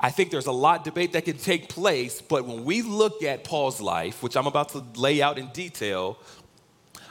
I 0.00 0.10
think 0.10 0.32
there's 0.32 0.46
a 0.46 0.50
lot 0.50 0.80
of 0.80 0.84
debate 0.86 1.12
that 1.12 1.24
can 1.24 1.38
take 1.38 1.68
place, 1.68 2.20
but 2.20 2.46
when 2.46 2.64
we 2.64 2.82
look 2.82 3.22
at 3.22 3.44
Paul's 3.44 3.80
life, 3.80 4.24
which 4.24 4.36
I'm 4.36 4.48
about 4.48 4.70
to 4.70 4.82
lay 4.96 5.22
out 5.22 5.38
in 5.38 5.50
detail, 5.52 6.18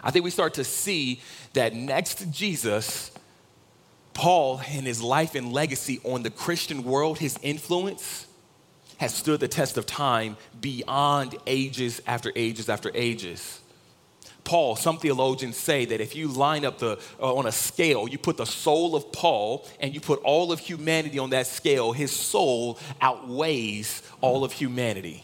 I 0.04 0.12
think 0.12 0.26
we 0.26 0.32
start 0.32 0.56
to 0.56 0.66
see 0.66 1.22
that 1.54 1.74
next 1.74 2.16
to 2.16 2.26
Jesus, 2.30 3.12
Paul 4.14 4.62
and 4.70 4.86
his 4.86 5.02
life 5.02 5.36
and 5.36 5.52
legacy 5.52 6.00
on 6.04 6.24
the 6.24 6.30
Christian 6.30 6.84
world, 6.84 7.20
his 7.20 7.38
influence 7.42 8.28
has 8.98 9.14
stood 9.14 9.40
the 9.40 9.48
test 9.48 9.78
of 9.78 9.86
time 9.86 10.38
beyond 10.60 11.36
ages 11.48 12.02
after 12.06 12.32
ages 12.36 12.70
after 12.70 12.92
ages. 12.94 13.62
Paul, 14.44 14.76
some 14.76 14.98
theologians 14.98 15.56
say 15.58 15.86
that 15.86 16.02
if 16.02 16.16
you 16.16 16.28
line 16.28 16.66
up 16.66 16.80
the 16.80 17.00
uh, 17.20 17.34
on 17.36 17.46
a 17.46 17.52
scale, 17.52 18.08
you 18.08 18.18
put 18.18 18.38
the 18.38 18.46
soul 18.46 18.96
of 18.96 19.12
Paul 19.12 19.68
and 19.80 19.94
you 19.94 20.00
put 20.00 20.20
all 20.24 20.52
of 20.52 20.60
humanity 20.60 21.20
on 21.20 21.30
that 21.30 21.48
scale, 21.48 21.92
his 21.92 22.12
soul 22.12 22.80
outweighs 23.00 24.04
all 24.20 24.44
of 24.44 24.52
humanity. 24.52 25.24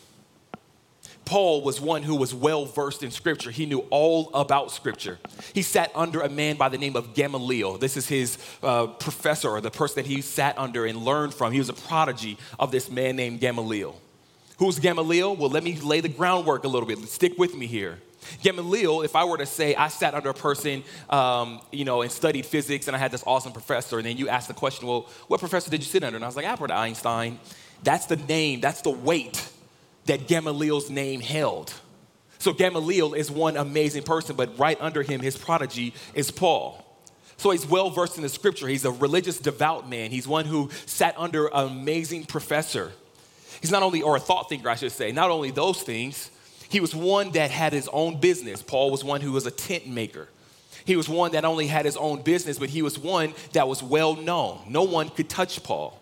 Paul 1.28 1.62
was 1.62 1.82
one 1.82 2.04
who 2.04 2.16
was 2.16 2.34
well 2.34 2.66
versed 2.66 3.04
in 3.04 3.12
scripture. 3.12 3.52
He 3.52 3.66
knew 3.66 3.80
all 3.90 4.32
about 4.34 4.72
scripture. 4.72 5.20
He 5.54 5.62
sat 5.62 5.92
under 5.94 6.22
a 6.22 6.30
man 6.30 6.56
by 6.56 6.70
the 6.70 6.78
name 6.78 6.96
of 6.96 7.14
Gamaliel. 7.14 7.78
This 7.78 7.98
is 7.98 8.08
his 8.08 8.38
uh, 8.64 8.88
professor, 8.88 9.50
or 9.50 9.60
the 9.60 9.70
person 9.70 9.96
that 9.98 10.06
he 10.06 10.22
sat 10.22 10.58
under 10.58 10.86
and 10.86 11.00
learned 11.00 11.34
from. 11.34 11.52
He 11.52 11.60
was 11.60 11.68
a 11.68 11.74
prodigy 11.74 12.38
of 12.58 12.72
this 12.72 12.90
man 12.90 13.18
named 13.18 13.42
Gamaliel. 13.42 14.00
Who's 14.58 14.80
Gamaliel? 14.80 15.36
Well, 15.36 15.50
let 15.50 15.66
me 15.66 15.76
lay 15.76 16.00
the 16.00 16.08
groundwork 16.08 16.64
a 16.64 16.70
little 16.70 16.88
bit. 16.88 16.98
Stick 17.10 17.38
with 17.38 17.54
me 17.54 17.68
here. 17.68 18.00
Gamaliel, 18.42 19.02
if 19.02 19.14
I 19.14 19.26
were 19.26 19.38
to 19.38 19.46
say 19.46 19.76
I 19.76 19.90
sat 19.90 20.14
under 20.14 20.30
a 20.30 20.34
person, 20.34 20.82
um, 21.10 21.60
you 21.74 21.84
know, 21.84 22.04
and 22.04 22.12
studied 22.12 22.46
physics, 22.46 22.88
and 22.88 22.96
I 22.96 23.00
had 23.00 23.12
this 23.12 23.26
awesome 23.28 23.52
professor, 23.52 23.98
and 23.98 24.06
then 24.06 24.16
you 24.16 24.30
ask 24.30 24.48
the 24.48 24.54
question, 24.54 24.88
well, 24.88 25.10
what 25.28 25.42
professor 25.42 25.70
did 25.70 25.82
you 25.82 25.88
sit 25.88 26.06
under? 26.06 26.16
And 26.16 26.24
I 26.24 26.28
was 26.28 26.38
like, 26.38 26.46
Albert 26.46 26.72
Einstein. 26.72 27.38
That's 27.84 28.06
the 28.06 28.16
name, 28.16 28.62
that's 28.62 28.82
the 28.82 28.92
weight 28.92 29.52
that 30.08 30.28
Gamaliel's 30.28 30.90
name 30.90 31.22
held. 31.22 31.74
So 32.40 32.54
Gamaliel 32.54 33.14
is 33.14 33.32
one 33.32 33.58
amazing 33.58 34.04
person, 34.04 34.36
but 34.36 34.58
right 34.60 34.78
under 34.80 35.04
him, 35.04 35.22
his 35.22 35.38
prodigy 35.38 35.94
is 36.14 36.32
Paul. 36.32 36.84
So 37.38 37.52
he's 37.52 37.66
well 37.68 37.90
versed 37.90 38.18
in 38.18 38.24
the 38.24 38.30
scripture. 38.30 38.68
He's 38.68 38.86
a 38.86 38.92
religious, 38.92 39.40
devout 39.40 39.90
man. 39.90 40.12
He's 40.12 40.28
one 40.28 40.46
who 40.46 40.70
sat 40.86 41.16
under 41.18 41.48
an 41.48 41.68
amazing 41.68 42.26
professor. 42.26 42.92
He's 43.62 43.72
not 43.72 43.84
only, 43.84 44.02
or 44.02 44.16
a 44.16 44.20
thought 44.20 44.50
thinker, 44.50 44.70
I 44.70 44.76
should 44.76 44.92
say, 44.92 45.12
not 45.12 45.30
only 45.30 45.52
those 45.52 45.82
things, 45.82 46.32
he 46.70 46.80
was 46.80 46.96
one 46.96 47.32
that 47.32 47.52
had 47.52 47.74
his 47.74 47.88
own 47.90 48.20
business. 48.20 48.62
Paul 48.62 48.92
was 48.92 49.04
one 49.04 49.22
who 49.22 49.32
was 49.32 49.46
a 49.46 49.52
tent 49.52 49.88
maker. 49.88 50.28
He 50.86 50.96
was 50.96 51.10
one 51.10 51.32
that 51.34 51.46
only 51.46 51.68
had 51.68 51.86
his 51.86 51.98
own 51.98 52.22
business, 52.22 52.60
but 52.60 52.70
he 52.70 52.82
was 52.82 52.98
one 52.98 53.34
that 53.54 53.68
was 53.68 53.84
well 53.84 54.16
known. 54.16 54.62
No 54.70 54.84
one 54.84 55.10
could 55.10 55.30
touch 55.30 55.64
Paul 55.64 56.00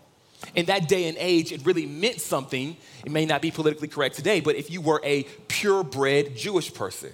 in 0.54 0.66
that 0.66 0.88
day 0.88 1.08
and 1.08 1.18
age, 1.20 1.52
it 1.52 1.66
really 1.66 1.86
meant 1.86 2.22
something. 2.22 2.78
It 3.06 3.12
may 3.12 3.26
not 3.26 3.42
be 3.42 3.52
politically 3.52 3.88
correct 3.88 4.16
today, 4.16 4.40
but 4.40 4.56
if 4.56 4.70
you 4.70 4.82
were 4.82 5.02
a 5.04 5.24
purebred 5.48 6.36
Jewish 6.36 6.74
person, 6.74 7.12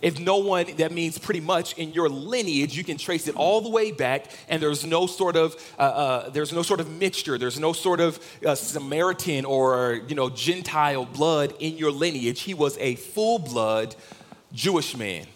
if 0.00 0.20
no 0.20 0.36
one, 0.36 0.66
that 0.76 0.92
means 0.92 1.18
pretty 1.18 1.40
much 1.40 1.76
in 1.76 1.92
your 1.92 2.08
lineage, 2.08 2.76
you 2.76 2.84
can 2.84 2.98
trace 2.98 3.26
it 3.26 3.34
all 3.34 3.60
the 3.60 3.68
way 3.68 3.90
back, 3.90 4.30
and 4.48 4.62
there's 4.62 4.84
no 4.84 5.06
sort 5.06 5.36
of 5.36 5.56
uh, 5.78 5.82
uh, 5.82 6.28
there's 6.30 6.52
no 6.52 6.62
sort 6.62 6.80
of 6.80 6.88
mixture, 6.88 7.36
there's 7.36 7.58
no 7.58 7.72
sort 7.72 8.00
of 8.00 8.20
uh, 8.46 8.54
Samaritan 8.54 9.44
or 9.44 10.00
you 10.06 10.14
know 10.14 10.30
Gentile 10.30 11.04
blood 11.04 11.54
in 11.58 11.76
your 11.76 11.90
lineage. 11.90 12.42
He 12.42 12.54
was 12.54 12.78
a 12.78 12.94
full 12.94 13.38
blood 13.38 13.96
Jewish 14.52 14.96
man 14.96 15.26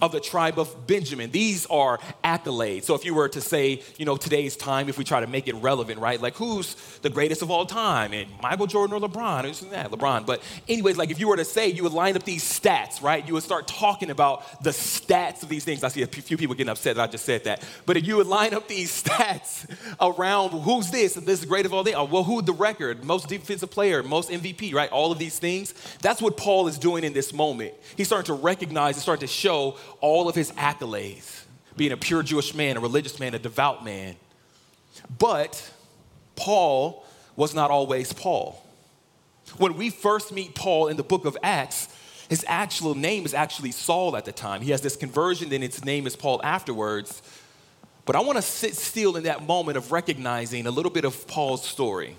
of 0.00 0.12
the 0.12 0.20
tribe 0.20 0.58
of 0.58 0.86
Benjamin. 0.86 1.30
These 1.30 1.66
are 1.66 1.98
accolades. 2.24 2.84
So 2.84 2.94
if 2.94 3.04
you 3.04 3.14
were 3.14 3.28
to 3.28 3.40
say, 3.40 3.82
you 3.96 4.04
know, 4.04 4.16
today's 4.16 4.56
time, 4.56 4.88
if 4.88 4.98
we 4.98 5.04
try 5.04 5.20
to 5.20 5.26
make 5.26 5.48
it 5.48 5.54
relevant, 5.56 6.00
right? 6.00 6.20
Like 6.20 6.34
who's 6.36 6.74
the 7.02 7.10
greatest 7.10 7.42
of 7.42 7.50
all 7.50 7.66
time? 7.66 8.12
And 8.12 8.28
Michael 8.42 8.66
Jordan 8.66 8.96
or 8.96 9.08
LeBron? 9.08 9.44
Who's 9.44 9.60
that? 9.60 9.90
LeBron. 9.90 10.26
But 10.26 10.42
anyways, 10.68 10.96
like 10.96 11.10
if 11.10 11.20
you 11.20 11.28
were 11.28 11.36
to 11.36 11.44
say, 11.44 11.68
you 11.68 11.82
would 11.82 11.92
line 11.92 12.16
up 12.16 12.24
these 12.24 12.44
stats, 12.44 13.02
right? 13.02 13.26
You 13.26 13.34
would 13.34 13.42
start 13.42 13.68
talking 13.68 14.10
about 14.10 14.62
the 14.62 14.70
stats 14.70 15.42
of 15.42 15.48
these 15.48 15.64
things. 15.64 15.84
I 15.84 15.88
see 15.88 16.02
a 16.02 16.06
few 16.06 16.36
people 16.36 16.54
getting 16.54 16.70
upset 16.70 16.96
that 16.96 17.02
I 17.02 17.06
just 17.10 17.24
said 17.24 17.44
that. 17.44 17.62
But 17.84 17.96
if 17.96 18.06
you 18.06 18.16
would 18.16 18.26
line 18.26 18.54
up 18.54 18.68
these 18.68 19.02
stats 19.04 19.66
around 20.00 20.50
who's 20.50 20.90
this 20.90 21.16
and 21.16 21.26
this 21.26 21.40
is 21.40 21.46
great 21.46 21.66
of 21.66 21.72
all 21.72 21.84
day, 21.84 21.94
oh, 21.94 22.04
well, 22.04 22.24
who 22.24 22.42
the 22.42 22.52
record, 22.52 23.04
most 23.04 23.28
defensive 23.28 23.70
player, 23.70 24.02
most 24.02 24.30
MVP, 24.30 24.74
right? 24.74 24.90
All 24.90 25.12
of 25.12 25.18
these 25.18 25.38
things. 25.38 25.74
That's 26.00 26.22
what 26.22 26.36
Paul 26.36 26.68
is 26.68 26.78
doing 26.78 27.04
in 27.04 27.12
this 27.12 27.32
moment. 27.32 27.74
He's 27.96 28.06
starting 28.06 28.26
to 28.26 28.42
recognize 28.42 28.96
and 28.96 29.02
starting 29.02 29.26
to 29.26 29.32
show 29.32 29.76
all 30.00 30.28
of 30.28 30.34
his 30.34 30.52
accolades, 30.52 31.44
being 31.76 31.92
a 31.92 31.96
pure 31.96 32.22
Jewish 32.22 32.54
man, 32.54 32.76
a 32.76 32.80
religious 32.80 33.18
man, 33.18 33.34
a 33.34 33.38
devout 33.38 33.84
man. 33.84 34.16
But 35.18 35.70
Paul 36.36 37.04
was 37.36 37.54
not 37.54 37.70
always 37.70 38.12
Paul. 38.12 38.62
When 39.58 39.76
we 39.76 39.90
first 39.90 40.32
meet 40.32 40.54
Paul 40.54 40.88
in 40.88 40.96
the 40.96 41.02
book 41.02 41.24
of 41.24 41.36
Acts, 41.42 41.88
his 42.28 42.44
actual 42.48 42.94
name 42.94 43.24
is 43.24 43.34
actually 43.34 43.70
Saul 43.70 44.16
at 44.16 44.24
the 44.24 44.32
time. 44.32 44.60
He 44.60 44.72
has 44.72 44.80
this 44.80 44.96
conversion, 44.96 45.48
then 45.48 45.62
his 45.62 45.84
name 45.84 46.06
is 46.06 46.16
Paul 46.16 46.40
afterwards. 46.42 47.22
But 48.04 48.16
I 48.16 48.20
want 48.20 48.36
to 48.36 48.42
sit 48.42 48.74
still 48.74 49.16
in 49.16 49.24
that 49.24 49.46
moment 49.46 49.76
of 49.76 49.92
recognizing 49.92 50.66
a 50.66 50.70
little 50.70 50.90
bit 50.90 51.04
of 51.04 51.26
Paul's 51.26 51.64
story. 51.64 52.16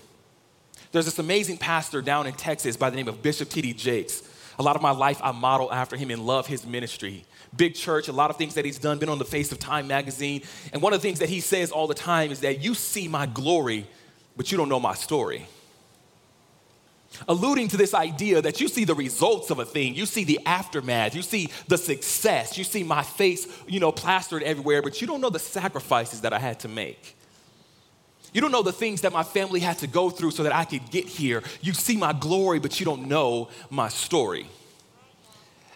There's 0.91 1.05
this 1.05 1.19
amazing 1.19 1.57
pastor 1.57 2.01
down 2.01 2.27
in 2.27 2.33
Texas 2.33 2.77
by 2.77 2.89
the 2.89 2.95
name 2.95 3.07
of 3.07 3.21
Bishop 3.21 3.49
T.D. 3.49 3.73
Jakes. 3.73 4.23
A 4.59 4.63
lot 4.63 4.75
of 4.75 4.81
my 4.81 4.91
life 4.91 5.19
I 5.21 5.31
model 5.31 5.71
after 5.71 5.95
him 5.97 6.09
and 6.09 6.25
love 6.25 6.47
his 6.47 6.65
ministry. 6.65 7.25
Big 7.55 7.75
church, 7.75 8.07
a 8.07 8.11
lot 8.11 8.29
of 8.29 8.37
things 8.37 8.55
that 8.55 8.65
he's 8.65 8.77
done, 8.77 8.99
been 8.99 9.09
on 9.09 9.19
the 9.19 9.25
face 9.25 9.51
of 9.51 9.59
Time 9.59 9.87
magazine. 9.87 10.43
And 10.73 10.81
one 10.81 10.93
of 10.93 11.01
the 11.01 11.07
things 11.07 11.19
that 11.19 11.29
he 11.29 11.39
says 11.39 11.71
all 11.71 11.87
the 11.87 11.93
time 11.93 12.31
is 12.31 12.41
that 12.41 12.61
you 12.61 12.73
see 12.73 13.07
my 13.07 13.25
glory, 13.25 13.87
but 14.35 14.51
you 14.51 14.57
don't 14.57 14.69
know 14.69 14.79
my 14.79 14.93
story 14.93 15.47
alluding 17.27 17.67
to 17.69 17.77
this 17.77 17.93
idea 17.93 18.41
that 18.41 18.61
you 18.61 18.67
see 18.67 18.83
the 18.83 18.95
results 18.95 19.49
of 19.49 19.59
a 19.59 19.65
thing, 19.65 19.95
you 19.95 20.05
see 20.05 20.23
the 20.23 20.39
aftermath, 20.45 21.15
you 21.15 21.21
see 21.21 21.49
the 21.67 21.77
success, 21.77 22.57
you 22.57 22.63
see 22.63 22.83
my 22.83 23.03
face, 23.03 23.47
you 23.67 23.79
know, 23.79 23.91
plastered 23.91 24.43
everywhere, 24.43 24.81
but 24.81 25.01
you 25.01 25.07
don't 25.07 25.21
know 25.21 25.29
the 25.29 25.39
sacrifices 25.39 26.21
that 26.21 26.33
I 26.33 26.39
had 26.39 26.59
to 26.61 26.67
make. 26.67 27.15
You 28.33 28.41
don't 28.41 28.51
know 28.51 28.63
the 28.63 28.73
things 28.73 29.01
that 29.01 29.13
my 29.13 29.23
family 29.23 29.59
had 29.59 29.79
to 29.79 29.87
go 29.87 30.09
through 30.09 30.31
so 30.31 30.43
that 30.43 30.53
I 30.53 30.65
could 30.65 30.91
get 30.91 31.05
here. 31.05 31.41
You 31.61 31.73
see 31.73 31.97
my 31.97 32.13
glory, 32.13 32.59
but 32.59 32.79
you 32.79 32.85
don't 32.85 33.07
know 33.07 33.49
my 33.69 33.87
story. 33.87 34.47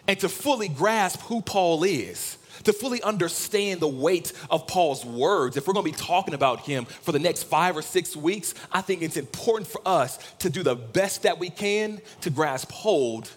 And 0.06 0.18
to 0.20 0.28
fully 0.28 0.68
grasp 0.68 1.20
who 1.22 1.40
Paul 1.42 1.84
is, 1.84 2.38
to 2.64 2.72
fully 2.72 3.02
understand 3.02 3.80
the 3.80 3.88
weight 3.88 4.32
of 4.50 4.66
Paul's 4.66 5.04
words, 5.04 5.56
if 5.56 5.66
we're 5.66 5.74
going 5.74 5.86
to 5.86 5.92
be 5.92 6.04
talking 6.04 6.34
about 6.34 6.60
him 6.60 6.84
for 6.84 7.12
the 7.12 7.18
next 7.18 7.44
five 7.44 7.76
or 7.76 7.82
six 7.82 8.16
weeks, 8.16 8.54
I 8.70 8.80
think 8.80 9.02
it's 9.02 9.16
important 9.16 9.68
for 9.68 9.80
us 9.86 10.18
to 10.40 10.50
do 10.50 10.62
the 10.62 10.74
best 10.74 11.22
that 11.22 11.38
we 11.38 11.50
can 11.50 12.00
to 12.22 12.30
grasp 12.30 12.70
hold 12.70 13.30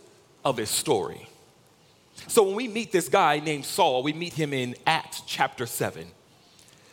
of 0.43 0.57
his 0.57 0.69
story. 0.69 1.27
So 2.27 2.43
when 2.43 2.55
we 2.55 2.67
meet 2.67 2.91
this 2.91 3.09
guy 3.09 3.39
named 3.39 3.65
Saul, 3.65 4.03
we 4.03 4.13
meet 4.13 4.33
him 4.33 4.53
in 4.53 4.75
Acts 4.87 5.21
chapter 5.27 5.65
7, 5.65 6.07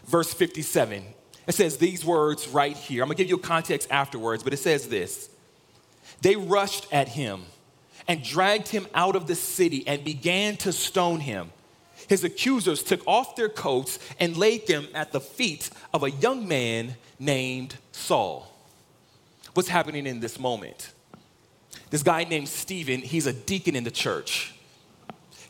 verse 0.06 0.32
57. 0.32 1.04
It 1.46 1.54
says 1.54 1.76
these 1.76 2.04
words 2.04 2.48
right 2.48 2.76
here. 2.76 3.02
I'm 3.02 3.08
going 3.08 3.16
to 3.16 3.22
give 3.22 3.30
you 3.30 3.36
a 3.36 3.40
context 3.40 3.88
afterwards, 3.90 4.42
but 4.42 4.52
it 4.52 4.58
says 4.58 4.88
this 4.88 5.30
They 6.20 6.36
rushed 6.36 6.86
at 6.92 7.08
him 7.08 7.42
and 8.08 8.22
dragged 8.22 8.68
him 8.68 8.86
out 8.94 9.16
of 9.16 9.26
the 9.26 9.34
city 9.34 9.86
and 9.86 10.04
began 10.04 10.56
to 10.58 10.72
stone 10.72 11.20
him 11.20 11.50
his 12.08 12.24
accusers 12.24 12.82
took 12.82 13.06
off 13.06 13.36
their 13.36 13.48
coats 13.48 13.98
and 14.20 14.36
laid 14.36 14.66
them 14.66 14.86
at 14.94 15.12
the 15.12 15.20
feet 15.20 15.70
of 15.92 16.02
a 16.02 16.10
young 16.10 16.46
man 16.46 16.96
named 17.18 17.76
Saul. 17.92 18.52
What's 19.54 19.68
happening 19.68 20.06
in 20.06 20.20
this 20.20 20.38
moment? 20.38 20.92
This 21.90 22.02
guy 22.02 22.24
named 22.24 22.48
Stephen, 22.48 23.00
he's 23.00 23.26
a 23.26 23.32
deacon 23.32 23.76
in 23.76 23.84
the 23.84 23.90
church. 23.90 24.54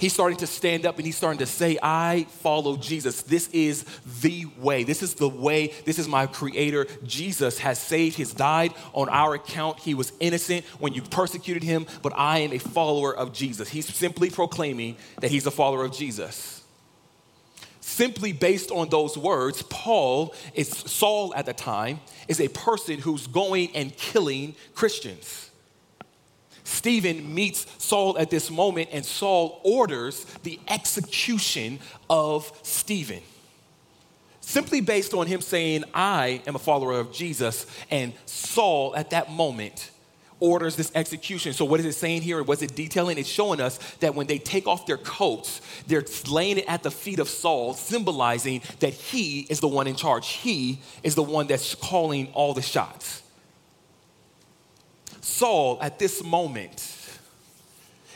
He's 0.02 0.12
starting 0.12 0.38
to 0.38 0.48
stand 0.48 0.84
up 0.84 0.96
and 0.96 1.06
he's 1.06 1.16
starting 1.16 1.38
to 1.38 1.46
say, 1.46 1.78
I 1.80 2.26
follow 2.28 2.76
Jesus. 2.76 3.22
This 3.22 3.46
is 3.50 3.84
the 4.20 4.46
way. 4.58 4.82
This 4.82 5.00
is 5.00 5.14
the 5.14 5.28
way. 5.28 5.72
This 5.84 6.00
is 6.00 6.08
my 6.08 6.26
creator. 6.26 6.88
Jesus 7.04 7.60
has 7.60 7.78
saved. 7.78 8.16
He's 8.16 8.34
died 8.34 8.74
on 8.94 9.08
our 9.08 9.34
account. 9.34 9.78
He 9.78 9.94
was 9.94 10.12
innocent 10.18 10.64
when 10.80 10.92
you 10.92 11.02
persecuted 11.02 11.62
him, 11.62 11.86
but 12.02 12.12
I 12.16 12.38
am 12.38 12.52
a 12.52 12.58
follower 12.58 13.16
of 13.16 13.32
Jesus. 13.32 13.68
He's 13.68 13.94
simply 13.94 14.28
proclaiming 14.28 14.96
that 15.20 15.30
he's 15.30 15.46
a 15.46 15.52
follower 15.52 15.84
of 15.84 15.92
Jesus. 15.92 16.64
Simply 17.80 18.32
based 18.32 18.72
on 18.72 18.88
those 18.88 19.16
words, 19.16 19.62
Paul 19.62 20.34
is 20.52 20.68
Saul 20.68 21.32
at 21.36 21.46
the 21.46 21.52
time 21.52 22.00
is 22.26 22.40
a 22.40 22.48
person 22.48 22.98
who's 22.98 23.28
going 23.28 23.70
and 23.76 23.96
killing 23.96 24.56
Christians. 24.74 25.51
Stephen 26.72 27.34
meets 27.34 27.66
Saul 27.78 28.18
at 28.18 28.30
this 28.30 28.50
moment, 28.50 28.88
and 28.92 29.04
Saul 29.04 29.60
orders 29.62 30.24
the 30.42 30.58
execution 30.68 31.78
of 32.08 32.50
Stephen. 32.62 33.20
Simply 34.40 34.80
based 34.80 35.14
on 35.14 35.26
him 35.26 35.40
saying, 35.40 35.84
I 35.94 36.42
am 36.46 36.56
a 36.56 36.58
follower 36.58 36.98
of 36.98 37.12
Jesus, 37.12 37.66
and 37.90 38.12
Saul 38.26 38.96
at 38.96 39.10
that 39.10 39.30
moment 39.30 39.90
orders 40.40 40.74
this 40.74 40.90
execution. 40.94 41.52
So, 41.52 41.64
what 41.64 41.78
is 41.78 41.86
it 41.86 41.92
saying 41.92 42.22
here? 42.22 42.42
What's 42.42 42.62
it 42.62 42.74
detailing? 42.74 43.16
It's 43.16 43.28
showing 43.28 43.60
us 43.60 43.78
that 44.00 44.14
when 44.14 44.26
they 44.26 44.38
take 44.38 44.66
off 44.66 44.86
their 44.86 44.96
coats, 44.98 45.60
they're 45.86 46.04
laying 46.28 46.58
it 46.58 46.64
at 46.66 46.82
the 46.82 46.90
feet 46.90 47.20
of 47.20 47.28
Saul, 47.28 47.74
symbolizing 47.74 48.62
that 48.80 48.92
he 48.92 49.40
is 49.42 49.60
the 49.60 49.68
one 49.68 49.86
in 49.86 49.94
charge. 49.94 50.28
He 50.28 50.80
is 51.04 51.14
the 51.14 51.22
one 51.22 51.46
that's 51.46 51.76
calling 51.76 52.28
all 52.32 52.54
the 52.54 52.62
shots. 52.62 53.21
Saul, 55.22 55.78
at 55.80 55.98
this 55.98 56.22
moment, 56.22 56.98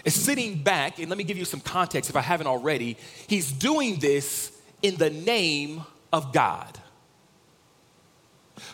is 0.04 0.14
sitting 0.14 0.62
back, 0.62 0.98
and 0.98 1.08
let 1.08 1.16
me 1.16 1.24
give 1.24 1.38
you 1.38 1.44
some 1.44 1.60
context 1.60 2.10
if 2.10 2.16
I 2.16 2.20
haven't 2.20 2.46
already. 2.46 2.96
He's 3.26 3.50
doing 3.50 3.98
this 3.98 4.52
in 4.82 4.96
the 4.96 5.10
name 5.10 5.84
of 6.12 6.32
God. 6.32 6.78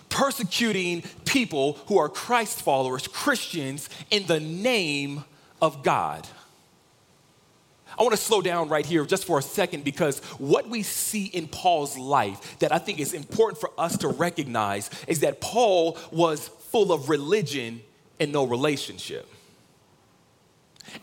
Persecuting 0.08 1.02
people 1.24 1.74
who 1.86 1.98
are 1.98 2.08
Christ 2.08 2.62
followers, 2.62 3.06
Christians, 3.06 3.88
in 4.10 4.26
the 4.26 4.40
name 4.40 5.24
of 5.60 5.82
God. 5.82 6.26
I 7.98 8.02
want 8.02 8.12
to 8.12 8.22
slow 8.22 8.40
down 8.40 8.68
right 8.70 8.86
here 8.86 9.04
just 9.04 9.26
for 9.26 9.38
a 9.38 9.42
second 9.42 9.84
because 9.84 10.20
what 10.38 10.68
we 10.68 10.82
see 10.82 11.26
in 11.26 11.48
Paul's 11.48 11.98
life 11.98 12.58
that 12.60 12.72
I 12.72 12.78
think 12.78 12.98
is 12.98 13.12
important 13.12 13.60
for 13.60 13.70
us 13.78 13.98
to 13.98 14.08
recognize 14.08 14.90
is 15.06 15.20
that 15.20 15.42
Paul 15.42 15.98
was 16.10 16.48
full 16.48 16.92
of 16.92 17.10
religion 17.10 17.82
and 18.22 18.32
no 18.32 18.44
relationship. 18.44 19.28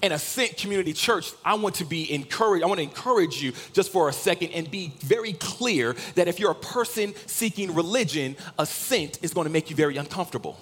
In 0.02 0.12
Ascent 0.12 0.56
Community 0.58 0.94
Church, 0.94 1.34
I 1.44 1.56
want 1.56 1.76
to 1.76 1.86
be 1.86 2.12
encouraged. 2.14 2.64
I 2.64 2.68
want 2.68 2.80
to 2.80 2.84
encourage 2.84 3.42
you 3.42 3.54
just 3.74 3.92
for 3.92 4.08
a 4.08 4.14
second 4.14 4.52
and 4.52 4.70
be 4.70 4.94
very 5.00 5.34
clear 5.34 5.96
that 6.16 6.28
if 6.28 6.40
you're 6.40 6.52
a 6.52 6.56
person 6.56 7.14
seeking 7.26 7.74
religion, 7.74 8.38
Ascent 8.58 9.20
is 9.22 9.34
going 9.34 9.46
to 9.46 9.52
make 9.52 9.70
you 9.70 9.76
very 9.76 9.98
uncomfortable. 9.98 10.58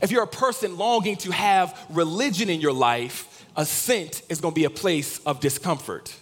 If 0.00 0.10
you're 0.10 0.22
a 0.22 0.28
person 0.28 0.76
longing 0.76 1.16
to 1.18 1.32
have 1.32 1.76
religion 1.90 2.48
in 2.50 2.60
your 2.60 2.74
life, 2.74 3.44
Ascent 3.56 4.22
is 4.28 4.40
going 4.40 4.52
to 4.52 4.58
be 4.60 4.66
a 4.66 4.70
place 4.70 5.18
of 5.20 5.40
discomfort. 5.40 6.14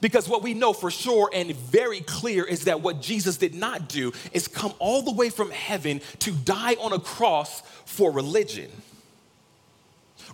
Because 0.00 0.28
what 0.28 0.42
we 0.42 0.54
know 0.54 0.72
for 0.72 0.90
sure 0.90 1.30
and 1.32 1.54
very 1.54 2.00
clear 2.00 2.44
is 2.44 2.64
that 2.64 2.80
what 2.80 3.00
Jesus 3.00 3.36
did 3.36 3.54
not 3.54 3.88
do 3.88 4.12
is 4.32 4.48
come 4.48 4.74
all 4.78 5.02
the 5.02 5.12
way 5.12 5.30
from 5.30 5.50
heaven 5.50 6.00
to 6.20 6.32
die 6.32 6.74
on 6.74 6.92
a 6.92 6.98
cross 6.98 7.62
for 7.84 8.10
religion. 8.10 8.70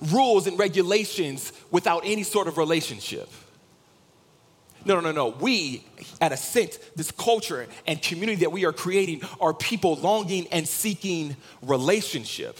Rules 0.00 0.46
and 0.46 0.58
regulations 0.58 1.52
without 1.70 2.02
any 2.04 2.22
sort 2.22 2.48
of 2.48 2.58
relationship. 2.58 3.28
No, 4.84 4.96
no, 4.96 5.00
no, 5.00 5.12
no. 5.12 5.28
We, 5.28 5.84
at 6.20 6.32
Ascent, 6.32 6.78
this 6.96 7.12
culture 7.12 7.68
and 7.86 8.02
community 8.02 8.40
that 8.40 8.50
we 8.50 8.64
are 8.64 8.72
creating, 8.72 9.22
are 9.40 9.54
people 9.54 9.96
longing 9.96 10.48
and 10.48 10.66
seeking 10.66 11.36
relationship. 11.62 12.58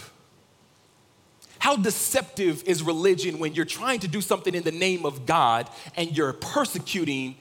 How 1.63 1.77
deceptive 1.77 2.65
is 2.67 2.83
religion 2.83 3.39
when 3.39 3.55
you're 3.55 3.65
trying 3.65 4.01
to 4.01 4.09
do 4.09 4.21
something 4.21 4.53
in 4.53 4.65
the 4.65 4.73
name 4.73 5.07
of 5.07 5.27
God 5.27 5.71
and 5.97 6.11
you're 6.11 6.33
persecuting 6.33 7.37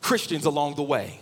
Christians 0.00 0.44
along 0.44 0.74
the 0.74 0.82
way? 0.82 1.20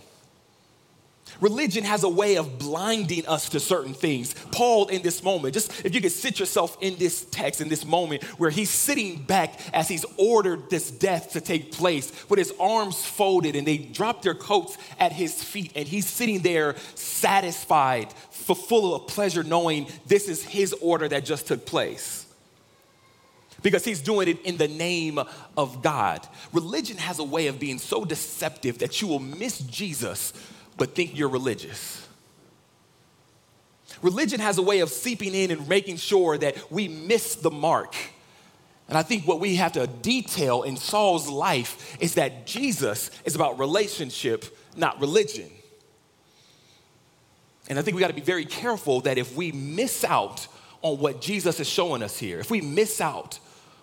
Religion 1.41 1.83
has 1.83 2.03
a 2.03 2.09
way 2.09 2.37
of 2.37 2.57
blinding 2.57 3.27
us 3.27 3.49
to 3.49 3.59
certain 3.59 3.93
things. 3.93 4.33
Paul, 4.51 4.87
in 4.87 5.03
this 5.03 5.21
moment, 5.21 5.53
just 5.53 5.85
if 5.85 5.93
you 5.93 6.01
could 6.01 6.11
sit 6.11 6.39
yourself 6.39 6.75
in 6.81 6.97
this 6.97 7.23
text, 7.25 7.61
in 7.61 7.69
this 7.69 7.85
moment 7.85 8.23
where 8.39 8.49
he's 8.49 8.71
sitting 8.71 9.21
back 9.21 9.53
as 9.71 9.87
he's 9.87 10.03
ordered 10.17 10.71
this 10.71 10.89
death 10.89 11.33
to 11.33 11.41
take 11.41 11.71
place 11.71 12.11
with 12.29 12.39
his 12.39 12.51
arms 12.59 13.05
folded 13.05 13.55
and 13.55 13.67
they 13.67 13.77
drop 13.77 14.23
their 14.23 14.33
coats 14.33 14.75
at 14.97 15.11
his 15.11 15.43
feet, 15.43 15.71
and 15.75 15.87
he's 15.87 16.07
sitting 16.07 16.39
there 16.39 16.75
satisfied, 16.95 18.11
full 18.11 18.95
of 18.95 19.05
pleasure, 19.05 19.43
knowing 19.43 19.85
this 20.07 20.27
is 20.27 20.41
his 20.41 20.73
order 20.81 21.07
that 21.07 21.23
just 21.23 21.45
took 21.45 21.67
place 21.67 22.25
because 23.61 23.85
he's 23.85 24.01
doing 24.01 24.27
it 24.27 24.41
in 24.43 24.57
the 24.57 24.67
name 24.67 25.19
of 25.57 25.81
God. 25.81 26.27
Religion 26.53 26.97
has 26.97 27.19
a 27.19 27.23
way 27.23 27.47
of 27.47 27.59
being 27.59 27.79
so 27.79 28.05
deceptive 28.05 28.79
that 28.79 29.01
you 29.01 29.07
will 29.07 29.19
miss 29.19 29.59
Jesus 29.59 30.33
but 30.79 30.95
think 30.95 31.15
you're 31.15 31.29
religious. 31.29 32.07
Religion 34.01 34.39
has 34.39 34.57
a 34.57 34.61
way 34.61 34.79
of 34.79 34.89
seeping 34.89 35.35
in 35.35 35.51
and 35.51 35.67
making 35.67 35.97
sure 35.97 36.37
that 36.37 36.71
we 36.71 36.87
miss 36.87 37.35
the 37.35 37.51
mark. 37.51 37.95
And 38.87 38.97
I 38.97 39.03
think 39.03 39.27
what 39.27 39.39
we 39.39 39.55
have 39.57 39.73
to 39.73 39.85
detail 39.85 40.63
in 40.63 40.77
Saul's 40.77 41.27
life 41.27 41.97
is 41.99 42.15
that 42.15 42.47
Jesus 42.47 43.11
is 43.25 43.35
about 43.35 43.59
relationship, 43.59 44.45
not 44.75 44.99
religion. 44.99 45.49
And 47.67 47.77
I 47.77 47.83
think 47.83 47.95
we 47.95 48.01
got 48.01 48.07
to 48.07 48.13
be 48.13 48.21
very 48.21 48.45
careful 48.45 49.01
that 49.01 49.17
if 49.17 49.35
we 49.35 49.51
miss 49.51 50.03
out 50.03 50.47
on 50.81 50.97
what 50.97 51.21
Jesus 51.21 51.59
is 51.59 51.67
showing 51.67 52.01
us 52.01 52.17
here, 52.17 52.39
if 52.39 52.49
we 52.49 52.61
miss 52.61 53.01
out 53.01 53.39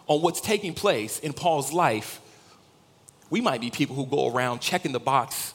on 0.06 0.22
what's 0.22 0.40
taking 0.40 0.74
place 0.74 1.18
in 1.18 1.32
Paul's 1.32 1.72
life, 1.72 2.20
we 3.30 3.40
might 3.40 3.60
be 3.60 3.70
people 3.70 3.96
who 3.96 4.06
go 4.06 4.32
around 4.32 4.60
checking 4.60 4.92
the 4.92 5.00
box 5.00 5.54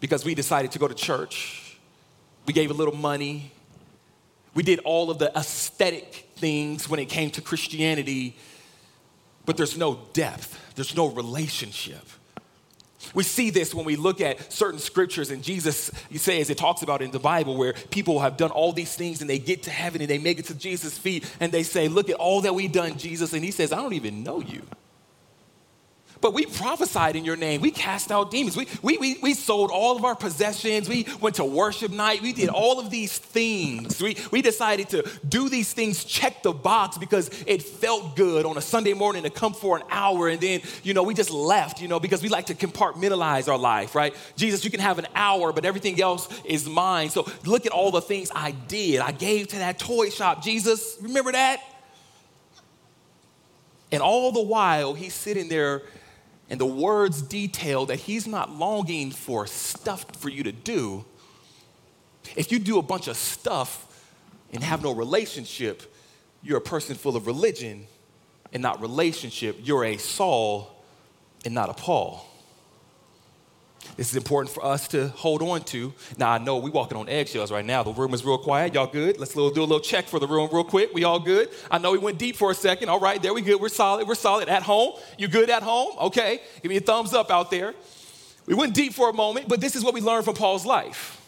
because 0.00 0.24
we 0.24 0.34
decided 0.34 0.72
to 0.72 0.78
go 0.78 0.86
to 0.86 0.94
church 0.94 1.62
We 2.46 2.52
gave 2.52 2.70
a 2.70 2.74
little 2.74 2.94
money. 2.94 3.50
We 4.54 4.62
did 4.62 4.78
all 4.80 5.10
of 5.10 5.18
the 5.18 5.36
aesthetic 5.36 6.28
things 6.36 6.88
when 6.88 7.00
it 7.00 7.06
came 7.06 7.30
to 7.32 7.40
Christianity, 7.40 8.36
but 9.44 9.56
there's 9.56 9.76
no 9.76 10.00
depth, 10.12 10.74
there's 10.76 10.96
no 10.96 11.08
relationship. 11.08 12.04
We 13.14 13.22
see 13.22 13.50
this 13.50 13.74
when 13.74 13.84
we 13.84 13.96
look 13.96 14.20
at 14.20 14.52
certain 14.52 14.78
scriptures, 14.78 15.30
and 15.30 15.42
Jesus 15.42 15.90
you 16.10 16.18
say, 16.18 16.40
as 16.40 16.50
it 16.50 16.58
talks 16.58 16.82
about 16.82 17.02
in 17.02 17.10
the 17.10 17.18
Bible, 17.18 17.56
where 17.56 17.74
people 17.90 18.20
have 18.20 18.36
done 18.36 18.50
all 18.50 18.72
these 18.72 18.94
things 18.94 19.20
and 19.20 19.28
they 19.28 19.38
get 19.38 19.64
to 19.64 19.70
heaven 19.70 20.00
and 20.00 20.10
they 20.10 20.18
make 20.18 20.38
it 20.38 20.46
to 20.46 20.54
Jesus' 20.54 20.96
feet 20.96 21.30
and 21.40 21.52
they 21.52 21.62
say, 21.62 21.88
Look 21.88 22.10
at 22.10 22.16
all 22.16 22.42
that 22.42 22.54
we've 22.54 22.72
done, 22.72 22.98
Jesus. 22.98 23.32
And 23.32 23.44
he 23.44 23.50
says, 23.50 23.72
I 23.72 23.76
don't 23.76 23.94
even 23.94 24.22
know 24.22 24.40
you. 24.40 24.62
But 26.26 26.34
we 26.34 26.44
prophesied 26.44 27.14
in 27.14 27.24
your 27.24 27.36
name. 27.36 27.60
We 27.60 27.70
cast 27.70 28.10
out 28.10 28.32
demons. 28.32 28.56
We, 28.56 28.66
we, 28.82 28.98
we, 28.98 29.16
we 29.22 29.32
sold 29.32 29.70
all 29.70 29.96
of 29.96 30.04
our 30.04 30.16
possessions. 30.16 30.88
We 30.88 31.06
went 31.20 31.36
to 31.36 31.44
worship 31.44 31.92
night. 31.92 32.20
We 32.20 32.32
did 32.32 32.48
all 32.48 32.80
of 32.80 32.90
these 32.90 33.16
things. 33.16 34.02
We, 34.02 34.16
we 34.32 34.42
decided 34.42 34.88
to 34.88 35.08
do 35.28 35.48
these 35.48 35.72
things, 35.72 36.02
check 36.02 36.42
the 36.42 36.52
box 36.52 36.98
because 36.98 37.30
it 37.46 37.62
felt 37.62 38.16
good 38.16 38.44
on 38.44 38.56
a 38.56 38.60
Sunday 38.60 38.92
morning 38.92 39.22
to 39.22 39.30
come 39.30 39.54
for 39.54 39.76
an 39.76 39.84
hour. 39.88 40.26
And 40.26 40.40
then, 40.40 40.62
you 40.82 40.94
know, 40.94 41.04
we 41.04 41.14
just 41.14 41.30
left, 41.30 41.80
you 41.80 41.86
know, 41.86 42.00
because 42.00 42.24
we 42.24 42.28
like 42.28 42.46
to 42.46 42.56
compartmentalize 42.56 43.46
our 43.46 43.56
life, 43.56 43.94
right? 43.94 44.12
Jesus, 44.34 44.64
you 44.64 44.70
can 44.72 44.80
have 44.80 44.98
an 44.98 45.06
hour, 45.14 45.52
but 45.52 45.64
everything 45.64 46.02
else 46.02 46.28
is 46.44 46.68
mine. 46.68 47.08
So 47.10 47.30
look 47.44 47.66
at 47.66 47.72
all 47.72 47.92
the 47.92 48.02
things 48.02 48.32
I 48.34 48.50
did. 48.50 48.98
I 48.98 49.12
gave 49.12 49.46
to 49.50 49.58
that 49.58 49.78
toy 49.78 50.10
shop. 50.10 50.42
Jesus, 50.42 50.96
remember 51.00 51.30
that? 51.30 51.60
And 53.92 54.02
all 54.02 54.32
the 54.32 54.42
while, 54.42 54.92
he's 54.94 55.14
sitting 55.14 55.48
there 55.48 55.82
and 56.48 56.60
the 56.60 56.66
words 56.66 57.22
detail 57.22 57.86
that 57.86 57.96
he's 57.96 58.26
not 58.26 58.52
longing 58.52 59.10
for 59.10 59.46
stuff 59.46 60.04
for 60.16 60.28
you 60.28 60.42
to 60.44 60.52
do. 60.52 61.04
If 62.36 62.52
you 62.52 62.58
do 62.58 62.78
a 62.78 62.82
bunch 62.82 63.08
of 63.08 63.16
stuff 63.16 64.10
and 64.52 64.62
have 64.62 64.82
no 64.82 64.92
relationship, 64.92 65.94
you're 66.42 66.58
a 66.58 66.62
person 66.62 66.96
full 66.96 67.16
of 67.16 67.26
religion 67.26 67.86
and 68.52 68.62
not 68.62 68.80
relationship. 68.80 69.58
You're 69.62 69.84
a 69.84 69.96
Saul 69.96 70.84
and 71.44 71.54
not 71.54 71.68
a 71.68 71.74
Paul. 71.74 72.24
This 73.96 74.10
is 74.10 74.16
important 74.16 74.54
for 74.54 74.64
us 74.64 74.88
to 74.88 75.08
hold 75.08 75.42
on 75.42 75.62
to. 75.64 75.92
Now, 76.18 76.30
I 76.30 76.38
know 76.38 76.58
we're 76.58 76.70
walking 76.70 76.98
on 76.98 77.08
eggshells 77.08 77.50
right 77.50 77.64
now. 77.64 77.82
The 77.82 77.92
room 77.92 78.14
is 78.14 78.24
real 78.24 78.38
quiet. 78.38 78.74
Y'all 78.74 78.86
good? 78.86 79.18
Let's 79.18 79.34
do 79.34 79.46
a 79.46 79.48
little 79.48 79.80
check 79.80 80.06
for 80.06 80.18
the 80.18 80.26
room 80.26 80.48
real 80.52 80.64
quick. 80.64 80.92
We 80.92 81.04
all 81.04 81.20
good? 81.20 81.50
I 81.70 81.78
know 81.78 81.92
we 81.92 81.98
went 81.98 82.18
deep 82.18 82.36
for 82.36 82.50
a 82.50 82.54
second. 82.54 82.88
All 82.88 83.00
right, 83.00 83.22
there 83.22 83.32
we 83.32 83.42
good. 83.42 83.60
We're 83.60 83.68
solid. 83.68 84.06
We're 84.06 84.14
solid. 84.14 84.48
At 84.48 84.62
home? 84.62 84.94
You 85.18 85.28
good 85.28 85.50
at 85.50 85.62
home? 85.62 85.96
Okay. 85.98 86.40
Give 86.62 86.70
me 86.70 86.76
a 86.76 86.80
thumbs 86.80 87.14
up 87.14 87.30
out 87.30 87.50
there. 87.50 87.74
We 88.46 88.54
went 88.54 88.74
deep 88.74 88.94
for 88.94 89.10
a 89.10 89.12
moment, 89.12 89.48
but 89.48 89.60
this 89.60 89.74
is 89.74 89.82
what 89.82 89.94
we 89.94 90.00
learned 90.00 90.24
from 90.24 90.34
Paul's 90.34 90.64
life. 90.64 91.20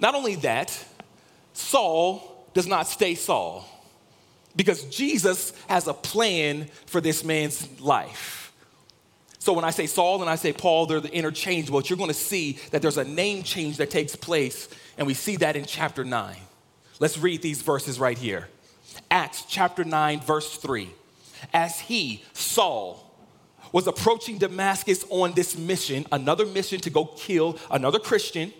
Not 0.00 0.14
only 0.14 0.34
that, 0.36 0.84
Saul 1.52 2.48
does 2.52 2.66
not 2.66 2.86
stay 2.88 3.14
Saul 3.14 3.64
because 4.56 4.84
Jesus 4.84 5.52
has 5.68 5.86
a 5.86 5.94
plan 5.94 6.68
for 6.86 7.00
this 7.00 7.24
man's 7.24 7.80
life. 7.80 8.43
So 9.44 9.52
when 9.52 9.66
I 9.66 9.72
say 9.72 9.86
Saul 9.86 10.22
and 10.22 10.30
I 10.30 10.36
say 10.36 10.54
Paul, 10.54 10.86
they're 10.86 11.00
the 11.00 11.14
interchangeable. 11.14 11.80
But 11.80 11.90
you're 11.90 11.98
going 11.98 12.08
to 12.08 12.14
see 12.14 12.58
that 12.70 12.80
there's 12.80 12.96
a 12.96 13.04
name 13.04 13.42
change 13.42 13.76
that 13.76 13.90
takes 13.90 14.16
place, 14.16 14.70
and 14.96 15.06
we 15.06 15.12
see 15.12 15.36
that 15.36 15.54
in 15.54 15.66
chapter 15.66 16.02
9. 16.02 16.34
Let's 16.98 17.18
read 17.18 17.42
these 17.42 17.60
verses 17.60 18.00
right 18.00 18.16
here. 18.16 18.48
Acts 19.10 19.44
chapter 19.46 19.84
9, 19.84 20.20
verse 20.20 20.56
3. 20.56 20.88
As 21.52 21.78
he, 21.78 22.24
Saul, 22.32 23.14
was 23.70 23.86
approaching 23.86 24.38
Damascus 24.38 25.04
on 25.10 25.32
this 25.32 25.58
mission, 25.58 26.06
another 26.10 26.46
mission 26.46 26.80
to 26.80 26.88
go 26.88 27.04
kill 27.04 27.58
another 27.70 27.98
Christian, 27.98 28.50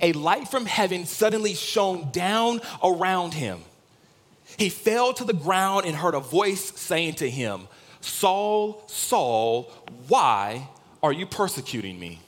a 0.00 0.14
light 0.14 0.48
from 0.48 0.64
heaven 0.64 1.04
suddenly 1.04 1.52
shone 1.52 2.08
down 2.12 2.62
around 2.82 3.34
him. 3.34 3.60
He 4.56 4.70
fell 4.70 5.12
to 5.12 5.24
the 5.24 5.34
ground 5.34 5.84
and 5.84 5.94
heard 5.94 6.14
a 6.14 6.20
voice 6.20 6.72
saying 6.80 7.16
to 7.16 7.28
him, 7.28 7.68
Saul, 8.02 8.84
Saul, 8.88 9.72
why 10.08 10.68
are 11.02 11.12
you 11.12 11.24
persecuting 11.24 11.98
me? 11.98 12.20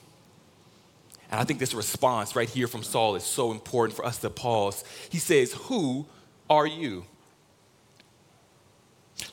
And 1.29 1.39
I 1.39 1.43
think 1.43 1.59
this 1.59 1.73
response 1.73 2.35
right 2.35 2.49
here 2.49 2.67
from 2.67 2.83
Saul 2.83 3.15
is 3.15 3.23
so 3.23 3.51
important 3.51 3.95
for 3.95 4.05
us 4.05 4.19
to 4.19 4.29
pause. 4.29 4.83
He 5.09 5.17
says, 5.17 5.53
Who 5.53 6.05
are 6.49 6.67
you? 6.67 7.05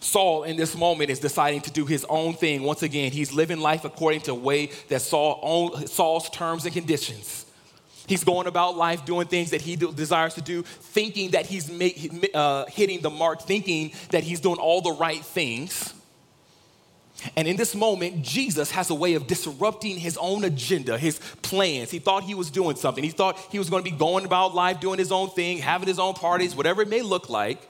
Saul, 0.01 0.45
in 0.45 0.57
this 0.57 0.77
moment, 0.77 1.11
is 1.11 1.19
deciding 1.19 1.61
to 1.63 1.71
do 1.71 1.87
his 1.87 2.05
own 2.09 2.35
thing. 2.35 2.63
Once 2.63 2.83
again, 2.83 3.13
he's 3.13 3.33
living 3.33 3.61
life 3.61 3.85
according 3.85 4.21
to 4.23 4.27
the 4.27 4.35
way 4.35 4.71
that 4.89 5.01
Saul 5.01 5.77
Saul's 5.87 6.31
terms 6.31 6.65
and 6.65 6.75
conditions. 6.75 7.47
He's 8.07 8.25
going 8.25 8.47
about 8.47 8.77
life 8.77 9.05
doing 9.05 9.29
things 9.29 9.51
that 9.51 9.61
he 9.61 9.77
desires 9.77 10.35
to 10.35 10.41
do, 10.41 10.63
thinking 10.63 11.31
that 11.33 11.47
he's 11.47 11.71
uh, 12.35 12.65
hitting 12.67 13.01
the 13.01 13.11
mark, 13.11 13.43
thinking 13.43 13.93
that 14.11 14.25
he's 14.25 14.41
doing 14.41 14.59
all 14.59 14.81
the 14.81 14.93
right 14.93 15.25
things. 15.25 15.95
And 17.37 17.47
in 17.47 17.57
this 17.57 17.75
moment, 17.75 18.23
Jesus 18.23 18.71
has 18.73 18.91
a 18.91 18.95
way 18.95 19.15
of 19.15 19.27
disrupting 19.27 19.97
his 19.97 20.17
own 20.17 20.45
agenda, 20.45 20.99
his 20.99 21.21
plans. 21.43 21.91
He 21.91 21.99
thought 21.99 22.25
he 22.25 22.35
was 22.35 22.51
doing 22.51 22.77
something. 22.77 23.05
He 23.05 23.11
thought 23.11 23.39
he 23.51 23.59
was 23.59 23.71
going 23.71 23.85
to 23.85 23.91
be 23.91 23.97
going 23.97 24.25
about 24.25 24.55
life, 24.55 24.81
doing 24.81 24.99
his 24.99 25.13
own 25.13 25.31
thing, 25.31 25.59
having 25.59 25.89
his 25.89 25.99
own 25.99 26.15
parties, 26.15 26.57
whatever 26.57 26.83
it 26.83 26.89
may 26.89 27.03
look 27.03 27.29
like. 27.29 27.69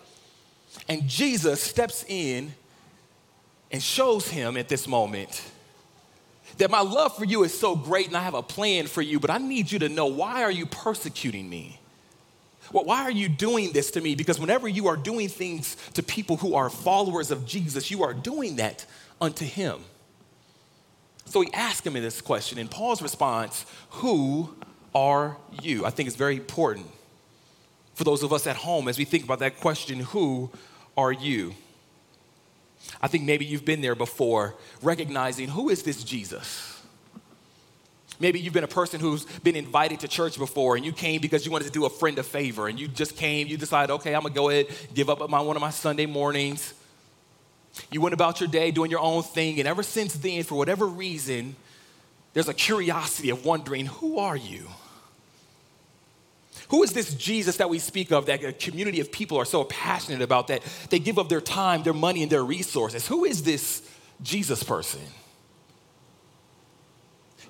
And 0.88 1.07
Jesus 1.07 1.62
steps 1.62 2.05
in 2.09 2.55
and 3.70 3.82
shows 3.82 4.28
him 4.28 4.57
at 4.57 4.68
this 4.68 4.86
moment 4.88 5.43
that 6.59 6.70
my 6.70 6.80
love 6.80 7.16
for 7.16 7.24
you 7.24 7.45
is 7.45 7.59
so 7.59 7.74
great 7.74 8.09
and 8.09 8.16
I 8.16 8.22
have 8.22 8.34
a 8.34 8.43
plan 8.43 8.86
for 8.86 9.03
you, 9.03 9.18
but 9.18 9.30
I 9.30 9.38
need 9.38 9.70
you 9.70 9.78
to 9.80 9.88
know 9.88 10.07
why 10.07 10.43
are 10.43 10.51
you 10.51 10.66
persecuting 10.66 11.49
me? 11.49 11.78
Well, 12.70 12.84
why 12.84 13.03
are 13.03 13.11
you 13.11 13.28
doing 13.28 13.72
this 13.72 13.90
to 13.93 14.01
me? 14.01 14.14
Because 14.14 14.38
whenever 14.38 14.68
you 14.68 14.86
are 14.86 14.97
doing 14.97 15.28
things 15.28 15.76
to 15.95 16.03
people 16.03 16.36
who 16.36 16.55
are 16.55 16.70
followers 16.70 17.30
of 17.30 17.45
Jesus, 17.47 17.90
you 17.90 18.03
are 18.03 18.14
doing 18.14 18.57
that 18.57 18.86
unto 19.22 19.44
him. 19.44 19.80
So 21.24 21.40
he 21.40 21.52
asked 21.54 21.86
him 21.86 21.94
this 21.94 22.20
question, 22.20 22.58
and 22.58 22.70
Paul's 22.70 23.00
response, 23.00 23.64
Who 23.90 24.54
are 24.94 25.38
you? 25.62 25.86
I 25.86 25.90
think 25.90 26.08
it's 26.08 26.16
very 26.16 26.36
important 26.36 26.88
for 27.94 28.04
those 28.04 28.22
of 28.22 28.32
us 28.32 28.46
at 28.46 28.56
home 28.56 28.88
as 28.88 28.98
we 28.98 29.04
think 29.04 29.24
about 29.24 29.38
that 29.38 29.60
question, 29.60 30.00
Who 30.00 30.50
are 30.96 31.12
you? 31.12 31.54
I 33.00 33.08
think 33.08 33.24
maybe 33.24 33.44
you've 33.44 33.64
been 33.64 33.80
there 33.80 33.94
before, 33.94 34.56
recognizing 34.82 35.48
who 35.48 35.70
is 35.70 35.84
this 35.84 36.02
Jesus? 36.02 36.82
Maybe 38.18 38.40
you've 38.40 38.52
been 38.52 38.64
a 38.64 38.68
person 38.68 39.00
who's 39.00 39.24
been 39.40 39.56
invited 39.56 40.00
to 40.00 40.08
church 40.08 40.36
before 40.36 40.76
and 40.76 40.84
you 40.84 40.92
came 40.92 41.20
because 41.20 41.46
you 41.46 41.52
wanted 41.52 41.66
to 41.66 41.70
do 41.70 41.86
a 41.86 41.90
friend 41.90 42.18
a 42.18 42.22
favor 42.22 42.68
and 42.68 42.78
you 42.78 42.88
just 42.88 43.16
came, 43.16 43.46
you 43.46 43.56
decided, 43.56 43.92
okay, 43.94 44.14
I'm 44.14 44.22
gonna 44.22 44.34
go 44.34 44.48
ahead, 44.48 44.66
give 44.94 45.08
up 45.08 45.28
my, 45.30 45.40
one 45.40 45.56
of 45.56 45.62
my 45.62 45.70
Sunday 45.70 46.06
mornings. 46.06 46.74
You 47.90 48.00
went 48.00 48.14
about 48.14 48.40
your 48.40 48.48
day 48.48 48.70
doing 48.70 48.90
your 48.90 49.00
own 49.00 49.22
thing, 49.22 49.58
and 49.58 49.68
ever 49.68 49.82
since 49.82 50.14
then, 50.14 50.42
for 50.42 50.56
whatever 50.56 50.86
reason, 50.86 51.56
there's 52.34 52.48
a 52.48 52.54
curiosity 52.54 53.30
of 53.30 53.44
wondering 53.44 53.86
who 53.86 54.18
are 54.18 54.36
you? 54.36 54.68
Who 56.68 56.82
is 56.82 56.92
this 56.92 57.14
Jesus 57.14 57.58
that 57.58 57.68
we 57.68 57.78
speak 57.78 58.12
of, 58.12 58.26
that 58.26 58.42
a 58.42 58.52
community 58.52 59.00
of 59.00 59.12
people 59.12 59.36
are 59.38 59.44
so 59.44 59.64
passionate 59.64 60.22
about, 60.22 60.48
that 60.48 60.62
they 60.88 60.98
give 60.98 61.18
up 61.18 61.28
their 61.28 61.40
time, 61.40 61.82
their 61.82 61.92
money, 61.92 62.22
and 62.22 62.32
their 62.32 62.44
resources? 62.44 63.06
Who 63.08 63.24
is 63.24 63.42
this 63.42 63.86
Jesus 64.22 64.62
person? 64.62 65.00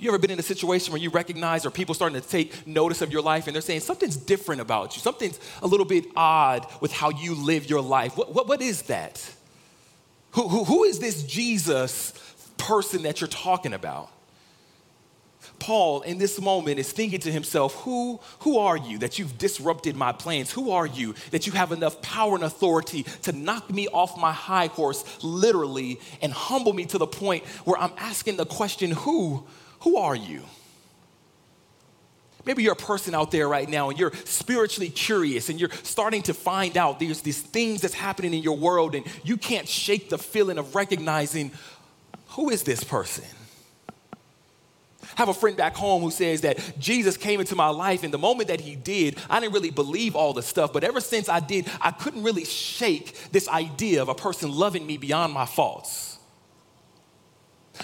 You 0.00 0.08
ever 0.08 0.18
been 0.18 0.32
in 0.32 0.38
a 0.40 0.42
situation 0.42 0.92
where 0.92 1.00
you 1.00 1.10
recognize 1.10 1.64
or 1.64 1.70
people 1.70 1.94
starting 1.94 2.20
to 2.20 2.26
take 2.26 2.66
notice 2.66 3.02
of 3.02 3.12
your 3.12 3.22
life 3.22 3.46
and 3.46 3.54
they're 3.54 3.62
saying 3.62 3.80
something's 3.80 4.16
different 4.16 4.60
about 4.60 4.96
you, 4.96 5.00
something's 5.00 5.38
a 5.62 5.66
little 5.68 5.86
bit 5.86 6.06
odd 6.16 6.66
with 6.80 6.90
how 6.90 7.10
you 7.10 7.36
live 7.36 7.70
your 7.70 7.80
life? 7.80 8.16
What, 8.16 8.34
what, 8.34 8.48
what 8.48 8.60
is 8.60 8.82
that? 8.82 9.32
Who, 10.32 10.48
who, 10.48 10.64
who 10.64 10.84
is 10.84 10.98
this 10.98 11.22
Jesus 11.22 12.12
person 12.56 13.02
that 13.02 13.20
you're 13.20 13.28
talking 13.28 13.72
about? 13.72 14.10
Paul, 15.58 16.02
in 16.02 16.18
this 16.18 16.40
moment, 16.40 16.80
is 16.80 16.90
thinking 16.90 17.20
to 17.20 17.30
himself, 17.30 17.74
who, 17.82 18.18
who 18.40 18.58
are 18.58 18.76
you 18.76 18.98
that 18.98 19.18
you've 19.18 19.38
disrupted 19.38 19.94
my 19.94 20.12
plans? 20.12 20.50
Who 20.50 20.72
are 20.72 20.86
you 20.86 21.14
that 21.30 21.46
you 21.46 21.52
have 21.52 21.70
enough 21.70 22.02
power 22.02 22.34
and 22.34 22.42
authority 22.42 23.04
to 23.22 23.32
knock 23.32 23.70
me 23.70 23.86
off 23.88 24.18
my 24.18 24.32
high 24.32 24.66
horse, 24.66 25.04
literally, 25.22 26.00
and 26.20 26.32
humble 26.32 26.72
me 26.72 26.86
to 26.86 26.98
the 26.98 27.06
point 27.06 27.44
where 27.64 27.78
I'm 27.78 27.92
asking 27.96 28.36
the 28.36 28.46
question, 28.46 28.90
who, 28.90 29.44
who 29.80 29.98
are 29.98 30.16
you? 30.16 30.42
Maybe 32.44 32.62
you're 32.62 32.72
a 32.72 32.76
person 32.76 33.14
out 33.14 33.30
there 33.30 33.48
right 33.48 33.68
now 33.68 33.90
and 33.90 33.98
you're 33.98 34.12
spiritually 34.24 34.90
curious 34.90 35.48
and 35.48 35.60
you're 35.60 35.70
starting 35.82 36.22
to 36.22 36.34
find 36.34 36.76
out 36.76 36.98
there's 36.98 37.20
these 37.20 37.40
things 37.40 37.82
that's 37.82 37.94
happening 37.94 38.34
in 38.34 38.42
your 38.42 38.56
world 38.56 38.94
and 38.94 39.06
you 39.22 39.36
can't 39.36 39.68
shake 39.68 40.08
the 40.08 40.18
feeling 40.18 40.58
of 40.58 40.74
recognizing 40.74 41.52
who 42.28 42.50
is 42.50 42.62
this 42.62 42.82
person? 42.82 43.24
I 45.02 45.06
have 45.16 45.28
a 45.28 45.34
friend 45.34 45.56
back 45.56 45.76
home 45.76 46.02
who 46.02 46.10
says 46.10 46.40
that 46.42 46.78
Jesus 46.78 47.16
came 47.16 47.40
into 47.40 47.54
my 47.54 47.68
life, 47.68 48.02
and 48.02 48.14
the 48.14 48.18
moment 48.18 48.48
that 48.48 48.60
he 48.60 48.76
did, 48.76 49.18
I 49.28 49.40
didn't 49.40 49.52
really 49.52 49.70
believe 49.70 50.16
all 50.16 50.32
the 50.32 50.42
stuff. 50.42 50.72
But 50.72 50.84
ever 50.84 51.00
since 51.00 51.28
I 51.28 51.40
did, 51.40 51.68
I 51.80 51.90
couldn't 51.90 52.22
really 52.22 52.44
shake 52.44 53.30
this 53.30 53.48
idea 53.48 54.00
of 54.00 54.08
a 54.08 54.14
person 54.14 54.50
loving 54.50 54.86
me 54.86 54.96
beyond 54.96 55.32
my 55.32 55.44
faults. 55.44 56.11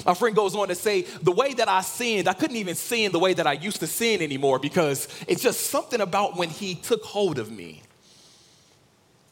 My 0.07 0.15
friend 0.15 0.35
goes 0.35 0.55
on 0.55 0.69
to 0.69 0.75
say, 0.75 1.03
the 1.03 1.33
way 1.33 1.55
that 1.55 1.69
I 1.69 1.81
sinned, 1.81 2.29
I 2.29 2.33
couldn't 2.33 2.57
even 2.57 2.75
sin 2.75 3.13
the 3.13 3.19
way 3.19 3.35
that 3.35 3.47
I 3.47 3.55
used 3.55 3.81
to 3.81 3.87
sin 3.87 4.23
anymore 4.23 4.59
because 4.59 5.09
it's 5.27 5.43
just 5.43 5.67
something 5.67 6.01
about 6.01 6.37
when 6.37 6.49
he 6.49 6.75
took 6.75 7.03
hold 7.05 7.39
of 7.39 7.51
me. 7.51 7.83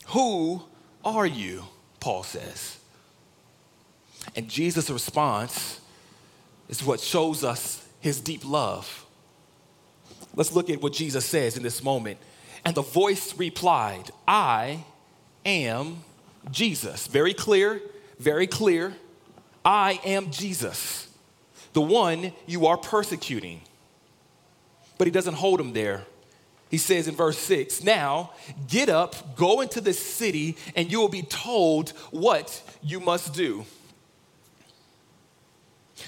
Who 0.08 0.62
are 1.04 1.26
you? 1.26 1.64
Paul 2.00 2.22
says. 2.22 2.78
And 4.34 4.48
Jesus' 4.48 4.90
response 4.90 5.80
is 6.68 6.82
what 6.84 7.00
shows 7.00 7.44
us 7.44 7.86
his 8.00 8.20
deep 8.20 8.44
love. 8.44 9.06
Let's 10.34 10.52
look 10.52 10.68
at 10.68 10.82
what 10.82 10.92
Jesus 10.92 11.24
says 11.24 11.56
in 11.56 11.62
this 11.62 11.82
moment. 11.82 12.18
And 12.64 12.74
the 12.74 12.82
voice 12.82 13.36
replied, 13.38 14.10
I 14.26 14.84
am 15.44 16.04
Jesus. 16.50 17.06
Very 17.06 17.32
clear, 17.32 17.80
very 18.18 18.46
clear. 18.46 18.94
I 19.66 20.00
am 20.04 20.30
Jesus, 20.30 21.08
the 21.72 21.80
one 21.80 22.32
you 22.46 22.66
are 22.66 22.76
persecuting. 22.76 23.62
But 24.96 25.08
he 25.08 25.10
doesn't 25.10 25.34
hold 25.34 25.60
him 25.60 25.72
there. 25.72 26.04
He 26.70 26.78
says 26.78 27.08
in 27.08 27.16
verse 27.16 27.36
6 27.38 27.82
Now 27.82 28.30
get 28.68 28.88
up, 28.88 29.36
go 29.36 29.60
into 29.60 29.80
the 29.80 29.92
city, 29.92 30.56
and 30.76 30.90
you 30.90 31.00
will 31.00 31.08
be 31.08 31.22
told 31.22 31.90
what 32.12 32.62
you 32.80 33.00
must 33.00 33.34
do. 33.34 33.64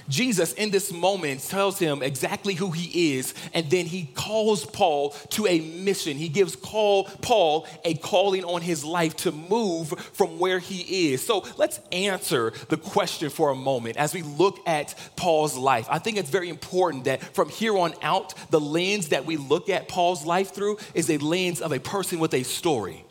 Jesus, 0.09 0.53
in 0.53 0.71
this 0.71 0.93
moment, 0.93 1.41
tells 1.43 1.79
him 1.79 2.03
exactly 2.03 2.55
who 2.55 2.71
he 2.71 3.17
is, 3.17 3.35
and 3.55 3.69
then 3.71 3.87
he 3.87 4.05
calls 4.15 4.65
Paul 4.67 5.11
to 5.31 5.47
a 5.47 5.61
mission. 5.61 6.17
He 6.17 6.29
gives 6.29 6.57
call, 6.57 7.05
Paul 7.05 7.67
a 7.85 7.95
calling 7.95 8.45
on 8.45 8.61
his 8.61 8.85
life 8.85 9.17
to 9.19 9.33
move 9.33 9.89
from 10.13 10.39
where 10.39 10.59
he 10.59 11.13
is. 11.13 11.25
So 11.25 11.45
let's 11.57 11.81
answer 11.93 12.53
the 12.69 12.77
question 12.77 13.31
for 13.31 13.51
a 13.51 13.55
moment 13.55 13.97
as 13.97 14.15
we 14.15 14.23
look 14.23 14.59
at 14.67 14.95
Paul's 15.17 15.57
life. 15.57 15.87
I 15.91 15.99
think 15.99 16.17
it's 16.17 16.31
very 16.31 16.49
important 16.49 17.05
that 17.05 17.23
from 17.35 17.49
here 17.49 17.77
on 17.77 17.95
out, 18.03 18.35
the 18.51 18.61
lens 18.61 19.09
that 19.09 19.25
we 19.25 19.37
look 19.37 19.69
at 19.69 19.89
Paul's 19.89 20.25
life 20.25 20.53
through 20.53 20.79
is 20.95 21.11
a 21.11 21.19
lens 21.19 21.61
of 21.61 21.73
a 21.73 21.81
person 21.81 22.19
with 22.19 22.35
a 22.35 22.43
story. 22.43 23.05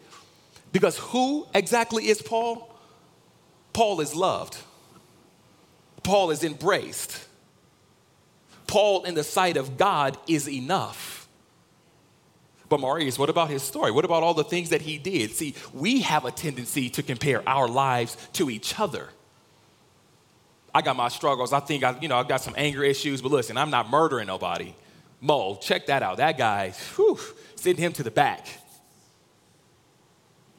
Because 0.71 0.97
who 0.97 1.47
exactly 1.53 2.07
is 2.07 2.21
Paul? 2.21 2.75
Paul 3.73 4.01
is 4.01 4.15
loved. 4.15 4.57
Paul 6.04 6.32
is 6.32 6.43
embraced. 6.43 7.26
Paul, 8.68 9.04
in 9.06 9.14
the 9.14 9.24
sight 9.24 9.58
of 9.58 9.78
God, 9.78 10.18
is 10.28 10.50
enough. 10.50 11.28
But 12.70 12.82
Maurice, 12.82 13.18
what 13.18 13.30
about 13.30 13.50
his 13.50 13.64
story? 13.64 13.91
What 13.91 14.06
about 14.06 14.24
all 14.24 14.34
the 14.34 14.43
things 14.43 14.70
that 14.70 14.82
he 14.82 14.98
did? 14.98 15.32
See, 15.32 15.56
we 15.74 16.02
have 16.02 16.26
a 16.26 16.32
tendency 16.32 16.89
to 16.91 17.04
compare 17.04 17.48
our 17.48 17.68
lives 17.68 18.18
to 18.34 18.50
each 18.50 18.78
other. 18.80 19.10
I 20.76 20.82
got 20.82 20.95
my 20.95 21.08
struggles. 21.08 21.54
I 21.54 21.62
think 21.62 21.84
I, 21.84 21.98
you 22.02 22.08
know, 22.08 22.18
I've 22.18 22.28
got 22.28 22.41
some 22.41 22.54
anger 22.58 22.84
issues, 22.84 23.22
but 23.22 23.32
listen, 23.32 23.58
I'm 23.58 23.70
not 23.70 23.89
murdering 23.89 24.28
nobody. 24.28 24.76
Mo, 25.22 25.58
check 25.62 25.88
that 25.88 26.04
out. 26.04 26.18
That 26.18 26.38
guy, 26.38 26.72
whew, 26.95 27.18
send 27.56 27.80
him 27.80 27.93
to 27.93 28.04
the 28.04 28.12
back. 28.12 28.48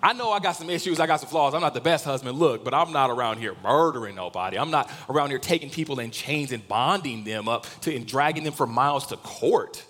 I 0.00 0.12
know 0.12 0.30
I 0.30 0.38
got 0.38 0.52
some 0.52 0.70
issues, 0.70 1.00
I 1.00 1.06
got 1.06 1.20
some 1.20 1.28
flaws. 1.28 1.54
I'm 1.54 1.60
not 1.60 1.74
the 1.74 1.80
best 1.80 2.04
husband, 2.04 2.38
look, 2.38 2.64
but 2.64 2.72
I'm 2.72 2.92
not 2.92 3.10
around 3.10 3.38
here 3.38 3.54
murdering 3.64 4.14
nobody. 4.14 4.56
I'm 4.56 4.70
not 4.70 4.90
around 5.08 5.30
here 5.30 5.40
taking 5.40 5.70
people 5.70 5.98
in 5.98 6.12
chains 6.12 6.52
and 6.52 6.66
bonding 6.68 7.24
them 7.24 7.48
up 7.48 7.66
to 7.80 7.94
and 7.94 8.06
dragging 8.06 8.44
them 8.44 8.52
for 8.52 8.66
miles 8.66 9.08
to 9.08 9.16
court. 9.16 9.84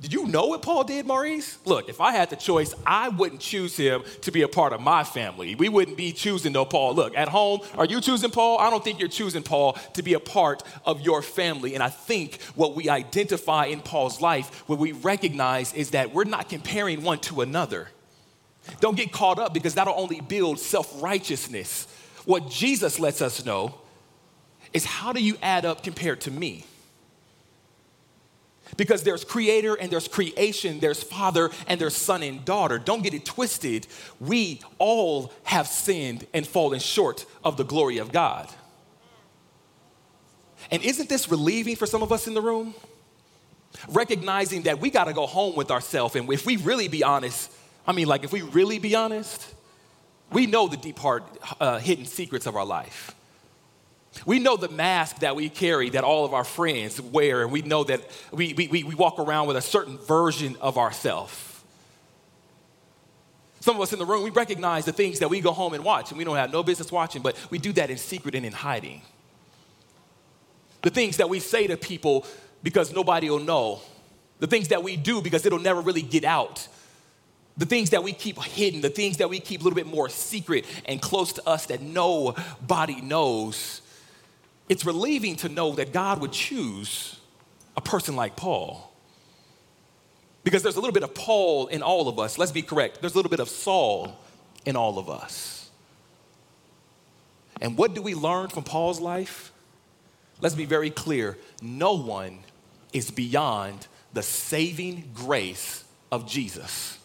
Did 0.00 0.14
you 0.14 0.26
know 0.26 0.46
what 0.46 0.62
Paul 0.62 0.82
did, 0.82 1.06
Maurice? 1.06 1.58
Look, 1.64 1.88
if 1.88 2.00
I 2.00 2.12
had 2.12 2.30
the 2.30 2.36
choice, 2.36 2.74
I 2.84 3.10
wouldn't 3.10 3.40
choose 3.40 3.76
him 3.76 4.02
to 4.22 4.32
be 4.32 4.42
a 4.42 4.48
part 4.48 4.72
of 4.72 4.80
my 4.80 5.04
family. 5.04 5.54
We 5.54 5.68
wouldn't 5.68 5.96
be 5.96 6.12
choosing 6.12 6.54
no 6.54 6.64
Paul. 6.64 6.94
Look, 6.94 7.16
at 7.16 7.28
home, 7.28 7.60
are 7.76 7.84
you 7.84 8.00
choosing 8.00 8.30
Paul? 8.30 8.58
I 8.58 8.70
don't 8.70 8.82
think 8.82 8.98
you're 8.98 9.08
choosing 9.08 9.44
Paul 9.44 9.74
to 9.92 10.02
be 10.02 10.14
a 10.14 10.20
part 10.20 10.64
of 10.84 11.02
your 11.02 11.22
family. 11.22 11.74
And 11.74 11.84
I 11.84 11.88
think 11.88 12.40
what 12.56 12.74
we 12.74 12.88
identify 12.88 13.66
in 13.66 13.80
Paul's 13.80 14.20
life, 14.20 14.68
what 14.68 14.80
we 14.80 14.90
recognize 14.90 15.72
is 15.74 15.90
that 15.90 16.12
we're 16.12 16.24
not 16.24 16.48
comparing 16.48 17.02
one 17.04 17.18
to 17.20 17.42
another. 17.42 17.88
Don't 18.80 18.96
get 18.96 19.12
caught 19.12 19.38
up 19.38 19.52
because 19.52 19.74
that'll 19.74 19.98
only 19.98 20.20
build 20.20 20.58
self 20.58 21.02
righteousness. 21.02 21.86
What 22.24 22.48
Jesus 22.48 23.00
lets 23.00 23.20
us 23.20 23.44
know 23.44 23.74
is 24.72 24.84
how 24.84 25.12
do 25.12 25.22
you 25.22 25.36
add 25.42 25.64
up 25.64 25.82
compared 25.82 26.20
to 26.22 26.30
me? 26.30 26.64
Because 28.76 29.02
there's 29.02 29.24
creator 29.24 29.74
and 29.74 29.90
there's 29.90 30.08
creation, 30.08 30.80
there's 30.80 31.02
father 31.02 31.50
and 31.66 31.80
there's 31.80 31.96
son 31.96 32.22
and 32.22 32.44
daughter. 32.44 32.78
Don't 32.78 33.02
get 33.02 33.12
it 33.12 33.24
twisted. 33.24 33.86
We 34.18 34.60
all 34.78 35.32
have 35.44 35.66
sinned 35.66 36.26
and 36.32 36.46
fallen 36.46 36.80
short 36.80 37.26
of 37.44 37.56
the 37.56 37.64
glory 37.64 37.98
of 37.98 38.12
God. 38.12 38.48
And 40.70 40.82
isn't 40.82 41.08
this 41.08 41.30
relieving 41.30 41.76
for 41.76 41.86
some 41.86 42.02
of 42.02 42.12
us 42.12 42.26
in 42.26 42.34
the 42.34 42.40
room? 42.40 42.74
Recognizing 43.88 44.62
that 44.62 44.80
we 44.80 44.90
got 44.90 45.04
to 45.04 45.12
go 45.12 45.26
home 45.26 45.54
with 45.54 45.70
ourselves. 45.70 46.16
And 46.16 46.30
if 46.32 46.46
we 46.46 46.56
really 46.56 46.88
be 46.88 47.02
honest, 47.02 47.52
I 47.86 47.92
mean, 47.92 48.06
like, 48.06 48.24
if 48.24 48.32
we 48.32 48.42
really 48.42 48.78
be 48.78 48.94
honest, 48.94 49.54
we 50.30 50.46
know 50.46 50.68
the 50.68 50.76
deep, 50.76 50.98
hard, 50.98 51.24
uh, 51.60 51.78
hidden 51.78 52.06
secrets 52.06 52.46
of 52.46 52.56
our 52.56 52.64
life. 52.64 53.14
We 54.26 54.38
know 54.38 54.56
the 54.56 54.68
mask 54.68 55.20
that 55.20 55.34
we 55.36 55.48
carry 55.48 55.90
that 55.90 56.04
all 56.04 56.24
of 56.24 56.34
our 56.34 56.44
friends 56.44 57.00
wear, 57.00 57.42
and 57.42 57.50
we 57.50 57.62
know 57.62 57.84
that 57.84 58.02
we, 58.30 58.52
we, 58.52 58.68
we 58.68 58.94
walk 58.94 59.18
around 59.18 59.48
with 59.48 59.56
a 59.56 59.62
certain 59.62 59.98
version 59.98 60.56
of 60.60 60.76
ourselves. 60.78 61.48
Some 63.60 63.76
of 63.76 63.82
us 63.82 63.92
in 63.92 63.98
the 63.98 64.04
room, 64.04 64.22
we 64.22 64.30
recognize 64.30 64.84
the 64.84 64.92
things 64.92 65.20
that 65.20 65.30
we 65.30 65.40
go 65.40 65.52
home 65.52 65.72
and 65.72 65.84
watch, 65.84 66.10
and 66.10 66.18
we 66.18 66.24
don't 66.24 66.36
have 66.36 66.52
no 66.52 66.62
business 66.62 66.92
watching, 66.92 67.22
but 67.22 67.36
we 67.50 67.58
do 67.58 67.72
that 67.74 67.90
in 67.90 67.96
secret 67.96 68.34
and 68.34 68.44
in 68.44 68.52
hiding. 68.52 69.02
The 70.82 70.90
things 70.90 71.16
that 71.18 71.28
we 71.28 71.38
say 71.38 71.68
to 71.68 71.76
people 71.76 72.26
because 72.62 72.92
nobody 72.92 73.30
will 73.30 73.38
know. 73.38 73.80
The 74.40 74.46
things 74.46 74.68
that 74.68 74.82
we 74.82 74.96
do 74.96 75.22
because 75.22 75.46
it'll 75.46 75.60
never 75.60 75.80
really 75.80 76.02
get 76.02 76.24
out 76.24 76.66
the 77.56 77.66
things 77.66 77.90
that 77.90 78.02
we 78.02 78.12
keep 78.12 78.40
hidden, 78.42 78.80
the 78.80 78.90
things 78.90 79.18
that 79.18 79.28
we 79.28 79.38
keep 79.38 79.60
a 79.60 79.64
little 79.64 79.76
bit 79.76 79.86
more 79.86 80.08
secret 80.08 80.64
and 80.86 81.00
close 81.02 81.32
to 81.34 81.48
us 81.48 81.66
that 81.66 81.82
nobody 81.82 83.00
knows, 83.00 83.82
it's 84.68 84.84
relieving 84.86 85.36
to 85.36 85.48
know 85.48 85.72
that 85.72 85.92
God 85.92 86.20
would 86.20 86.32
choose 86.32 87.18
a 87.76 87.80
person 87.80 88.16
like 88.16 88.36
Paul. 88.36 88.90
Because 90.44 90.62
there's 90.62 90.76
a 90.76 90.80
little 90.80 90.94
bit 90.94 91.04
of 91.04 91.14
Paul 91.14 91.68
in 91.68 91.82
all 91.82 92.08
of 92.08 92.18
us. 92.18 92.38
Let's 92.38 92.52
be 92.52 92.62
correct. 92.62 93.00
There's 93.00 93.14
a 93.14 93.16
little 93.16 93.30
bit 93.30 93.40
of 93.40 93.48
Saul 93.48 94.16
in 94.64 94.74
all 94.74 94.98
of 94.98 95.08
us. 95.08 95.70
And 97.60 97.76
what 97.76 97.94
do 97.94 98.02
we 98.02 98.14
learn 98.14 98.48
from 98.48 98.64
Paul's 98.64 98.98
life? 98.98 99.52
Let's 100.40 100.56
be 100.56 100.64
very 100.64 100.90
clear 100.90 101.38
no 101.60 101.92
one 101.92 102.40
is 102.92 103.10
beyond 103.10 103.86
the 104.12 104.22
saving 104.22 105.10
grace 105.14 105.84
of 106.10 106.26
Jesus 106.26 106.98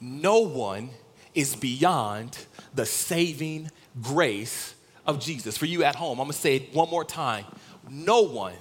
no 0.00 0.40
one 0.40 0.90
is 1.34 1.54
beyond 1.54 2.38
the 2.74 2.86
saving 2.86 3.70
grace 4.00 4.74
of 5.06 5.20
Jesus. 5.20 5.56
For 5.56 5.66
you 5.66 5.84
at 5.84 5.94
home, 5.94 6.18
I'm 6.18 6.26
gonna 6.26 6.32
say 6.32 6.56
it 6.56 6.74
one 6.74 6.88
more 6.88 7.04
time. 7.04 7.44
No 7.88 8.22
one 8.22 8.54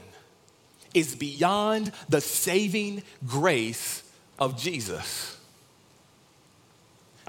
is 0.93 1.15
beyond 1.15 1.91
the 2.09 2.21
saving 2.21 3.03
grace 3.25 4.03
of 4.37 4.57
Jesus. 4.57 5.37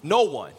No 0.03 0.25
one. 0.25 0.53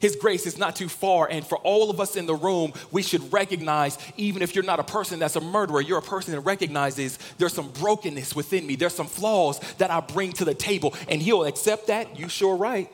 His 0.00 0.16
grace 0.16 0.46
is 0.46 0.58
not 0.58 0.76
too 0.76 0.88
far. 0.88 1.28
And 1.28 1.44
for 1.44 1.58
all 1.58 1.90
of 1.90 2.00
us 2.00 2.16
in 2.16 2.26
the 2.26 2.34
room, 2.34 2.72
we 2.92 3.02
should 3.02 3.32
recognize, 3.32 3.98
even 4.16 4.42
if 4.42 4.54
you're 4.54 4.64
not 4.64 4.80
a 4.80 4.84
person 4.84 5.18
that's 5.18 5.36
a 5.36 5.40
murderer, 5.40 5.80
you're 5.80 5.98
a 5.98 6.02
person 6.02 6.32
that 6.34 6.40
recognizes 6.40 7.18
there's 7.38 7.52
some 7.52 7.70
brokenness 7.72 8.36
within 8.36 8.66
me, 8.66 8.76
there's 8.76 8.94
some 8.94 9.06
flaws 9.06 9.58
that 9.78 9.90
I 9.90 10.00
bring 10.00 10.32
to 10.34 10.44
the 10.44 10.54
table. 10.54 10.94
And 11.08 11.20
He'll 11.20 11.44
accept 11.44 11.88
that. 11.88 12.18
You 12.18 12.28
sure 12.28 12.56
right. 12.56 12.90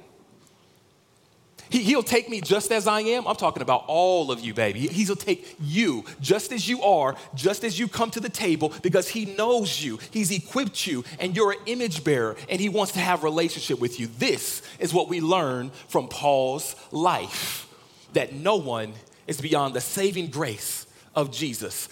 He, 1.71 1.95
will 1.95 2.03
take 2.03 2.29
me 2.29 2.41
just 2.41 2.71
as 2.71 2.87
I 2.87 3.01
am. 3.01 3.27
I'm 3.27 3.37
talking 3.37 3.63
about 3.63 3.85
all 3.87 4.31
of 4.31 4.41
you, 4.41 4.55
baby. 4.55 4.81
He'll 4.81 5.17
take 5.17 5.57
you 5.61 6.05
just 6.21 6.53
as 6.53 6.69
you 6.69 6.83
are, 6.83 7.17
just 7.35 7.65
as 7.65 7.79
you 7.79 7.89
come 7.89 8.11
to 8.13 8.21
the 8.21 8.29
table, 8.29 8.73
because 8.83 9.09
He 9.09 9.27
knows 9.27 9.83
you. 9.83 9.99
He's 10.11 10.31
equipped 10.31 10.87
you, 10.87 11.05
and 11.19 11.35
you're 11.35 11.53
an 11.53 11.59
image 11.67 12.05
bearer, 12.05 12.37
and 12.49 12.61
He 12.61 12.69
wants 12.69 12.93
to 12.93 13.01
have 13.01 13.25
relationship 13.25 13.81
with 13.81 13.99
you. 13.99 14.07
This 14.07 14.63
is 14.79 14.93
what 14.93 15.09
we 15.09 15.21
learn 15.21 15.71
from 15.89 16.09
Paul's 16.09 16.77
life 16.91 17.69
that 18.13 18.33
no 18.33 18.57
one 18.57 18.93
is 19.27 19.41
beyond 19.41 19.75
the 19.75 19.81
saving 19.81 20.29
grace 20.29 20.87
of 21.15 21.31
Jesus. 21.31 21.89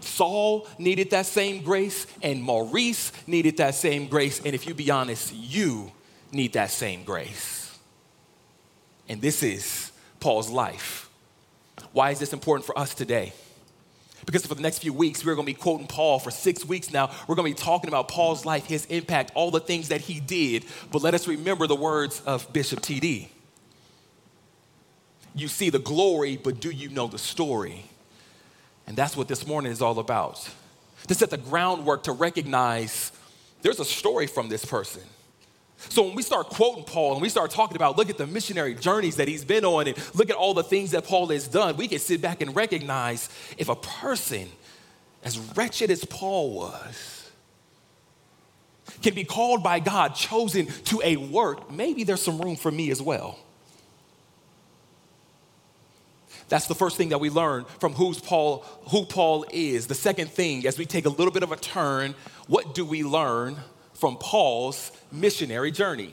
Saul 0.00 0.66
needed 0.78 1.10
that 1.10 1.26
same 1.26 1.62
grace, 1.62 2.06
and 2.22 2.42
Maurice 2.42 3.12
needed 3.26 3.56
that 3.58 3.74
same 3.74 4.08
grace. 4.08 4.40
And 4.44 4.54
if 4.54 4.66
you 4.66 4.74
be 4.74 4.90
honest, 4.90 5.34
you 5.34 5.92
need 6.32 6.52
that 6.54 6.70
same 6.70 7.04
grace. 7.04 7.65
And 9.08 9.20
this 9.20 9.42
is 9.42 9.92
Paul's 10.20 10.50
life. 10.50 11.08
Why 11.92 12.10
is 12.10 12.18
this 12.18 12.32
important 12.32 12.66
for 12.66 12.78
us 12.78 12.94
today? 12.94 13.32
Because 14.24 14.44
for 14.44 14.54
the 14.54 14.62
next 14.62 14.78
few 14.80 14.92
weeks, 14.92 15.24
we're 15.24 15.36
to 15.36 15.42
be 15.42 15.54
quoting 15.54 15.86
Paul 15.86 16.18
for 16.18 16.32
six 16.32 16.64
weeks 16.64 16.92
now. 16.92 17.10
We're 17.28 17.36
to 17.36 17.42
be 17.44 17.54
talking 17.54 17.88
about 17.88 18.08
Paul's 18.08 18.44
life, 18.44 18.66
his 18.66 18.84
impact, 18.86 19.30
all 19.34 19.50
the 19.50 19.60
things 19.60 19.88
that 19.88 20.00
he 20.00 20.18
did. 20.18 20.64
But 20.90 21.02
let 21.02 21.14
us 21.14 21.28
remember 21.28 21.66
the 21.66 21.76
words 21.76 22.20
of 22.26 22.52
Bishop 22.52 22.80
T.D. 22.80 23.30
you 25.34 25.48
see 25.48 25.70
the 25.70 25.78
glory, 25.78 26.36
but 26.36 26.60
do 26.60 26.70
you 26.70 26.88
know 26.88 27.06
the 27.06 27.18
story? 27.18 27.84
And 28.86 28.96
that's 28.96 29.16
what 29.16 29.28
this 29.28 29.46
morning 29.46 29.70
is 29.70 29.80
all 29.80 29.98
about. 29.98 30.48
To 31.06 31.14
set 31.14 31.30
the 31.30 31.36
groundwork 31.36 32.04
to 32.04 32.12
recognize 32.12 33.12
there's 33.62 33.78
a 33.78 33.84
story 33.84 34.26
from 34.26 34.48
this 34.48 34.64
person. 34.64 35.02
So 35.78 36.02
when 36.02 36.14
we 36.14 36.22
start 36.22 36.48
quoting 36.48 36.84
Paul 36.84 37.14
and 37.14 37.22
we 37.22 37.28
start 37.28 37.50
talking 37.50 37.76
about, 37.76 37.96
look 37.96 38.10
at 38.10 38.18
the 38.18 38.26
missionary 38.26 38.74
journeys 38.74 39.16
that 39.16 39.28
he's 39.28 39.44
been 39.44 39.64
on 39.64 39.86
and 39.86 40.14
look 40.14 40.30
at 40.30 40.36
all 40.36 40.54
the 40.54 40.62
things 40.62 40.92
that 40.92 41.04
Paul 41.04 41.28
has 41.28 41.46
done, 41.46 41.76
we 41.76 41.86
can 41.86 41.98
sit 41.98 42.20
back 42.20 42.40
and 42.40 42.56
recognize 42.56 43.28
if 43.58 43.68
a 43.68 43.76
person 43.76 44.48
as 45.22 45.38
wretched 45.56 45.90
as 45.90 46.04
Paul 46.04 46.54
was 46.54 47.30
can 49.02 49.14
be 49.14 49.24
called 49.24 49.62
by 49.62 49.80
God, 49.80 50.14
chosen 50.14 50.66
to 50.84 51.00
a 51.04 51.16
work, 51.16 51.70
maybe 51.70 52.04
there's 52.04 52.22
some 52.22 52.38
room 52.38 52.56
for 52.56 52.70
me 52.70 52.90
as 52.90 53.02
well. 53.02 53.38
That's 56.48 56.68
the 56.68 56.74
first 56.74 56.96
thing 56.96 57.08
that 57.08 57.18
we 57.18 57.28
learn 57.28 57.64
from 57.80 57.92
who's 57.92 58.20
Paul, 58.20 58.64
who 58.90 59.04
Paul 59.04 59.44
is. 59.50 59.88
The 59.88 59.96
second 59.96 60.30
thing, 60.30 60.66
as 60.66 60.78
we 60.78 60.86
take 60.86 61.04
a 61.04 61.08
little 61.08 61.32
bit 61.32 61.42
of 61.42 61.50
a 61.50 61.56
turn, 61.56 62.14
what 62.46 62.74
do 62.74 62.84
we 62.84 63.02
learn 63.02 63.56
from 63.96 64.16
Paul's 64.16 64.92
missionary 65.10 65.70
journey? 65.70 66.12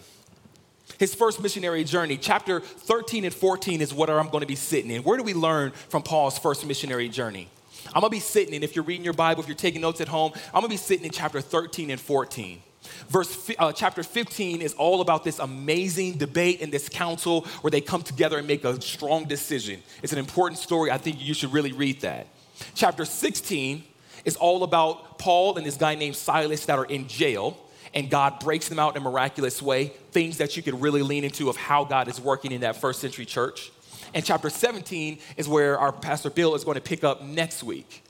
His 0.99 1.15
first 1.15 1.41
missionary 1.41 1.83
journey, 1.83 2.17
chapter 2.17 2.59
13 2.59 3.25
and 3.25 3.33
14 3.33 3.81
is 3.81 3.93
what 3.93 4.09
I'm 4.09 4.29
going 4.29 4.41
to 4.41 4.47
be 4.47 4.55
sitting 4.55 4.91
in. 4.91 5.03
Where 5.03 5.17
do 5.17 5.23
we 5.23 5.33
learn 5.33 5.71
from 5.71 6.03
Paul's 6.03 6.37
first 6.37 6.65
missionary 6.65 7.09
journey? 7.09 7.49
I'm 7.87 8.01
going 8.01 8.09
to 8.11 8.15
be 8.15 8.19
sitting 8.19 8.53
in, 8.53 8.63
if 8.63 8.75
you're 8.75 8.85
reading 8.85 9.03
your 9.03 9.13
Bible, 9.13 9.41
if 9.41 9.47
you're 9.47 9.55
taking 9.55 9.81
notes 9.81 10.01
at 10.01 10.07
home, 10.07 10.31
I'm 10.47 10.61
going 10.61 10.63
to 10.63 10.69
be 10.69 10.77
sitting 10.77 11.05
in 11.05 11.11
chapter 11.11 11.41
13 11.41 11.89
and 11.89 11.99
14. 11.99 12.61
Verse, 13.09 13.51
uh, 13.59 13.71
chapter 13.71 14.03
15 14.03 14.61
is 14.61 14.73
all 14.73 15.01
about 15.01 15.23
this 15.23 15.39
amazing 15.39 16.13
debate 16.13 16.61
and 16.61 16.71
this 16.71 16.89
council 16.89 17.41
where 17.61 17.71
they 17.71 17.81
come 17.81 18.01
together 18.01 18.37
and 18.37 18.47
make 18.47 18.63
a 18.63 18.79
strong 18.81 19.25
decision. 19.25 19.81
It's 20.01 20.13
an 20.13 20.19
important 20.19 20.59
story. 20.59 20.91
I 20.91 20.97
think 20.97 21.21
you 21.21 21.33
should 21.33 21.53
really 21.53 21.71
read 21.71 22.01
that. 22.01 22.27
Chapter 22.75 23.05
16 23.05 23.83
is 24.25 24.35
all 24.35 24.63
about 24.63 25.17
Paul 25.17 25.57
and 25.57 25.65
this 25.65 25.77
guy 25.77 25.95
named 25.95 26.15
Silas 26.15 26.65
that 26.65 26.77
are 26.77 26.85
in 26.85 27.07
jail, 27.07 27.57
and 27.93 28.09
God 28.09 28.39
breaks 28.39 28.69
them 28.69 28.79
out 28.79 28.95
in 28.95 29.01
a 29.01 29.05
miraculous 29.05 29.61
way. 29.61 29.87
Things 30.11 30.37
that 30.37 30.57
you 30.57 30.63
can 30.63 30.79
really 30.79 31.01
lean 31.01 31.23
into 31.23 31.49
of 31.49 31.57
how 31.57 31.83
God 31.83 32.07
is 32.07 32.19
working 32.19 32.51
in 32.51 32.61
that 32.61 32.75
first 32.75 32.99
century 32.99 33.25
church. 33.25 33.71
And 34.13 34.23
chapter 34.23 34.49
17 34.49 35.19
is 35.37 35.47
where 35.47 35.79
our 35.79 35.91
Pastor 35.91 36.29
Bill 36.29 36.55
is 36.55 36.63
going 36.63 36.75
to 36.75 36.81
pick 36.81 37.03
up 37.03 37.23
next 37.23 37.63
week. 37.63 38.03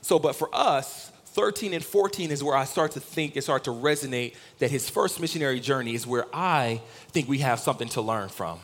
So, 0.00 0.18
but 0.18 0.34
for 0.34 0.48
us, 0.52 1.10
13 1.26 1.72
and 1.72 1.84
14 1.84 2.30
is 2.30 2.44
where 2.44 2.56
I 2.56 2.64
start 2.64 2.92
to 2.92 3.00
think 3.00 3.34
and 3.36 3.42
start 3.42 3.64
to 3.64 3.70
resonate 3.70 4.34
that 4.58 4.70
his 4.70 4.90
first 4.90 5.20
missionary 5.20 5.60
journey 5.60 5.94
is 5.94 6.06
where 6.06 6.26
I 6.32 6.82
think 7.08 7.28
we 7.28 7.38
have 7.38 7.60
something 7.60 7.88
to 7.90 8.02
learn 8.02 8.28
from. 8.28 8.58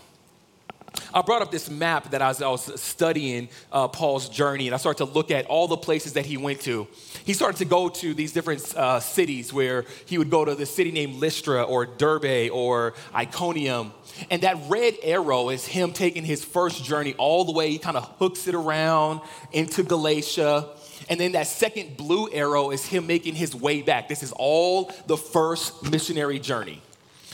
I 1.12 1.22
brought 1.22 1.42
up 1.42 1.50
this 1.50 1.70
map 1.70 2.10
that 2.10 2.22
I 2.22 2.28
was, 2.28 2.42
I 2.42 2.48
was 2.48 2.80
studying 2.80 3.48
uh, 3.72 3.88
Paul's 3.88 4.28
journey, 4.28 4.68
and 4.68 4.74
I 4.74 4.78
started 4.78 5.04
to 5.04 5.12
look 5.12 5.30
at 5.30 5.46
all 5.46 5.66
the 5.66 5.76
places 5.76 6.14
that 6.14 6.26
he 6.26 6.36
went 6.36 6.60
to. 6.62 6.86
He 7.24 7.32
started 7.32 7.58
to 7.58 7.64
go 7.64 7.88
to 7.88 8.14
these 8.14 8.32
different 8.32 8.74
uh, 8.76 9.00
cities 9.00 9.52
where 9.52 9.84
he 10.06 10.18
would 10.18 10.30
go 10.30 10.44
to 10.44 10.54
the 10.54 10.66
city 10.66 10.92
named 10.92 11.16
Lystra 11.16 11.62
or 11.62 11.86
Derbe 11.86 12.50
or 12.52 12.94
Iconium. 13.14 13.92
And 14.30 14.42
that 14.42 14.58
red 14.68 14.94
arrow 15.02 15.48
is 15.48 15.66
him 15.66 15.92
taking 15.92 16.24
his 16.24 16.44
first 16.44 16.84
journey 16.84 17.14
all 17.14 17.44
the 17.44 17.52
way. 17.52 17.70
He 17.70 17.78
kind 17.78 17.96
of 17.96 18.04
hooks 18.18 18.46
it 18.46 18.54
around 18.54 19.20
into 19.52 19.82
Galatia. 19.82 20.68
And 21.08 21.18
then 21.18 21.32
that 21.32 21.46
second 21.46 21.96
blue 21.96 22.30
arrow 22.30 22.70
is 22.70 22.84
him 22.84 23.06
making 23.06 23.34
his 23.34 23.54
way 23.54 23.82
back. 23.82 24.08
This 24.08 24.22
is 24.22 24.32
all 24.32 24.92
the 25.06 25.16
first 25.16 25.90
missionary 25.90 26.38
journey. 26.38 26.82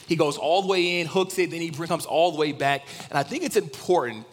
He 0.07 0.16
goes 0.16 0.36
all 0.36 0.62
the 0.62 0.68
way 0.68 1.00
in, 1.00 1.07
hooks 1.07 1.38
it, 1.38 1.50
then 1.50 1.61
he 1.61 1.70
comes 1.70 2.07
all 2.07 2.32
the 2.32 2.38
way 2.38 2.52
back. 2.52 2.86
And 3.09 3.18
I 3.18 3.22
think 3.22 3.42
it's 3.44 3.57
important, 3.57 4.26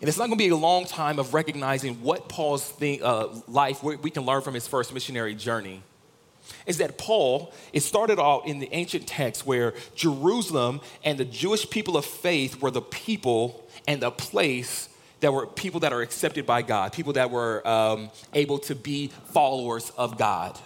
and 0.00 0.08
it's 0.08 0.18
not 0.18 0.26
going 0.26 0.38
to 0.38 0.44
be 0.44 0.48
a 0.48 0.56
long 0.56 0.84
time 0.84 1.18
of 1.18 1.34
recognizing 1.34 2.02
what 2.02 2.28
Paul's 2.28 2.68
thing, 2.68 3.02
uh, 3.02 3.28
life 3.48 3.82
we 3.82 4.10
can 4.10 4.24
learn 4.24 4.42
from 4.42 4.54
his 4.54 4.66
first 4.66 4.92
missionary 4.92 5.34
journey. 5.34 5.82
Is 6.66 6.78
that 6.78 6.98
Paul, 6.98 7.52
it 7.72 7.80
started 7.80 8.18
off 8.18 8.46
in 8.46 8.58
the 8.58 8.68
ancient 8.72 9.06
text 9.06 9.46
where 9.46 9.74
Jerusalem 9.94 10.80
and 11.04 11.16
the 11.16 11.24
Jewish 11.24 11.68
people 11.70 11.96
of 11.96 12.04
faith 12.04 12.60
were 12.60 12.70
the 12.70 12.82
people 12.82 13.66
and 13.86 14.02
the 14.02 14.10
place 14.10 14.88
that 15.20 15.32
were 15.32 15.46
people 15.46 15.80
that 15.80 15.92
are 15.92 16.02
accepted 16.02 16.46
by 16.46 16.62
God, 16.62 16.92
people 16.92 17.12
that 17.14 17.30
were 17.30 17.66
um, 17.66 18.10
able 18.34 18.58
to 18.60 18.74
be 18.74 19.08
followers 19.32 19.92
of 19.96 20.18
God. 20.18 20.58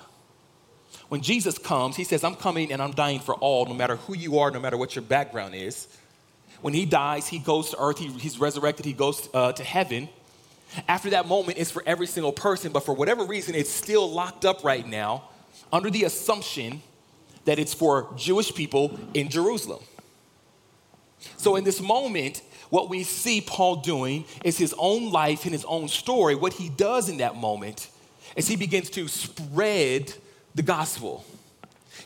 When 1.15 1.23
Jesus 1.23 1.59
comes, 1.59 1.95
he 1.95 2.03
says, 2.03 2.25
I'm 2.25 2.35
coming 2.35 2.73
and 2.73 2.83
I'm 2.83 2.91
dying 2.91 3.21
for 3.21 3.37
all, 3.37 3.67
no 3.67 3.75
matter 3.75 3.95
who 3.95 4.17
you 4.17 4.41
are, 4.41 4.51
no 4.51 4.59
matter 4.59 4.77
what 4.77 4.97
your 4.97 5.05
background 5.05 5.55
is. 5.55 5.87
When 6.61 6.75
he 6.75 6.87
dies, 6.87 7.29
he 7.29 7.39
goes 7.39 7.71
to 7.71 7.77
earth, 7.79 8.01
he, 8.01 8.09
he's 8.09 8.41
resurrected, 8.41 8.85
he 8.85 8.95
goes 8.95 9.29
uh, 9.33 9.53
to 9.53 9.63
heaven. 9.63 10.09
After 10.89 11.11
that 11.11 11.29
moment, 11.29 11.59
it's 11.59 11.71
for 11.71 11.85
every 11.87 12.09
single 12.09 12.33
person, 12.33 12.73
but 12.73 12.81
for 12.81 12.97
whatever 12.97 13.25
reason, 13.25 13.55
it's 13.55 13.71
still 13.71 14.11
locked 14.11 14.45
up 14.45 14.65
right 14.65 14.85
now 14.85 15.29
under 15.73 15.89
the 15.89 16.03
assumption 16.03 16.83
that 17.45 17.61
it's 17.61 17.73
for 17.73 18.13
Jewish 18.17 18.53
people 18.53 18.99
in 19.15 19.29
Jerusalem. 19.29 19.85
So, 21.37 21.55
in 21.55 21.63
this 21.63 21.81
moment, 21.81 22.43
what 22.71 22.89
we 22.91 23.05
see 23.05 23.41
Paul 23.41 23.77
doing 23.77 24.25
is 24.43 24.59
his 24.59 24.75
own 24.79 25.13
life 25.13 25.45
and 25.45 25.53
his 25.53 25.65
own 25.67 25.87
story. 25.87 26.35
What 26.35 26.55
he 26.55 26.71
does 26.71 27.09
in 27.09 27.19
that 27.19 27.37
moment 27.37 27.89
is 28.35 28.49
he 28.49 28.57
begins 28.57 28.91
to 28.91 29.07
spread 29.07 30.13
the 30.55 30.63
gospel. 30.63 31.25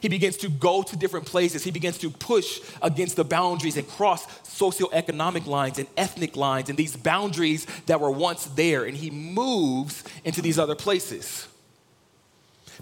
He 0.00 0.08
begins 0.08 0.36
to 0.38 0.48
go 0.48 0.82
to 0.82 0.96
different 0.96 1.26
places. 1.26 1.64
He 1.64 1.70
begins 1.70 1.98
to 1.98 2.10
push 2.10 2.60
against 2.82 3.16
the 3.16 3.24
boundaries 3.24 3.76
and 3.76 3.88
cross 3.88 4.26
socioeconomic 4.42 5.46
lines 5.46 5.78
and 5.78 5.88
ethnic 5.96 6.36
lines 6.36 6.68
and 6.68 6.78
these 6.78 6.96
boundaries 6.96 7.66
that 7.86 8.00
were 8.00 8.10
once 8.10 8.44
there. 8.44 8.84
And 8.84 8.96
he 8.96 9.10
moves 9.10 10.04
into 10.24 10.42
these 10.42 10.58
other 10.58 10.74
places. 10.74 11.48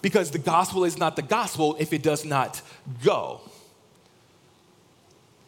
Because 0.03 0.31
the 0.31 0.39
gospel 0.39 0.85
is 0.85 0.99
not 0.99 1.17
the 1.17 1.23
gospel 1.23 1.77
if 1.79 1.93
it 1.93 2.03
does 2.03 2.25
not 2.25 2.61
go. 3.03 3.41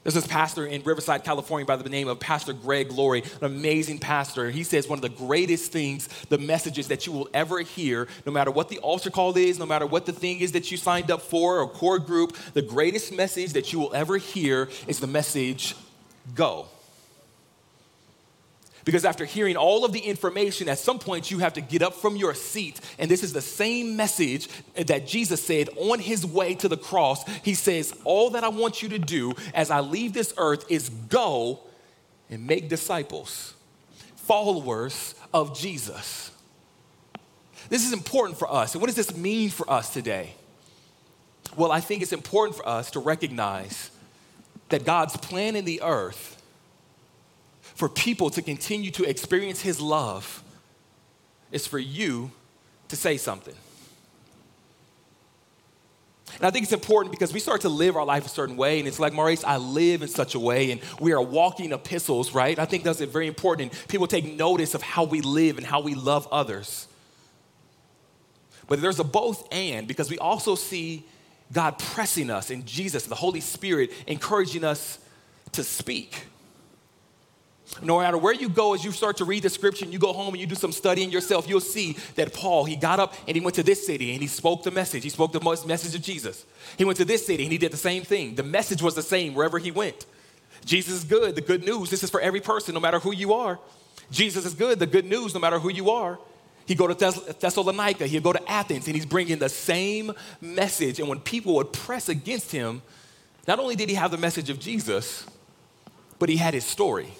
There's 0.09 0.24
this 0.24 0.26
pastor 0.26 0.64
in 0.64 0.82
Riverside, 0.84 1.22
California 1.22 1.66
by 1.66 1.76
the 1.76 1.86
name 1.90 2.09
of 2.09 2.18
Pastor 2.18 2.54
Greg 2.54 2.90
Laurie, 2.92 3.24
an 3.42 3.44
amazing 3.44 3.98
pastor. 3.98 4.50
He 4.50 4.64
says 4.64 4.88
one 4.88 4.96
of 4.96 5.02
the 5.02 5.11
greatest 5.11 5.70
things, 5.70 6.09
the 6.30 6.38
messages 6.38 6.88
that 6.88 7.06
you 7.06 7.12
will 7.12 7.28
ever 7.34 7.61
hear, 7.61 8.09
no 8.24 8.32
matter 8.32 8.50
what 8.50 8.70
the 8.70 8.78
altar 8.78 9.11
call 9.11 9.36
is, 9.36 9.59
no 9.59 9.66
matter 9.66 9.84
what 9.86 10.06
the 10.06 10.14
thing 10.14 10.40
is 10.40 10.52
that 10.52 10.70
you 10.70 10.78
signed 10.78 11.11
up 11.11 11.20
for 11.20 11.59
or 11.61 11.68
core 11.68 11.98
group, 11.98 12.34
the 12.54 12.62
greatest 12.62 13.12
message 13.12 13.52
that 13.52 13.70
you 13.70 13.78
will 13.80 13.94
ever 13.94 14.16
hear 14.16 14.70
is 14.86 14.98
the 14.98 15.06
message 15.06 15.76
go. 16.34 16.68
Because 18.85 19.05
after 19.05 19.24
hearing 19.24 19.57
all 19.57 19.85
of 19.85 19.93
the 19.93 20.01
information, 20.01 20.68
at 20.68 20.79
some 20.79 20.99
point 20.99 21.31
you 21.31 21.39
have 21.39 21.55
to 21.55 21.61
get 21.61 21.83
up 21.83 21.95
from 21.95 22.16
your 22.16 22.35
seat. 22.35 22.81
And 22.99 23.11
this 23.11 23.22
is 23.22 23.33
the 23.33 23.41
same 23.41 23.97
message 23.97 24.49
that 24.74 25.07
Jesus 25.07 25.43
said 25.43 25.68
on 25.76 25.99
his 25.99 26.24
way 26.24 26.55
to 26.57 26.68
the 26.68 26.76
cross. 26.76 27.26
He 27.43 27.55
says, 27.55 27.95
All 28.05 28.31
that 28.31 28.45
I 28.45 28.49
want 28.49 28.83
you 28.83 28.89
to 28.91 28.99
do 28.99 29.35
as 29.55 29.70
I 29.70 29.81
leave 29.81 30.12
this 30.12 30.33
earth 30.37 30.64
is 30.70 30.89
go 30.89 31.61
and 32.31 32.47
make 32.47 32.68
disciples, 32.68 33.55
followers 34.16 35.14
of 35.35 35.59
Jesus. 35.59 36.31
This 37.68 37.87
is 37.87 37.93
important 37.93 38.39
for 38.39 38.51
us. 38.51 38.74
And 38.74 38.81
what 38.81 38.87
does 38.87 38.97
this 38.97 39.16
mean 39.16 39.51
for 39.51 39.70
us 39.70 39.93
today? 39.93 40.35
Well, 41.57 41.72
I 41.72 41.81
think 41.81 42.03
it's 42.03 42.12
important 42.12 42.57
for 42.57 42.68
us 42.68 42.91
to 42.93 43.01
recognize 43.01 43.91
that 44.68 44.85
God's 44.85 45.16
plan 45.16 45.57
in 45.57 45.64
the 45.64 45.83
earth 45.83 46.38
for 47.79 47.89
people 47.89 48.29
to 48.29 48.43
continue 48.43 48.91
to 48.91 49.05
experience 49.05 49.61
His 49.61 49.81
love 49.81 50.43
is 51.53 51.64
for 51.64 51.79
you 51.79 52.33
to 52.89 52.97
say 52.97 53.16
something. 53.16 53.55
And 56.35 56.45
I 56.45 56.51
think 56.51 56.64
it's 56.64 56.72
important 56.72 57.12
because 57.12 57.33
we 57.33 57.39
start 57.39 57.61
to 57.61 57.68
live 57.68 57.95
our 57.95 58.05
life 58.05 58.26
a 58.26 58.29
certain 58.29 58.57
way, 58.57 58.81
and 58.81 58.89
it's 58.89 58.99
like, 58.99 59.12
Maurice, 59.12 59.45
I 59.45 59.59
live 59.59 60.03
in 60.03 60.09
such 60.09 60.35
a 60.35 60.41
way, 60.41 60.72
and 60.72 60.81
we 60.99 61.12
are 61.12 61.22
walking 61.22 61.70
epistles, 61.70 62.35
right? 62.35 62.59
I 62.59 62.64
think 62.64 62.83
that's 62.83 63.01
very 63.01 63.29
important. 63.29 63.72
People 63.87 64.09
take 64.09 64.24
notice 64.37 64.74
of 64.74 64.83
how 64.83 65.05
we 65.05 65.20
live 65.20 65.57
and 65.57 65.64
how 65.64 65.79
we 65.81 65.95
love 65.95 66.26
others. 66.33 66.89
But 68.66 68.83
there's 68.83 68.99
a 68.99 69.05
both 69.05 69.47
and 69.53 69.87
because 69.87 70.11
we 70.11 70.18
also 70.18 70.57
see 70.57 71.05
God 71.53 71.79
pressing 71.79 72.29
us 72.29 72.51
in 72.51 72.66
Jesus, 72.66 73.07
the 73.07 73.14
Holy 73.14 73.41
Spirit, 73.41 73.93
encouraging 74.09 74.64
us 74.64 74.99
to 75.53 75.62
speak. 75.62 76.24
No 77.83 78.01
matter 78.01 78.19
where 78.19 78.33
you 78.33 78.49
go, 78.49 78.75
as 78.75 78.85
you 78.85 78.93
start 78.93 79.19
to 79.19 79.25
read 79.25 79.43
the 79.43 79.51
scripture 79.51 79.85
and 79.85 79.93
you 79.93 79.99
go 79.99 80.12
home 80.12 80.35
and 80.35 80.41
you 80.41 80.47
do 80.47 80.55
some 80.55 80.73
studying 80.73 81.11
yourself, 81.11 81.49
you'll 81.49 81.61
see 81.61 81.97
that 82.16 82.33
Paul, 82.33 82.64
he 82.64 82.77
got 82.77 82.99
up 82.99 83.14
and 83.27 83.37
he 83.37 83.41
went 83.41 83.55
to 83.57 83.62
this 83.62 83.87
city 83.87 84.12
and 84.12 84.21
he 84.21 84.27
spoke 84.27 84.62
the 84.62 84.71
message. 84.71 85.03
He 85.03 85.11
spoke 85.11 85.33
the 85.33 85.41
message 85.66 85.95
of 85.95 86.03
Jesus. 86.03 86.45
He 86.77 86.85
went 86.85 86.97
to 86.99 87.05
this 87.05 87.27
city 87.27 87.45
and 87.45 87.53
he 87.53 87.59
did 87.59 87.73
the 87.73 87.77
same 87.77 88.03
thing. 88.03 88.35
The 88.35 88.43
message 88.43 88.83
was 88.83 88.95
the 88.95 89.03
same 89.03 89.35
wherever 89.35 89.59
he 89.59 89.71
went. 89.71 90.07
Jesus 90.64 90.95
is 90.95 91.05
good. 91.05 91.35
The 91.35 91.41
good 91.41 91.64
news, 91.64 91.91
this 91.91 92.03
is 92.03 92.11
for 92.11 92.21
every 92.21 92.41
person, 92.41 92.75
no 92.75 92.81
matter 92.81 92.99
who 92.99 93.12
you 93.12 93.35
are. 93.35 93.59
Jesus 94.11 94.45
is 94.45 94.55
good. 94.55 94.79
The 94.79 94.87
good 94.87 95.05
news, 95.05 95.35
no 95.35 95.41
matter 95.41 95.59
who 95.59 95.71
you 95.71 95.91
are. 95.91 96.19
He'd 96.66 96.79
go 96.79 96.87
to 96.87 96.95
Thess- 96.95 97.21
Thessalonica, 97.41 98.07
he'd 98.07 98.23
go 98.23 98.33
to 98.33 98.51
Athens, 98.51 98.87
and 98.87 98.95
he's 98.95 99.07
bringing 99.07 99.39
the 99.39 99.49
same 99.49 100.12
message. 100.41 101.01
And 101.01 101.09
when 101.09 101.21
people 101.21 101.55
would 101.55 101.73
press 101.73 102.11
against 102.11 102.53
him, 102.53 102.83
not 103.47 103.59
only 103.59 103.75
did 103.75 103.89
he 103.89 103.95
have 103.95 104.11
the 104.11 104.19
message 104.19 104.51
of 104.51 104.59
Jesus, 104.59 105.25
but 106.19 106.29
he 106.29 106.37
had 106.37 106.53
his 106.53 106.64
story. 106.64 107.14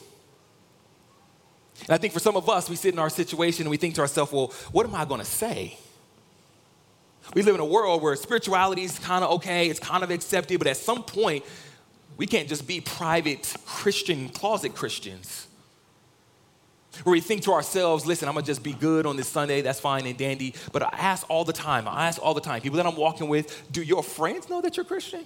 And 1.81 1.91
I 1.91 1.99
think 1.99 2.12
for 2.12 2.20
some 2.20 2.37
of 2.37 2.49
us, 2.49 2.68
we 2.68 2.76
sit 2.76 2.93
in 2.93 2.99
our 2.99 3.11
situation 3.11 3.62
and 3.62 3.70
we 3.70 3.76
think 3.76 3.95
to 3.97 4.01
ourselves, 4.01 4.33
well, 4.33 4.53
what 4.72 4.87
am 4.87 4.95
I 4.95 5.05
going 5.05 5.20
to 5.20 5.26
say? 5.26 5.79
We 7.35 7.43
live 7.43 7.55
in 7.55 7.61
a 7.61 7.66
world 7.66 8.03
where 8.03 8.16
spirituality 8.16 8.83
is 8.83 8.99
kind 8.99 9.22
of 9.22 9.31
okay, 9.33 9.68
it's 9.68 9.81
kind 9.81 10.03
of 10.03 10.11
accepted, 10.11 10.59
but 10.59 10.66
at 10.66 10.76
some 10.76 11.03
point, 11.03 11.45
we 12.16 12.26
can't 12.26 12.49
just 12.49 12.66
be 12.66 12.81
private 12.81 13.55
Christian, 13.66 14.29
closet 14.31 14.74
Christians. 14.74 15.47
Where 17.05 17.12
we 17.12 17.20
think 17.20 17.43
to 17.43 17.53
ourselves, 17.53 18.07
listen, 18.07 18.29
I'm 18.29 18.35
gonna 18.35 18.47
just 18.47 18.62
be 18.62 18.72
good 18.72 19.07
on 19.07 19.16
this 19.16 19.29
Sunday, 19.29 19.61
that's 19.61 19.79
fine 19.79 20.07
and 20.07 20.16
dandy. 20.16 20.55
But 20.72 20.83
I 20.83 20.89
ask 20.93 21.29
all 21.31 21.45
the 21.45 21.53
time, 21.53 21.87
I 21.87 22.09
ask 22.09 22.20
all 22.20 22.35
the 22.35 22.41
time, 22.41 22.61
people 22.61 22.79
that 22.79 22.87
I'm 22.87 22.97
walking 22.97 23.29
with, 23.29 23.70
do 23.70 23.83
your 23.83 24.03
friends 24.03 24.49
know 24.49 24.61
that 24.62 24.76
you're 24.76 24.85
Christian? 24.85 25.24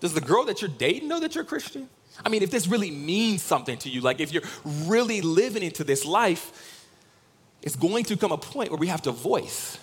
Does 0.00 0.14
the 0.14 0.20
girl 0.20 0.46
that 0.46 0.62
you're 0.62 0.70
dating 0.70 1.08
know 1.08 1.20
that 1.20 1.34
you're 1.34 1.44
Christian? 1.44 1.88
I 2.24 2.28
mean, 2.28 2.42
if 2.42 2.50
this 2.50 2.66
really 2.66 2.90
means 2.90 3.42
something 3.42 3.78
to 3.78 3.88
you, 3.88 4.00
like 4.00 4.20
if 4.20 4.32
you're 4.32 4.42
really 4.64 5.20
living 5.20 5.62
into 5.62 5.84
this 5.84 6.04
life, 6.04 6.86
it's 7.62 7.76
going 7.76 8.04
to 8.04 8.16
come 8.16 8.32
a 8.32 8.38
point 8.38 8.70
where 8.70 8.78
we 8.78 8.88
have 8.88 9.02
to 9.02 9.10
voice. 9.10 9.78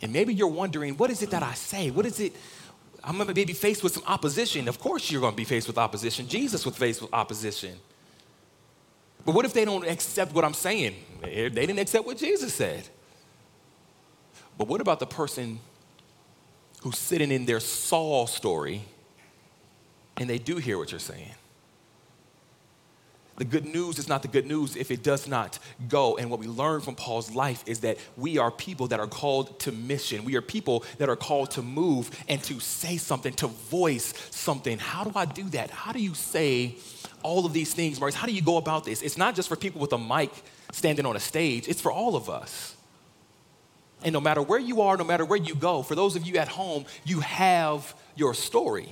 And 0.00 0.12
maybe 0.12 0.32
you're 0.34 0.46
wondering, 0.46 0.96
what 0.96 1.10
is 1.10 1.22
it 1.22 1.30
that 1.30 1.42
I 1.42 1.54
say? 1.54 1.90
What 1.90 2.06
is 2.06 2.20
it? 2.20 2.34
I'm 3.02 3.18
gonna 3.18 3.32
be 3.32 3.44
faced 3.46 3.82
with 3.82 3.94
some 3.94 4.04
opposition. 4.06 4.68
Of 4.68 4.78
course, 4.78 5.10
you're 5.10 5.20
gonna 5.20 5.34
be 5.34 5.44
faced 5.44 5.66
with 5.66 5.78
opposition. 5.78 6.28
Jesus 6.28 6.64
was 6.64 6.76
faced 6.76 7.02
with 7.02 7.12
opposition. 7.12 7.76
But 9.24 9.34
what 9.34 9.44
if 9.44 9.52
they 9.52 9.64
don't 9.64 9.86
accept 9.86 10.32
what 10.32 10.44
I'm 10.44 10.54
saying? 10.54 10.94
They 11.22 11.48
didn't 11.50 11.78
accept 11.78 12.06
what 12.06 12.16
Jesus 12.16 12.54
said. 12.54 12.88
But 14.56 14.68
what 14.68 14.80
about 14.80 15.00
the 15.00 15.06
person 15.06 15.60
who's 16.82 16.98
sitting 16.98 17.30
in 17.30 17.44
their 17.44 17.60
Saul 17.60 18.26
story 18.26 18.84
and 20.18 20.28
they 20.28 20.38
do 20.38 20.56
hear 20.56 20.78
what 20.78 20.90
you're 20.90 20.98
saying? 20.98 21.34
The 23.36 23.44
good 23.44 23.66
news 23.66 24.00
is 24.00 24.08
not 24.08 24.22
the 24.22 24.28
good 24.28 24.46
news 24.46 24.74
if 24.74 24.90
it 24.90 25.04
does 25.04 25.28
not 25.28 25.60
go. 25.88 26.16
And 26.16 26.28
what 26.28 26.40
we 26.40 26.48
learn 26.48 26.80
from 26.80 26.96
Paul's 26.96 27.32
life 27.32 27.62
is 27.66 27.80
that 27.80 27.96
we 28.16 28.36
are 28.36 28.50
people 28.50 28.88
that 28.88 28.98
are 28.98 29.06
called 29.06 29.60
to 29.60 29.70
mission. 29.70 30.24
We 30.24 30.34
are 30.34 30.42
people 30.42 30.84
that 30.98 31.08
are 31.08 31.14
called 31.14 31.52
to 31.52 31.62
move 31.62 32.10
and 32.28 32.42
to 32.42 32.58
say 32.58 32.96
something, 32.96 33.32
to 33.34 33.46
voice 33.46 34.12
something. 34.32 34.78
How 34.78 35.04
do 35.04 35.12
I 35.14 35.24
do 35.24 35.44
that? 35.50 35.70
How 35.70 35.92
do 35.92 36.00
you 36.00 36.14
say 36.14 36.74
all 37.22 37.46
of 37.46 37.52
these 37.52 37.72
things, 37.72 38.00
Maurice? 38.00 38.16
How 38.16 38.26
do 38.26 38.32
you 38.32 38.42
go 38.42 38.56
about 38.56 38.84
this? 38.84 39.02
It's 39.02 39.16
not 39.16 39.36
just 39.36 39.48
for 39.48 39.54
people 39.54 39.80
with 39.80 39.92
a 39.92 39.98
mic 39.98 40.32
standing 40.72 41.06
on 41.06 41.14
a 41.14 41.20
stage, 41.20 41.68
it's 41.68 41.80
for 41.80 41.92
all 41.92 42.16
of 42.16 42.28
us. 42.28 42.74
And 44.02 44.12
no 44.12 44.20
matter 44.20 44.42
where 44.42 44.58
you 44.58 44.82
are, 44.82 44.96
no 44.96 45.04
matter 45.04 45.24
where 45.24 45.38
you 45.38 45.54
go, 45.54 45.82
for 45.82 45.94
those 45.94 46.16
of 46.16 46.26
you 46.26 46.38
at 46.38 46.48
home, 46.48 46.86
you 47.04 47.20
have 47.20 47.94
your 48.16 48.34
story. 48.34 48.88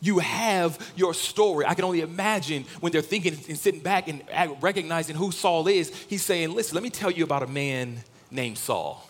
You 0.00 0.20
have 0.20 0.92
your 0.96 1.12
story. 1.12 1.66
I 1.66 1.74
can 1.74 1.84
only 1.84 2.02
imagine 2.02 2.64
when 2.80 2.92
they're 2.92 3.02
thinking 3.02 3.34
and 3.48 3.58
sitting 3.58 3.80
back 3.80 4.08
and 4.08 4.22
recognizing 4.60 5.16
who 5.16 5.32
Saul 5.32 5.66
is. 5.66 5.94
He's 6.08 6.24
saying, 6.24 6.54
Listen, 6.54 6.74
let 6.74 6.84
me 6.84 6.90
tell 6.90 7.10
you 7.10 7.24
about 7.24 7.42
a 7.42 7.48
man 7.48 8.02
named 8.30 8.58
Saul. 8.58 9.04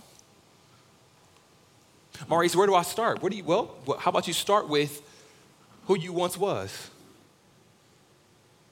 Maurice, 2.27 2.57
where 2.57 2.67
do 2.67 2.75
I 2.75 2.83
start? 2.83 3.23
Where 3.23 3.31
do 3.31 3.37
you, 3.37 3.45
well, 3.45 3.77
how 3.99 4.11
about 4.11 4.27
you 4.27 4.33
start 4.33 4.69
with 4.69 5.03
who 5.87 5.97
you 5.97 6.13
once 6.13 6.37
was? 6.37 6.91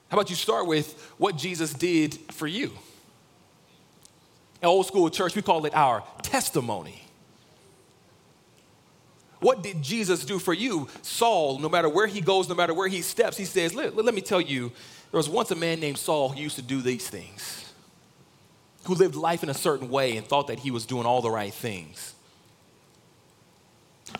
How 0.09 0.17
about 0.17 0.29
you 0.29 0.35
start 0.35 0.67
with 0.67 0.93
what 1.17 1.37
Jesus 1.37 1.73
did 1.73 2.15
for 2.31 2.47
you? 2.47 2.71
In 4.61 4.67
old 4.67 4.87
school 4.87 5.09
church, 5.09 5.35
we 5.35 5.41
call 5.41 5.65
it 5.65 5.75
our 5.75 6.03
testimony. 6.23 7.06
What 9.39 9.61
did 9.61 9.81
Jesus 9.81 10.25
do 10.25 10.39
for 10.39 10.53
you? 10.53 10.87
Saul, 11.01 11.59
no 11.59 11.69
matter 11.69 11.89
where 11.89 12.07
he 12.07 12.21
goes, 12.21 12.49
no 12.49 12.55
matter 12.55 12.73
where 12.73 12.87
he 12.87 13.01
steps, 13.01 13.37
he 13.37 13.45
says, 13.45 13.75
let, 13.75 13.95
let, 13.95 14.15
me 14.15 14.21
tell 14.21 14.41
you, 14.41 14.71
there 15.11 15.17
was 15.17 15.29
once 15.29 15.51
a 15.51 15.55
man 15.55 15.79
named 15.79 15.97
Saul 15.97 16.29
who 16.29 16.41
used 16.41 16.55
to 16.55 16.61
do 16.61 16.81
these 16.81 17.07
things, 17.07 17.71
who 18.85 18.95
lived 18.95 19.15
life 19.15 19.43
in 19.43 19.49
a 19.49 19.53
certain 19.53 19.89
way 19.89 20.17
and 20.17 20.25
thought 20.25 20.47
that 20.47 20.59
he 20.59 20.71
was 20.71 20.85
doing 20.85 21.05
all 21.05 21.21
the 21.21 21.29
right 21.29 21.53
things. 21.53 22.15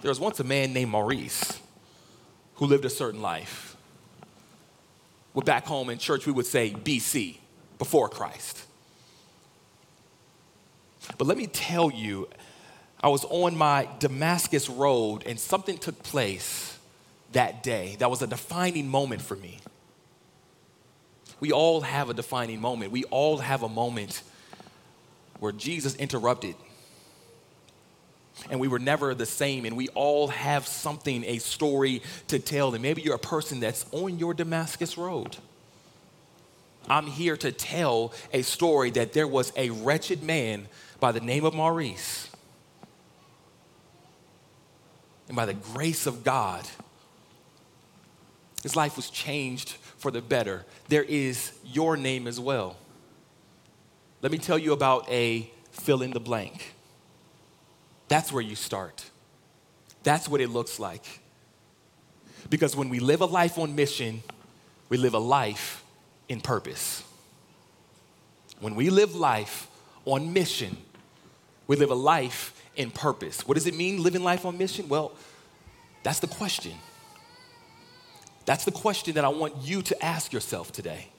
There 0.01 0.09
was 0.09 0.19
once 0.19 0.39
a 0.39 0.43
man 0.43 0.73
named 0.73 0.91
Maurice 0.91 1.59
who 2.55 2.65
lived 2.65 2.85
a 2.85 2.89
certain 2.89 3.21
life. 3.21 3.75
Well, 5.33 5.43
back 5.43 5.65
home 5.65 5.89
in 5.89 5.97
church, 5.97 6.25
we 6.25 6.31
would 6.31 6.45
say 6.45 6.71
BC, 6.71 7.37
before 7.77 8.09
Christ. 8.09 8.63
But 11.17 11.27
let 11.27 11.37
me 11.37 11.47
tell 11.47 11.91
you, 11.91 12.27
I 13.01 13.09
was 13.09 13.25
on 13.25 13.57
my 13.57 13.87
Damascus 13.99 14.69
road 14.69 15.23
and 15.25 15.39
something 15.39 15.77
took 15.77 16.01
place 16.03 16.77
that 17.33 17.61
day 17.61 17.95
that 17.99 18.09
was 18.09 18.21
a 18.21 18.27
defining 18.27 18.87
moment 18.87 19.21
for 19.21 19.35
me. 19.35 19.59
We 21.39 21.51
all 21.51 21.81
have 21.81 22.09
a 22.09 22.13
defining 22.13 22.59
moment. 22.59 22.91
We 22.91 23.03
all 23.05 23.37
have 23.37 23.61
a 23.61 23.69
moment 23.69 24.23
where 25.39 25.51
Jesus 25.51 25.95
interrupted 25.95 26.55
and 28.49 28.59
we 28.59 28.67
were 28.67 28.79
never 28.79 29.13
the 29.13 29.25
same 29.25 29.65
and 29.65 29.75
we 29.75 29.87
all 29.89 30.27
have 30.27 30.67
something 30.67 31.23
a 31.25 31.37
story 31.39 32.01
to 32.27 32.39
tell 32.39 32.73
and 32.73 32.81
maybe 32.81 33.01
you're 33.01 33.15
a 33.15 33.19
person 33.19 33.59
that's 33.59 33.85
on 33.91 34.19
your 34.19 34.33
damascus 34.33 34.97
road 34.97 35.37
i'm 36.89 37.07
here 37.07 37.35
to 37.37 37.51
tell 37.51 38.13
a 38.33 38.41
story 38.41 38.91
that 38.91 39.13
there 39.13 39.27
was 39.27 39.51
a 39.55 39.69
wretched 39.69 40.23
man 40.23 40.67
by 40.99 41.11
the 41.11 41.19
name 41.19 41.45
of 41.45 41.53
maurice 41.53 42.29
and 45.27 45.35
by 45.35 45.45
the 45.45 45.53
grace 45.53 46.05
of 46.05 46.23
God, 46.23 46.65
his 48.63 48.75
life 48.75 48.95
was 48.95 49.09
changed 49.09 49.71
for 49.97 50.11
the 50.11 50.21
better. 50.21 50.65
There 50.87 51.03
is 51.03 51.51
your 51.65 51.97
name 51.97 52.27
as 52.27 52.39
well. 52.39 52.77
Let 54.21 54.31
me 54.31 54.37
tell 54.37 54.57
you 54.57 54.73
about 54.73 55.09
a 55.09 55.49
fill 55.71 56.01
in 56.01 56.11
the 56.11 56.19
blank. 56.19 56.73
That's 58.07 58.31
where 58.31 58.41
you 58.41 58.55
start. 58.55 59.05
That's 60.03 60.27
what 60.29 60.41
it 60.41 60.49
looks 60.49 60.79
like. 60.79 61.05
Because 62.49 62.75
when 62.75 62.89
we 62.89 62.99
live 62.99 63.21
a 63.21 63.25
life 63.25 63.57
on 63.57 63.75
mission, 63.75 64.23
we 64.89 64.97
live 64.97 65.13
a 65.13 65.19
life 65.19 65.83
in 66.29 66.39
purpose. 66.41 67.03
When 68.59 68.75
we 68.75 68.89
live 68.89 69.15
life 69.15 69.67
on 70.05 70.33
mission, 70.33 70.77
we 71.67 71.75
live 71.75 71.91
a 71.91 71.95
life 71.95 72.53
in 72.77 72.91
purpose. 72.91 73.45
What 73.47 73.55
does 73.55 73.67
it 73.67 73.75
mean 73.75 74.01
living 74.01 74.23
life 74.23 74.45
on 74.45 74.57
mission? 74.57 74.87
Well, 74.87 75.11
that's 76.03 76.19
the 76.19 76.27
question. 76.27 76.73
That's 78.45 78.63
the 78.63 78.71
question 78.71 79.15
that 79.15 79.25
I 79.25 79.29
want 79.29 79.55
you 79.61 79.81
to 79.81 80.05
ask 80.05 80.31
yourself 80.31 80.71
today. 80.71 81.09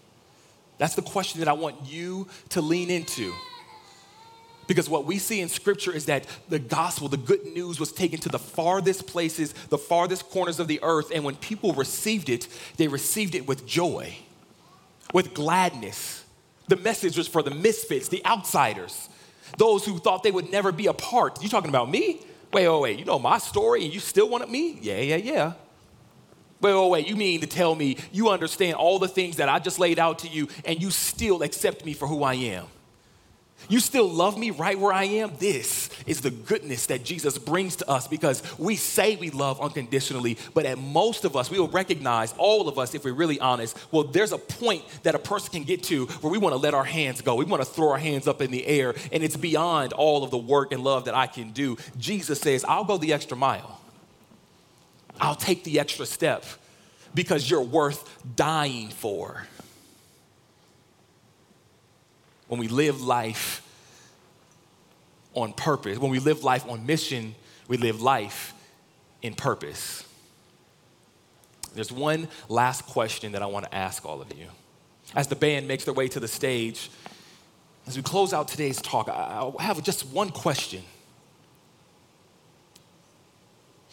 That's 0.78 0.94
the 0.94 1.02
question 1.02 1.40
that 1.40 1.48
I 1.48 1.52
want 1.52 1.76
you 1.84 2.28
to 2.50 2.62
lean 2.62 2.88
into. 2.88 3.34
Because 4.66 4.88
what 4.88 5.04
we 5.04 5.18
see 5.18 5.40
in 5.40 5.48
scripture 5.48 5.92
is 5.92 6.06
that 6.06 6.26
the 6.48 6.59
gospel, 6.59 7.09
the 7.09 7.16
good 7.16 7.44
news, 7.46 7.80
was 7.80 7.90
taken 7.90 8.20
to 8.20 8.28
the 8.28 8.38
farthest 8.38 9.06
places, 9.06 9.52
the 9.70 9.78
farthest 9.78 10.30
corners 10.30 10.61
of 10.61 10.68
the 10.68 10.78
earth. 10.82 11.11
And 11.12 11.24
when 11.24 11.36
people 11.36 11.72
received 11.72 12.28
it, 12.28 12.48
they 12.76 12.86
received 12.86 13.34
it 13.34 13.46
with 13.46 13.66
joy, 13.66 14.16
with 15.12 15.34
gladness. 15.34 16.24
The 16.68 16.76
message 16.76 17.16
was 17.16 17.26
for 17.26 17.42
the 17.42 17.50
misfits, 17.50 18.09
the 18.09 18.24
outsiders, 18.24 19.09
those 19.57 19.84
who 19.84 19.99
thought 19.99 20.22
they 20.22 20.30
would 20.30 20.51
never 20.53 20.72
be 20.72 20.86
apart. 20.86 21.42
You 21.42 21.49
talking 21.49 21.70
about 21.70 21.90
me? 21.90 22.20
Wait, 22.53 22.68
wait, 22.68 22.80
wait. 22.80 22.99
You 22.99 23.05
know 23.05 23.18
my 23.18 23.38
story 23.38 23.84
and 23.84 23.92
you 23.92 24.01
still 24.01 24.28
wanted 24.28 24.49
me? 24.49 24.78
Yeah, 24.80 25.01
yeah, 25.01 25.16
yeah. 25.16 25.53
Wait, 26.61 26.74
wait, 26.74 26.90
wait. 26.90 27.09
You 27.09 27.16
mean 27.16 27.40
to 27.40 27.46
tell 27.46 27.74
me 27.74 27.96
you 28.12 28.30
understand 28.30 28.74
all 28.74 28.99
the 28.99 29.09
things 29.09 29.36
that 29.36 29.49
I 29.49 29.59
just 29.59 29.78
laid 29.78 29.99
out 29.99 30.20
to 30.20 30.28
you 30.28 30.49
and 30.64 30.80
you 30.80 30.90
still 30.90 31.42
accept 31.42 31.84
me 31.84 31.92
for 31.92 32.09
who 32.09 32.22
I 32.22 32.34
am? 32.34 32.66
You 33.68 33.80
still 33.80 34.09
love 34.09 34.38
me 34.38 34.50
right 34.50 34.78
where 34.78 34.92
I 34.92 35.04
am? 35.04 35.32
This 35.38 35.90
is 36.06 36.20
the 36.20 36.30
goodness 36.30 36.86
that 36.86 37.04
Jesus 37.04 37.36
brings 37.36 37.76
to 37.76 37.88
us 37.88 38.06
because 38.06 38.42
we 38.59 38.76
say 38.76 39.16
we 39.16 39.30
love 39.30 39.61
unconditionally, 39.61 40.38
but 40.54 40.64
at 40.64 40.78
most 40.78 41.24
of 41.24 41.36
us, 41.36 41.50
we 41.50 41.59
will 41.59 41.68
recognize, 41.68 42.32
all 42.38 42.68
of 42.68 42.78
us, 42.78 42.94
if 42.94 43.04
we're 43.04 43.12
really 43.12 43.38
honest, 43.40 43.76
well, 43.92 44.04
there's 44.04 44.32
a 44.32 44.38
point 44.38 44.84
that 45.02 45.14
a 45.14 45.18
person 45.18 45.50
can 45.50 45.64
get 45.64 45.82
to 45.84 46.06
where 46.06 46.30
we 46.30 46.38
want 46.38 46.54
to 46.54 46.59
let 46.59 46.72
our 46.72 46.84
hands 46.84 47.20
go. 47.20 47.34
We 47.34 47.44
want 47.44 47.62
to 47.62 47.68
throw 47.68 47.90
our 47.90 47.98
hands 47.98 48.26
up 48.26 48.40
in 48.40 48.50
the 48.50 48.66
air, 48.66 48.94
and 49.12 49.22
it's 49.22 49.36
beyond 49.36 49.92
all 49.92 50.24
of 50.24 50.30
the 50.30 50.38
work 50.38 50.72
and 50.72 50.82
love 50.82 51.04
that 51.06 51.14
I 51.14 51.26
can 51.26 51.50
do. 51.50 51.76
Jesus 51.98 52.40
says, 52.40 52.64
I'll 52.64 52.84
go 52.84 52.96
the 52.96 53.12
extra 53.12 53.36
mile, 53.36 53.80
I'll 55.20 55.34
take 55.34 55.64
the 55.64 55.80
extra 55.80 56.06
step 56.06 56.44
because 57.14 57.50
you're 57.50 57.61
worth 57.61 58.09
dying 58.36 58.88
for 58.88 59.46
when 62.49 62.59
we 62.59 62.68
live 62.68 63.03
life 63.03 63.62
on 65.34 65.53
purpose, 65.53 65.99
when 65.99 66.11
we 66.11 66.18
live 66.18 66.42
life 66.42 66.68
on 66.68 66.84
mission, 66.84 67.34
we 67.68 67.76
live 67.76 68.03
life 68.03 68.55
in 69.22 69.34
purpose. 69.34 70.05
There's 71.74 71.92
one 71.92 72.28
last 72.49 72.86
question 72.86 73.32
that 73.32 73.42
I 73.42 73.46
want 73.46 73.66
to 73.66 73.74
ask 73.74 74.05
all 74.05 74.20
of 74.20 74.32
you. 74.36 74.46
As 75.14 75.28
the 75.28 75.36
band 75.36 75.68
makes 75.68 75.84
their 75.84 75.94
way 75.94 76.09
to 76.09 76.20
the 76.20 76.28
stage, 76.28 76.90
as 77.86 77.96
we 77.96 78.03
close 78.03 78.32
out 78.32 78.49
today's 78.49 78.82
talk, 78.82 79.09
I 79.09 79.51
have 79.62 79.82
just 79.82 80.07
one 80.07 80.30
question. 80.30 80.82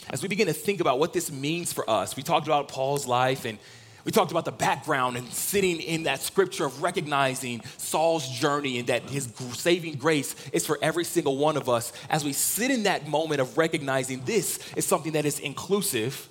as 0.09 0.21
we 0.21 0.27
begin 0.27 0.47
to 0.47 0.53
think 0.53 0.81
about 0.81 0.99
what 0.99 1.13
this 1.13 1.31
means 1.31 1.73
for 1.73 1.89
us, 1.89 2.15
we 2.15 2.23
talked 2.23 2.47
about 2.47 2.67
Paul's 2.67 3.07
life 3.07 3.45
and 3.45 3.57
we 4.05 4.11
talked 4.11 4.29
about 4.29 4.45
the 4.45 4.51
background 4.51 5.17
and 5.17 5.27
sitting 5.33 5.81
in 5.81 6.03
that 6.03 6.21
scripture 6.21 6.65
of 6.65 6.83
recognizing 6.83 7.61
Saul's 7.77 8.29
journey 8.29 8.77
and 8.77 8.87
that 8.87 9.09
his 9.09 9.27
saving 9.53 9.95
grace 9.95 10.35
is 10.53 10.63
for 10.63 10.77
every 10.79 11.03
single 11.03 11.37
one 11.37 11.57
of 11.57 11.67
us. 11.67 11.91
As 12.07 12.23
we 12.23 12.31
sit 12.31 12.69
in 12.69 12.83
that 12.83 13.07
moment 13.07 13.41
of 13.41 13.57
recognizing 13.57 14.23
this 14.23 14.59
is 14.75 14.85
something 14.85 15.13
that 15.13 15.25
is 15.25 15.39
inclusive, 15.39 16.29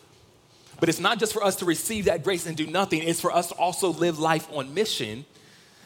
but 0.78 0.88
it's 0.88 1.00
not 1.00 1.18
just 1.18 1.32
for 1.32 1.42
us 1.42 1.56
to 1.56 1.64
receive 1.64 2.04
that 2.04 2.22
grace 2.22 2.46
and 2.46 2.56
do 2.56 2.68
nothing, 2.68 3.02
it's 3.02 3.20
for 3.20 3.34
us 3.34 3.48
to 3.48 3.54
also 3.56 3.88
live 3.88 4.20
life 4.20 4.46
on 4.52 4.72
mission. 4.72 5.24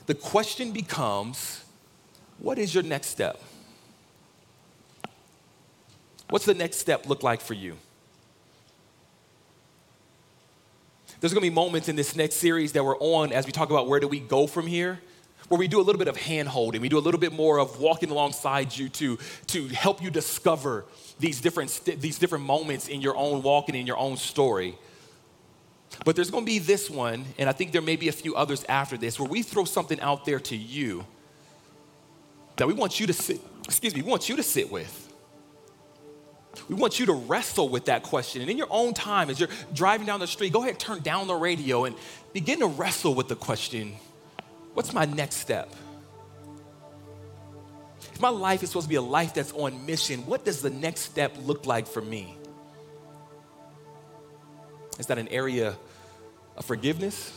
The 0.04 0.14
question 0.14 0.72
becomes 0.72 1.64
what 2.38 2.58
is 2.58 2.74
your 2.74 2.84
next 2.84 3.08
step? 3.08 3.40
What's 6.28 6.44
the 6.44 6.54
next 6.54 6.76
step 6.76 7.06
look 7.06 7.22
like 7.22 7.40
for 7.40 7.54
you? 7.54 7.78
There's 11.20 11.32
gonna 11.32 11.42
be 11.42 11.50
moments 11.50 11.88
in 11.88 11.96
this 11.96 12.14
next 12.14 12.36
series 12.36 12.72
that 12.72 12.84
we're 12.84 12.98
on 12.98 13.32
as 13.32 13.44
we 13.44 13.50
talk 13.50 13.70
about 13.70 13.88
where 13.88 13.98
do 13.98 14.06
we 14.06 14.20
go 14.20 14.46
from 14.46 14.68
here, 14.68 15.00
where 15.48 15.58
we 15.58 15.66
do 15.66 15.80
a 15.80 15.82
little 15.82 15.98
bit 15.98 16.06
of 16.06 16.16
hand 16.16 16.48
holding. 16.48 16.80
We 16.80 16.88
do 16.88 16.98
a 16.98 17.00
little 17.00 17.18
bit 17.18 17.32
more 17.32 17.58
of 17.58 17.80
walking 17.80 18.10
alongside 18.10 18.76
you 18.76 18.88
to, 18.90 19.18
to 19.48 19.66
help 19.68 20.00
you 20.00 20.10
discover 20.10 20.84
these 21.18 21.40
different, 21.40 21.80
these 22.00 22.18
different 22.20 22.44
moments 22.44 22.86
in 22.86 23.00
your 23.00 23.16
own 23.16 23.42
walk 23.42 23.68
and 23.68 23.76
in 23.76 23.84
your 23.84 23.96
own 23.96 24.16
story. 24.16 24.78
But 26.04 26.14
there's 26.14 26.30
gonna 26.30 26.46
be 26.46 26.60
this 26.60 26.88
one, 26.88 27.24
and 27.36 27.48
I 27.48 27.52
think 27.52 27.72
there 27.72 27.82
may 27.82 27.96
be 27.96 28.08
a 28.08 28.12
few 28.12 28.36
others 28.36 28.64
after 28.68 28.96
this, 28.96 29.18
where 29.18 29.28
we 29.28 29.42
throw 29.42 29.64
something 29.64 30.00
out 30.00 30.24
there 30.24 30.38
to 30.38 30.56
you 30.56 31.04
that 32.56 32.68
we 32.68 32.74
want 32.74 33.00
you 33.00 33.08
to 33.08 33.12
sit, 33.12 33.40
excuse 33.64 33.92
me, 33.92 34.02
we 34.02 34.10
want 34.10 34.28
you 34.28 34.36
to 34.36 34.42
sit 34.44 34.70
with. 34.70 35.07
We 36.68 36.74
want 36.74 36.98
you 36.98 37.06
to 37.06 37.12
wrestle 37.12 37.68
with 37.68 37.86
that 37.86 38.02
question. 38.02 38.42
And 38.42 38.50
in 38.50 38.58
your 38.58 38.68
own 38.70 38.94
time, 38.94 39.30
as 39.30 39.38
you're 39.38 39.48
driving 39.72 40.06
down 40.06 40.20
the 40.20 40.26
street, 40.26 40.52
go 40.52 40.62
ahead, 40.62 40.78
turn 40.78 41.00
down 41.00 41.26
the 41.26 41.34
radio, 41.34 41.84
and 41.84 41.94
begin 42.32 42.60
to 42.60 42.66
wrestle 42.66 43.14
with 43.14 43.28
the 43.28 43.36
question 43.36 43.96
what's 44.74 44.92
my 44.92 45.04
next 45.04 45.36
step? 45.36 45.74
If 48.12 48.20
my 48.20 48.28
life 48.28 48.62
is 48.62 48.70
supposed 48.70 48.86
to 48.86 48.88
be 48.88 48.96
a 48.96 49.02
life 49.02 49.34
that's 49.34 49.52
on 49.52 49.86
mission, 49.86 50.20
what 50.26 50.44
does 50.44 50.62
the 50.62 50.70
next 50.70 51.00
step 51.02 51.36
look 51.42 51.66
like 51.66 51.86
for 51.86 52.00
me? 52.00 52.36
Is 54.98 55.06
that 55.06 55.18
an 55.18 55.28
area 55.28 55.76
of 56.56 56.64
forgiveness? 56.64 57.32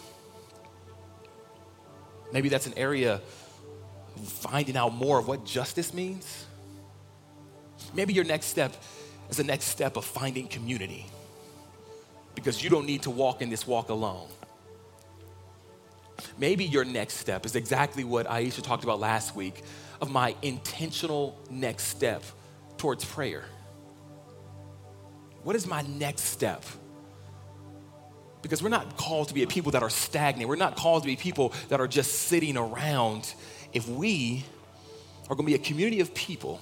Maybe 2.32 2.50
that's 2.50 2.68
an 2.68 2.74
area 2.78 3.16
of 4.16 4.28
finding 4.28 4.78
out 4.78 4.94
more 4.94 5.20
of 5.20 5.28
what 5.28 5.46
justice 5.46 5.94
means. 5.94 6.46
Maybe 7.94 8.14
your 8.14 8.24
next 8.24 8.48
step 8.48 8.76
is 9.32 9.38
the 9.38 9.44
next 9.44 9.66
step 9.66 9.96
of 9.98 10.06
finding 10.06 10.48
community 10.48 11.06
because 12.36 12.64
you 12.64 12.70
don't 12.70 12.86
need 12.86 13.04
to 13.04 13.10
walk 13.10 13.42
in 13.42 13.50
this 13.50 13.66
walk 13.66 13.90
alone. 13.90 14.28
Maybe 16.38 16.66
your 16.66 16.86
next 16.86 17.16
step 17.16 17.46
is 17.46 17.56
exactly 17.56 18.04
what 18.04 18.28
Aisha 18.28 18.62
talked 18.62 18.84
about 18.84 19.00
last 19.00 19.36
week 19.36 19.64
of 20.02 20.12
my 20.12 20.36
intentional 20.42 21.40
next 21.50 21.86
step 21.86 22.24
towards 22.78 23.06
prayer. 23.06 23.46
What 25.44 25.56
is 25.56 25.66
my 25.66 25.82
next 25.82 26.24
step? 26.24 26.64
Because 28.42 28.62
we're 28.62 28.70
not 28.70 28.98
called 28.98 29.30
to 29.30 29.34
be 29.34 29.44
a 29.44 29.48
people 29.48 29.72
that 29.72 29.84
are 29.84 29.90
stagnant. 29.90 30.50
We're 30.50 30.56
not 30.56 30.76
called 30.76 31.04
to 31.04 31.08
be 31.08 31.16
people 31.16 31.54
that 31.70 31.80
are 31.80 31.88
just 31.88 32.24
sitting 32.24 32.58
around. 32.58 33.34
If 33.72 33.88
we 33.88 34.44
are 35.30 35.36
going 35.36 35.46
to 35.46 35.52
be 35.52 35.56
a 35.56 35.64
community 35.64 36.02
of 36.02 36.14
people 36.14 36.60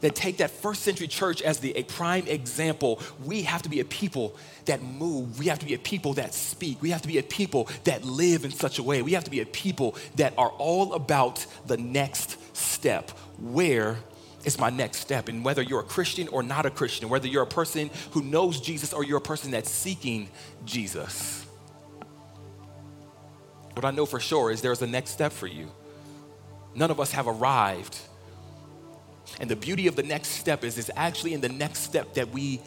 that 0.00 0.14
take 0.14 0.38
that 0.38 0.50
first 0.50 0.82
century 0.82 1.08
church 1.08 1.42
as 1.42 1.58
the 1.60 1.76
a 1.76 1.82
prime 1.84 2.26
example, 2.26 3.00
we 3.24 3.42
have 3.42 3.62
to 3.62 3.68
be 3.68 3.80
a 3.80 3.84
people 3.84 4.36
that 4.66 4.82
move. 4.82 5.38
We 5.38 5.46
have 5.46 5.58
to 5.60 5.66
be 5.66 5.74
a 5.74 5.78
people 5.78 6.14
that 6.14 6.34
speak. 6.34 6.80
We 6.82 6.90
have 6.90 7.02
to 7.02 7.08
be 7.08 7.18
a 7.18 7.22
people 7.22 7.68
that 7.84 8.04
live 8.04 8.44
in 8.44 8.50
such 8.50 8.78
a 8.78 8.82
way. 8.82 9.02
We 9.02 9.12
have 9.12 9.24
to 9.24 9.30
be 9.30 9.40
a 9.40 9.46
people 9.46 9.96
that 10.16 10.34
are 10.38 10.50
all 10.50 10.94
about 10.94 11.44
the 11.66 11.76
next 11.76 12.56
step. 12.56 13.10
Where 13.38 13.96
is 14.44 14.58
my 14.58 14.70
next 14.70 14.98
step? 14.98 15.28
And 15.28 15.44
whether 15.44 15.62
you're 15.62 15.80
a 15.80 15.84
Christian 15.84 16.28
or 16.28 16.42
not 16.42 16.66
a 16.66 16.70
Christian, 16.70 17.08
whether 17.08 17.28
you're 17.28 17.42
a 17.42 17.46
person 17.46 17.90
who 18.12 18.22
knows 18.22 18.60
Jesus 18.60 18.92
or 18.92 19.04
you're 19.04 19.18
a 19.18 19.22
person 19.22 19.50
that's 19.50 19.70
seeking 19.70 20.28
Jesus. 20.64 21.44
What 23.74 23.84
I 23.84 23.90
know 23.92 24.06
for 24.06 24.18
sure 24.18 24.50
is 24.50 24.60
there's 24.60 24.82
a 24.82 24.86
next 24.86 25.10
step 25.10 25.32
for 25.32 25.46
you. 25.46 25.70
None 26.74 26.90
of 26.90 27.00
us 27.00 27.12
have 27.12 27.28
arrived 27.28 27.96
and 29.40 29.48
the 29.48 29.56
beauty 29.56 29.86
of 29.86 29.96
the 29.96 30.02
next 30.02 30.28
step 30.30 30.64
is 30.64 30.78
it's 30.78 30.90
actually 30.96 31.34
in 31.34 31.40
the 31.40 31.48
next 31.48 31.80
step 31.80 32.14
that 32.14 32.30
we 32.30 32.60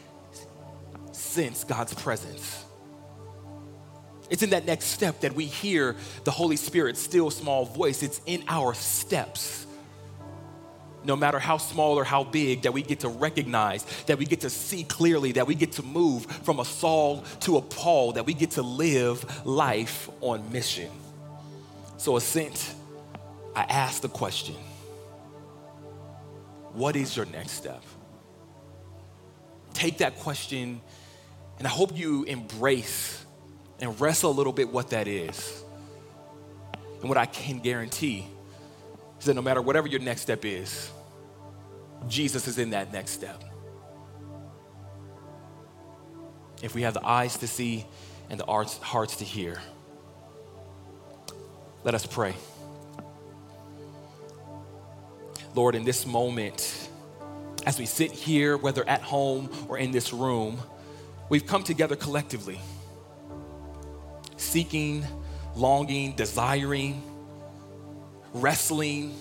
sense 1.11 1.63
God's 1.63 1.93
presence. 1.93 2.65
It's 4.29 4.43
in 4.43 4.51
that 4.51 4.65
next 4.65 4.85
step 4.85 5.19
that 5.21 5.33
we 5.33 5.45
hear 5.45 5.97
the 6.23 6.31
Holy 6.31 6.55
Spirit's 6.55 7.01
still 7.01 7.29
small 7.29 7.65
voice. 7.65 8.01
It's 8.01 8.21
in 8.25 8.43
our 8.47 8.73
steps. 8.73 9.67
No 11.03 11.17
matter 11.17 11.39
how 11.39 11.57
small 11.57 11.99
or 11.99 12.05
how 12.05 12.23
big, 12.23 12.61
that 12.61 12.71
we 12.71 12.81
get 12.81 13.01
to 13.01 13.09
recognize, 13.09 13.83
that 14.05 14.17
we 14.17 14.25
get 14.25 14.41
to 14.41 14.49
see 14.49 14.83
clearly, 14.83 15.33
that 15.33 15.47
we 15.47 15.55
get 15.55 15.73
to 15.73 15.83
move 15.83 16.25
from 16.25 16.59
a 16.59 16.65
Saul 16.65 17.25
to 17.41 17.57
a 17.57 17.61
Paul, 17.61 18.13
that 18.13 18.25
we 18.25 18.33
get 18.33 18.51
to 18.51 18.61
live 18.61 19.45
life 19.45 20.09
on 20.21 20.49
mission. 20.51 20.91
So, 21.97 22.15
Ascent, 22.15 22.75
I 23.55 23.63
ask 23.63 24.01
the 24.01 24.09
question 24.09 24.55
what 26.73 26.95
is 26.95 27.15
your 27.15 27.25
next 27.25 27.51
step? 27.51 27.83
Take 29.73 29.99
that 29.99 30.17
question, 30.19 30.81
and 31.57 31.67
I 31.67 31.69
hope 31.69 31.97
you 31.97 32.23
embrace 32.23 33.25
and 33.79 33.99
wrestle 33.99 34.31
a 34.31 34.33
little 34.33 34.53
bit 34.53 34.69
what 34.69 34.89
that 34.91 35.07
is. 35.07 35.63
And 36.99 37.09
what 37.09 37.17
I 37.17 37.25
can 37.25 37.59
guarantee 37.59 38.27
is 39.19 39.25
that 39.25 39.33
no 39.33 39.41
matter 39.41 39.61
whatever 39.61 39.87
your 39.87 39.99
next 39.99 40.21
step 40.21 40.45
is, 40.45 40.91
Jesus 42.07 42.47
is 42.47 42.57
in 42.57 42.71
that 42.71 42.93
next 42.93 43.11
step. 43.11 43.43
If 46.61 46.75
we 46.75 46.83
have 46.83 46.93
the 46.93 47.05
eyes 47.05 47.37
to 47.37 47.47
see 47.47 47.85
and 48.29 48.39
the 48.39 48.45
hearts 48.45 49.15
to 49.17 49.23
hear, 49.23 49.59
let 51.83 51.95
us 51.95 52.05
pray. 52.05 52.35
Lord, 55.53 55.75
in 55.75 55.83
this 55.83 56.05
moment, 56.05 56.89
as 57.65 57.77
we 57.77 57.85
sit 57.85 58.11
here, 58.11 58.57
whether 58.57 58.87
at 58.87 59.01
home 59.01 59.49
or 59.67 59.77
in 59.77 59.91
this 59.91 60.13
room, 60.13 60.59
we've 61.29 61.45
come 61.45 61.63
together 61.63 61.95
collectively, 61.95 62.59
seeking, 64.37 65.05
longing, 65.55 66.15
desiring, 66.15 67.03
wrestling, 68.33 69.13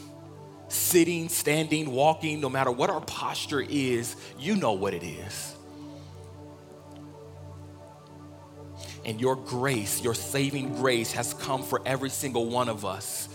sitting, 0.68 1.28
standing, 1.28 1.90
walking, 1.90 2.40
no 2.40 2.48
matter 2.48 2.70
what 2.70 2.90
our 2.90 3.00
posture 3.00 3.60
is, 3.60 4.14
you 4.38 4.54
know 4.54 4.72
what 4.72 4.94
it 4.94 5.02
is. 5.02 5.56
And 9.04 9.20
your 9.20 9.34
grace, 9.34 10.02
your 10.02 10.14
saving 10.14 10.74
grace, 10.74 11.10
has 11.12 11.34
come 11.34 11.62
for 11.62 11.80
every 11.84 12.10
single 12.10 12.46
one 12.46 12.68
of 12.68 12.84
us. 12.84 13.28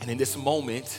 And 0.00 0.10
in 0.10 0.18
this 0.18 0.36
moment, 0.36 0.98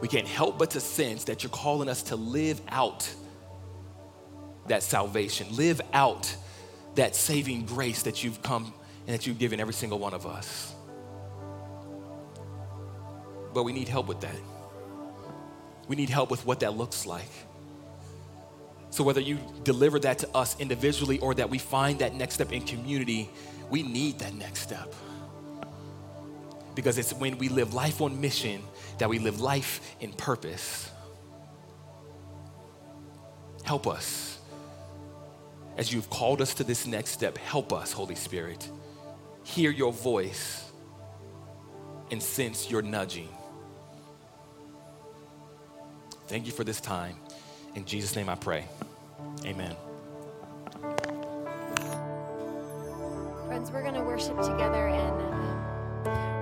we 0.00 0.08
can't 0.08 0.28
help 0.28 0.58
but 0.58 0.70
to 0.70 0.80
sense 0.80 1.24
that 1.24 1.42
you're 1.42 1.50
calling 1.50 1.88
us 1.88 2.04
to 2.04 2.16
live 2.16 2.60
out 2.68 3.12
that 4.68 4.82
salvation, 4.82 5.46
live 5.56 5.80
out 5.92 6.34
that 6.94 7.16
saving 7.16 7.66
grace 7.66 8.02
that 8.02 8.22
you've 8.22 8.42
come 8.42 8.72
and 9.06 9.14
that 9.14 9.26
you've 9.26 9.38
given 9.38 9.60
every 9.60 9.74
single 9.74 9.98
one 9.98 10.14
of 10.14 10.26
us. 10.26 10.74
But 13.54 13.64
we 13.64 13.72
need 13.72 13.88
help 13.88 14.06
with 14.06 14.20
that. 14.20 14.36
We 15.88 15.96
need 15.96 16.10
help 16.10 16.30
with 16.30 16.44
what 16.44 16.60
that 16.60 16.76
looks 16.76 17.06
like. 17.06 17.30
So, 18.90 19.02
whether 19.04 19.20
you 19.20 19.38
deliver 19.64 19.98
that 20.00 20.18
to 20.20 20.36
us 20.36 20.58
individually 20.60 21.18
or 21.18 21.34
that 21.34 21.48
we 21.50 21.58
find 21.58 21.98
that 21.98 22.14
next 22.14 22.34
step 22.34 22.52
in 22.52 22.62
community, 22.62 23.30
we 23.70 23.82
need 23.82 24.18
that 24.20 24.34
next 24.34 24.60
step. 24.60 24.94
Because 26.74 26.98
it's 26.98 27.12
when 27.12 27.38
we 27.38 27.48
live 27.48 27.74
life 27.74 28.00
on 28.00 28.20
mission 28.20 28.62
that 28.98 29.08
we 29.08 29.18
live 29.18 29.40
life 29.40 29.96
in 30.00 30.12
purpose. 30.12 30.90
Help 33.64 33.86
us. 33.86 34.38
As 35.76 35.92
you've 35.92 36.10
called 36.10 36.42
us 36.42 36.54
to 36.54 36.64
this 36.64 36.86
next 36.86 37.10
step, 37.10 37.38
help 37.38 37.72
us, 37.72 37.92
Holy 37.92 38.16
Spirit. 38.16 38.68
Hear 39.44 39.70
your 39.70 39.92
voice 39.92 40.70
and 42.10 42.22
sense 42.22 42.70
your 42.70 42.82
nudging. 42.82 43.28
Thank 46.26 46.46
you 46.46 46.52
for 46.52 46.64
this 46.64 46.80
time. 46.80 47.16
In 47.74 47.84
Jesus' 47.84 48.16
name 48.16 48.28
I 48.28 48.34
pray. 48.34 48.64
Amen. 49.44 49.74
Friends, 53.46 53.70
we're 53.70 53.82
going 53.82 53.94
to 53.94 54.02
worship 54.02 54.36
together 54.40 54.88
and 54.88 55.18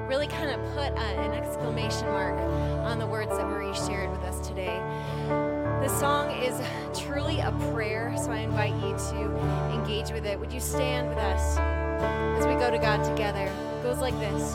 really 0.07 0.27
kind 0.29 0.51
of 0.51 0.61
put 0.75 0.93
a, 0.93 1.19
an 1.19 1.33
exclamation 1.33 2.07
mark 2.07 2.39
on 2.87 2.99
the 2.99 3.07
words 3.07 3.31
that 3.31 3.47
Marie 3.47 3.75
shared 3.75 4.11
with 4.11 4.21
us 4.21 4.47
today. 4.47 4.81
This 5.83 5.99
song 5.99 6.31
is 6.31 6.61
truly 6.99 7.41
a 7.41 7.51
prayer, 7.73 8.15
so 8.17 8.31
I 8.31 8.39
invite 8.39 8.75
you 8.75 8.97
to 9.11 9.73
engage 9.75 10.11
with 10.11 10.25
it. 10.25 10.39
Would 10.39 10.53
you 10.53 10.61
stand 10.61 11.09
with 11.09 11.19
us 11.19 11.59
as 11.59 12.47
we 12.47 12.55
go 12.55 12.71
to 12.71 12.79
God 12.79 13.05
together? 13.05 13.47
It 13.47 13.83
goes 13.83 13.99
like 13.99 14.19
this 14.21 14.55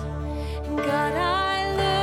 God, 0.77 1.13
I. 1.13 2.00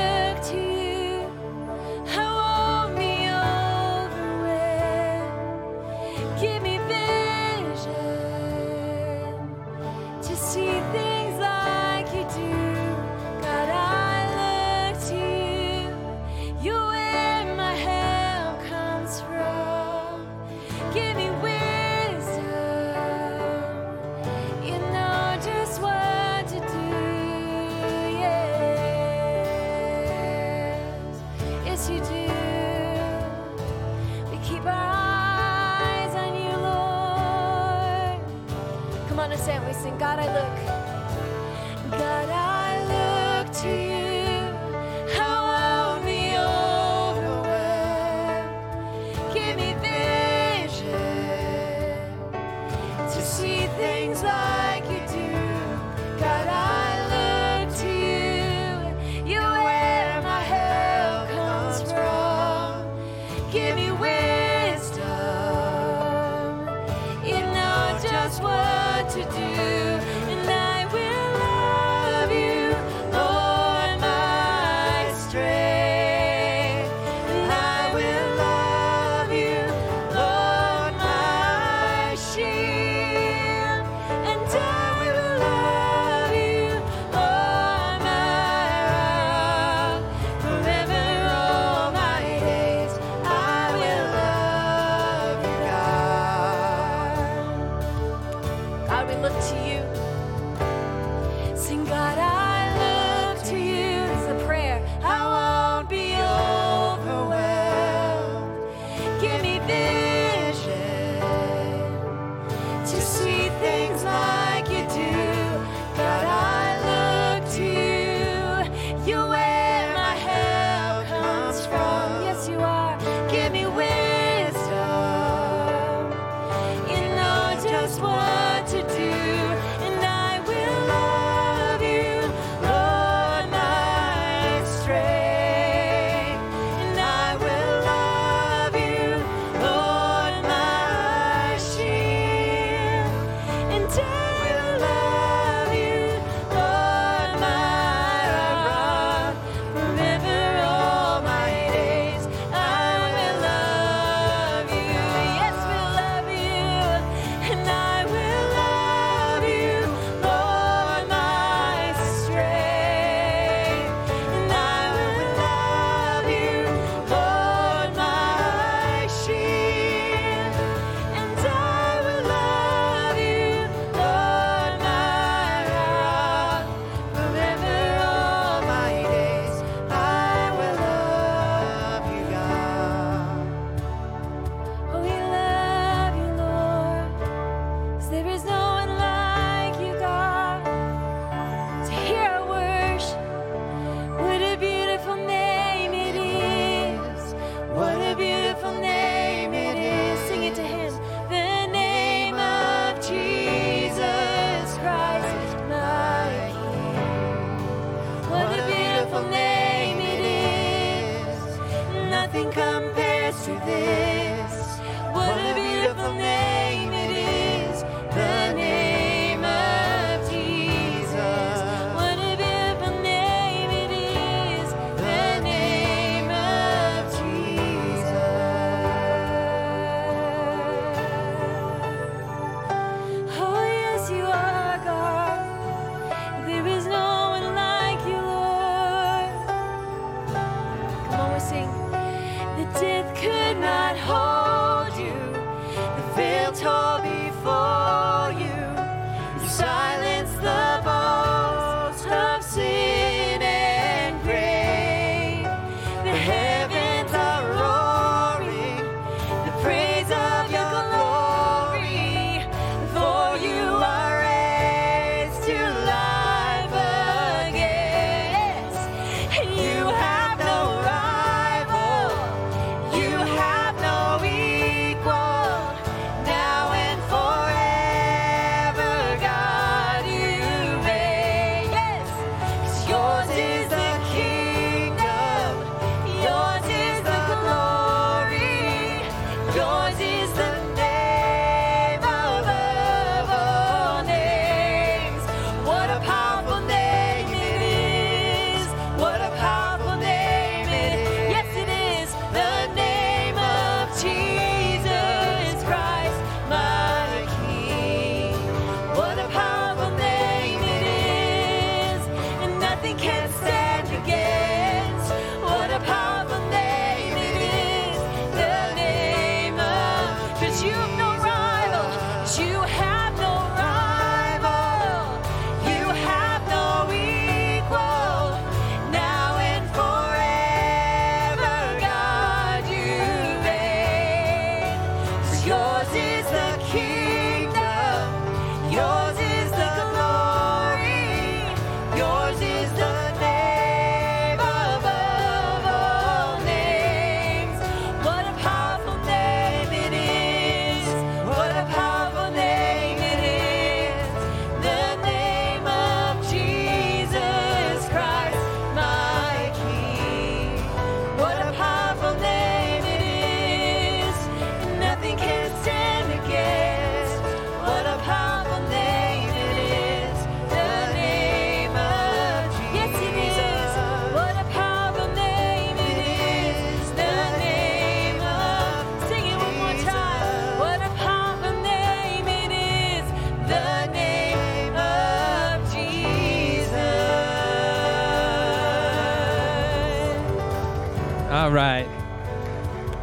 All 391.48 391.54
right. 391.54 391.88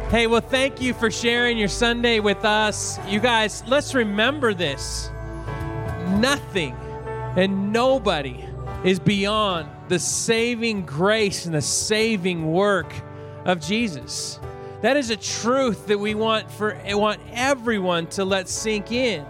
Hey, 0.08 0.28
well, 0.28 0.40
thank 0.40 0.80
you 0.80 0.94
for 0.94 1.10
sharing 1.10 1.58
your 1.58 1.66
Sunday 1.66 2.20
with 2.20 2.44
us. 2.44 2.96
You 3.08 3.18
guys, 3.18 3.64
let's 3.66 3.92
remember 3.92 4.54
this 4.54 5.10
nothing 6.10 6.76
and 7.34 7.72
nobody 7.72 8.44
is 8.84 9.00
beyond 9.00 9.68
the 9.88 9.98
saving 9.98 10.86
grace 10.86 11.46
and 11.46 11.56
the 11.56 11.60
saving 11.60 12.52
work 12.52 12.94
of 13.44 13.60
Jesus. 13.60 14.38
That 14.80 14.96
is 14.96 15.10
a 15.10 15.16
truth 15.16 15.88
that 15.88 15.98
we 15.98 16.14
want 16.14 16.48
for 16.48 16.80
want 16.90 17.20
everyone 17.32 18.06
to 18.10 18.24
let 18.24 18.48
sink 18.48 18.92
in. 18.92 19.26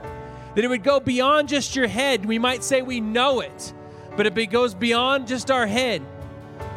That 0.54 0.62
it 0.62 0.68
would 0.68 0.84
go 0.84 1.00
beyond 1.00 1.48
just 1.48 1.74
your 1.74 1.88
head. 1.88 2.26
We 2.26 2.38
might 2.38 2.62
say 2.62 2.82
we 2.82 3.00
know 3.00 3.40
it, 3.40 3.72
but 4.14 4.26
it 4.26 4.50
goes 4.50 4.74
beyond 4.74 5.26
just 5.26 5.50
our 5.50 5.66
head. 5.66 6.02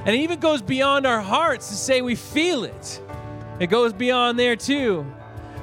And 0.05 0.15
it 0.15 0.19
even 0.19 0.39
goes 0.39 0.61
beyond 0.61 1.05
our 1.05 1.21
hearts 1.21 1.69
to 1.69 1.75
say 1.75 2.01
we 2.01 2.15
feel 2.15 2.63
it. 2.63 3.01
It 3.59 3.67
goes 3.67 3.93
beyond 3.93 4.39
there 4.39 4.55
too. 4.55 5.05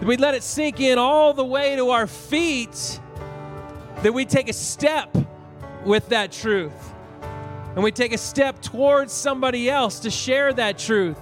We 0.02 0.16
let 0.18 0.34
it 0.34 0.42
sink 0.42 0.80
in 0.80 0.98
all 0.98 1.32
the 1.32 1.44
way 1.44 1.74
to 1.76 1.90
our 1.90 2.06
feet, 2.06 3.00
that 4.02 4.12
we 4.12 4.26
take 4.26 4.48
a 4.50 4.52
step 4.52 5.16
with 5.84 6.10
that 6.10 6.32
truth. 6.32 6.92
And 7.74 7.82
we 7.82 7.92
take 7.92 8.12
a 8.12 8.18
step 8.18 8.60
towards 8.60 9.12
somebody 9.12 9.70
else 9.70 10.00
to 10.00 10.10
share 10.10 10.52
that 10.52 10.78
truth. 10.78 11.18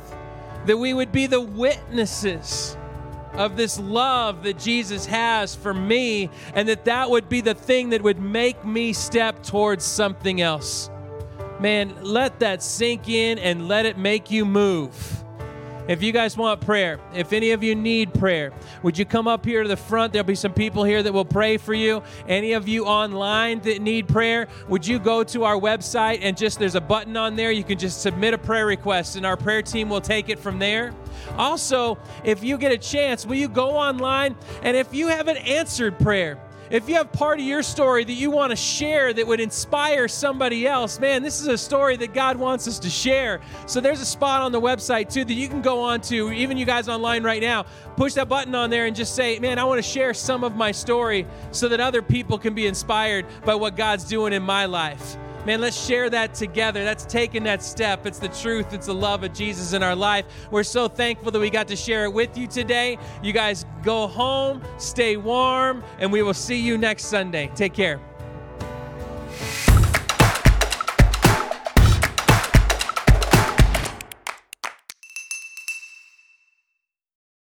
That 0.66 0.76
we 0.76 0.92
would 0.94 1.12
be 1.12 1.26
the 1.26 1.40
witnesses 1.40 2.76
of 3.34 3.56
this 3.56 3.78
love 3.78 4.44
that 4.44 4.58
Jesus 4.58 5.06
has 5.06 5.54
for 5.54 5.74
me, 5.74 6.30
and 6.54 6.68
that 6.68 6.84
that 6.84 7.10
would 7.10 7.28
be 7.28 7.40
the 7.40 7.54
thing 7.54 7.90
that 7.90 8.02
would 8.02 8.20
make 8.20 8.64
me 8.64 8.92
step 8.92 9.42
towards 9.42 9.84
something 9.84 10.40
else. 10.40 10.90
Man, 11.60 11.94
let 12.02 12.40
that 12.40 12.62
sink 12.62 13.08
in 13.08 13.38
and 13.38 13.68
let 13.68 13.86
it 13.86 13.96
make 13.96 14.30
you 14.30 14.44
move. 14.44 15.24
If 15.86 16.02
you 16.02 16.12
guys 16.12 16.34
want 16.34 16.62
prayer, 16.62 16.98
if 17.14 17.34
any 17.34 17.50
of 17.50 17.62
you 17.62 17.74
need 17.74 18.14
prayer, 18.14 18.52
would 18.82 18.96
you 18.96 19.04
come 19.04 19.28
up 19.28 19.44
here 19.44 19.62
to 19.62 19.68
the 19.68 19.76
front? 19.76 20.14
There'll 20.14 20.24
be 20.26 20.34
some 20.34 20.54
people 20.54 20.82
here 20.82 21.02
that 21.02 21.12
will 21.12 21.26
pray 21.26 21.58
for 21.58 21.74
you. 21.74 22.02
Any 22.26 22.54
of 22.54 22.66
you 22.66 22.86
online 22.86 23.60
that 23.60 23.82
need 23.82 24.08
prayer, 24.08 24.48
would 24.66 24.86
you 24.86 24.98
go 24.98 25.22
to 25.24 25.44
our 25.44 25.56
website 25.56 26.20
and 26.22 26.38
just 26.38 26.58
there's 26.58 26.74
a 26.74 26.80
button 26.80 27.18
on 27.18 27.36
there. 27.36 27.52
You 27.52 27.64
can 27.64 27.78
just 27.78 28.00
submit 28.00 28.32
a 28.32 28.38
prayer 28.38 28.64
request 28.64 29.16
and 29.16 29.26
our 29.26 29.36
prayer 29.36 29.60
team 29.60 29.90
will 29.90 30.00
take 30.00 30.30
it 30.30 30.38
from 30.38 30.58
there. 30.58 30.94
Also, 31.36 31.98
if 32.24 32.42
you 32.42 32.56
get 32.56 32.72
a 32.72 32.78
chance, 32.78 33.26
will 33.26 33.34
you 33.34 33.48
go 33.48 33.72
online 33.72 34.36
and 34.62 34.78
if 34.78 34.94
you 34.94 35.08
have 35.08 35.28
an 35.28 35.36
answered 35.36 35.98
prayer, 35.98 36.38
if 36.70 36.88
you 36.88 36.94
have 36.96 37.12
part 37.12 37.38
of 37.38 37.44
your 37.44 37.62
story 37.62 38.04
that 38.04 38.12
you 38.12 38.30
want 38.30 38.50
to 38.50 38.56
share 38.56 39.12
that 39.12 39.26
would 39.26 39.40
inspire 39.40 40.08
somebody 40.08 40.66
else, 40.66 40.98
man, 40.98 41.22
this 41.22 41.40
is 41.40 41.46
a 41.46 41.58
story 41.58 41.96
that 41.96 42.14
God 42.14 42.36
wants 42.36 42.66
us 42.66 42.78
to 42.80 42.90
share. 42.90 43.40
So 43.66 43.80
there's 43.80 44.00
a 44.00 44.06
spot 44.06 44.42
on 44.42 44.52
the 44.52 44.60
website 44.60 45.12
too 45.12 45.24
that 45.24 45.34
you 45.34 45.48
can 45.48 45.62
go 45.62 45.80
on 45.80 46.00
to, 46.02 46.32
even 46.32 46.56
you 46.56 46.64
guys 46.64 46.88
online 46.88 47.22
right 47.22 47.42
now, 47.42 47.64
push 47.96 48.14
that 48.14 48.28
button 48.28 48.54
on 48.54 48.70
there 48.70 48.86
and 48.86 48.96
just 48.96 49.14
say, 49.14 49.38
man, 49.38 49.58
I 49.58 49.64
want 49.64 49.78
to 49.78 49.88
share 49.88 50.14
some 50.14 50.44
of 50.44 50.56
my 50.56 50.72
story 50.72 51.26
so 51.50 51.68
that 51.68 51.80
other 51.80 52.02
people 52.02 52.38
can 52.38 52.54
be 52.54 52.66
inspired 52.66 53.26
by 53.44 53.54
what 53.54 53.76
God's 53.76 54.04
doing 54.04 54.32
in 54.32 54.42
my 54.42 54.66
life. 54.66 55.16
Man, 55.46 55.60
let's 55.60 55.78
share 55.78 56.08
that 56.08 56.32
together. 56.32 56.84
That's 56.84 57.04
taking 57.04 57.42
that 57.44 57.62
step. 57.62 58.06
It's 58.06 58.18
the 58.18 58.28
truth, 58.28 58.72
it's 58.72 58.86
the 58.86 58.94
love 58.94 59.24
of 59.24 59.34
Jesus 59.34 59.74
in 59.74 59.82
our 59.82 59.94
life. 59.94 60.24
We're 60.50 60.62
so 60.62 60.88
thankful 60.88 61.30
that 61.32 61.38
we 61.38 61.50
got 61.50 61.68
to 61.68 61.76
share 61.76 62.04
it 62.04 62.12
with 62.12 62.38
you 62.38 62.46
today. 62.46 62.96
You 63.22 63.34
guys 63.34 63.66
go 63.82 64.06
home, 64.06 64.62
stay 64.78 65.18
warm, 65.18 65.84
and 65.98 66.10
we 66.10 66.22
will 66.22 66.32
see 66.32 66.58
you 66.58 66.78
next 66.78 67.06
Sunday. 67.06 67.50
Take 67.54 67.74
care. 67.74 68.00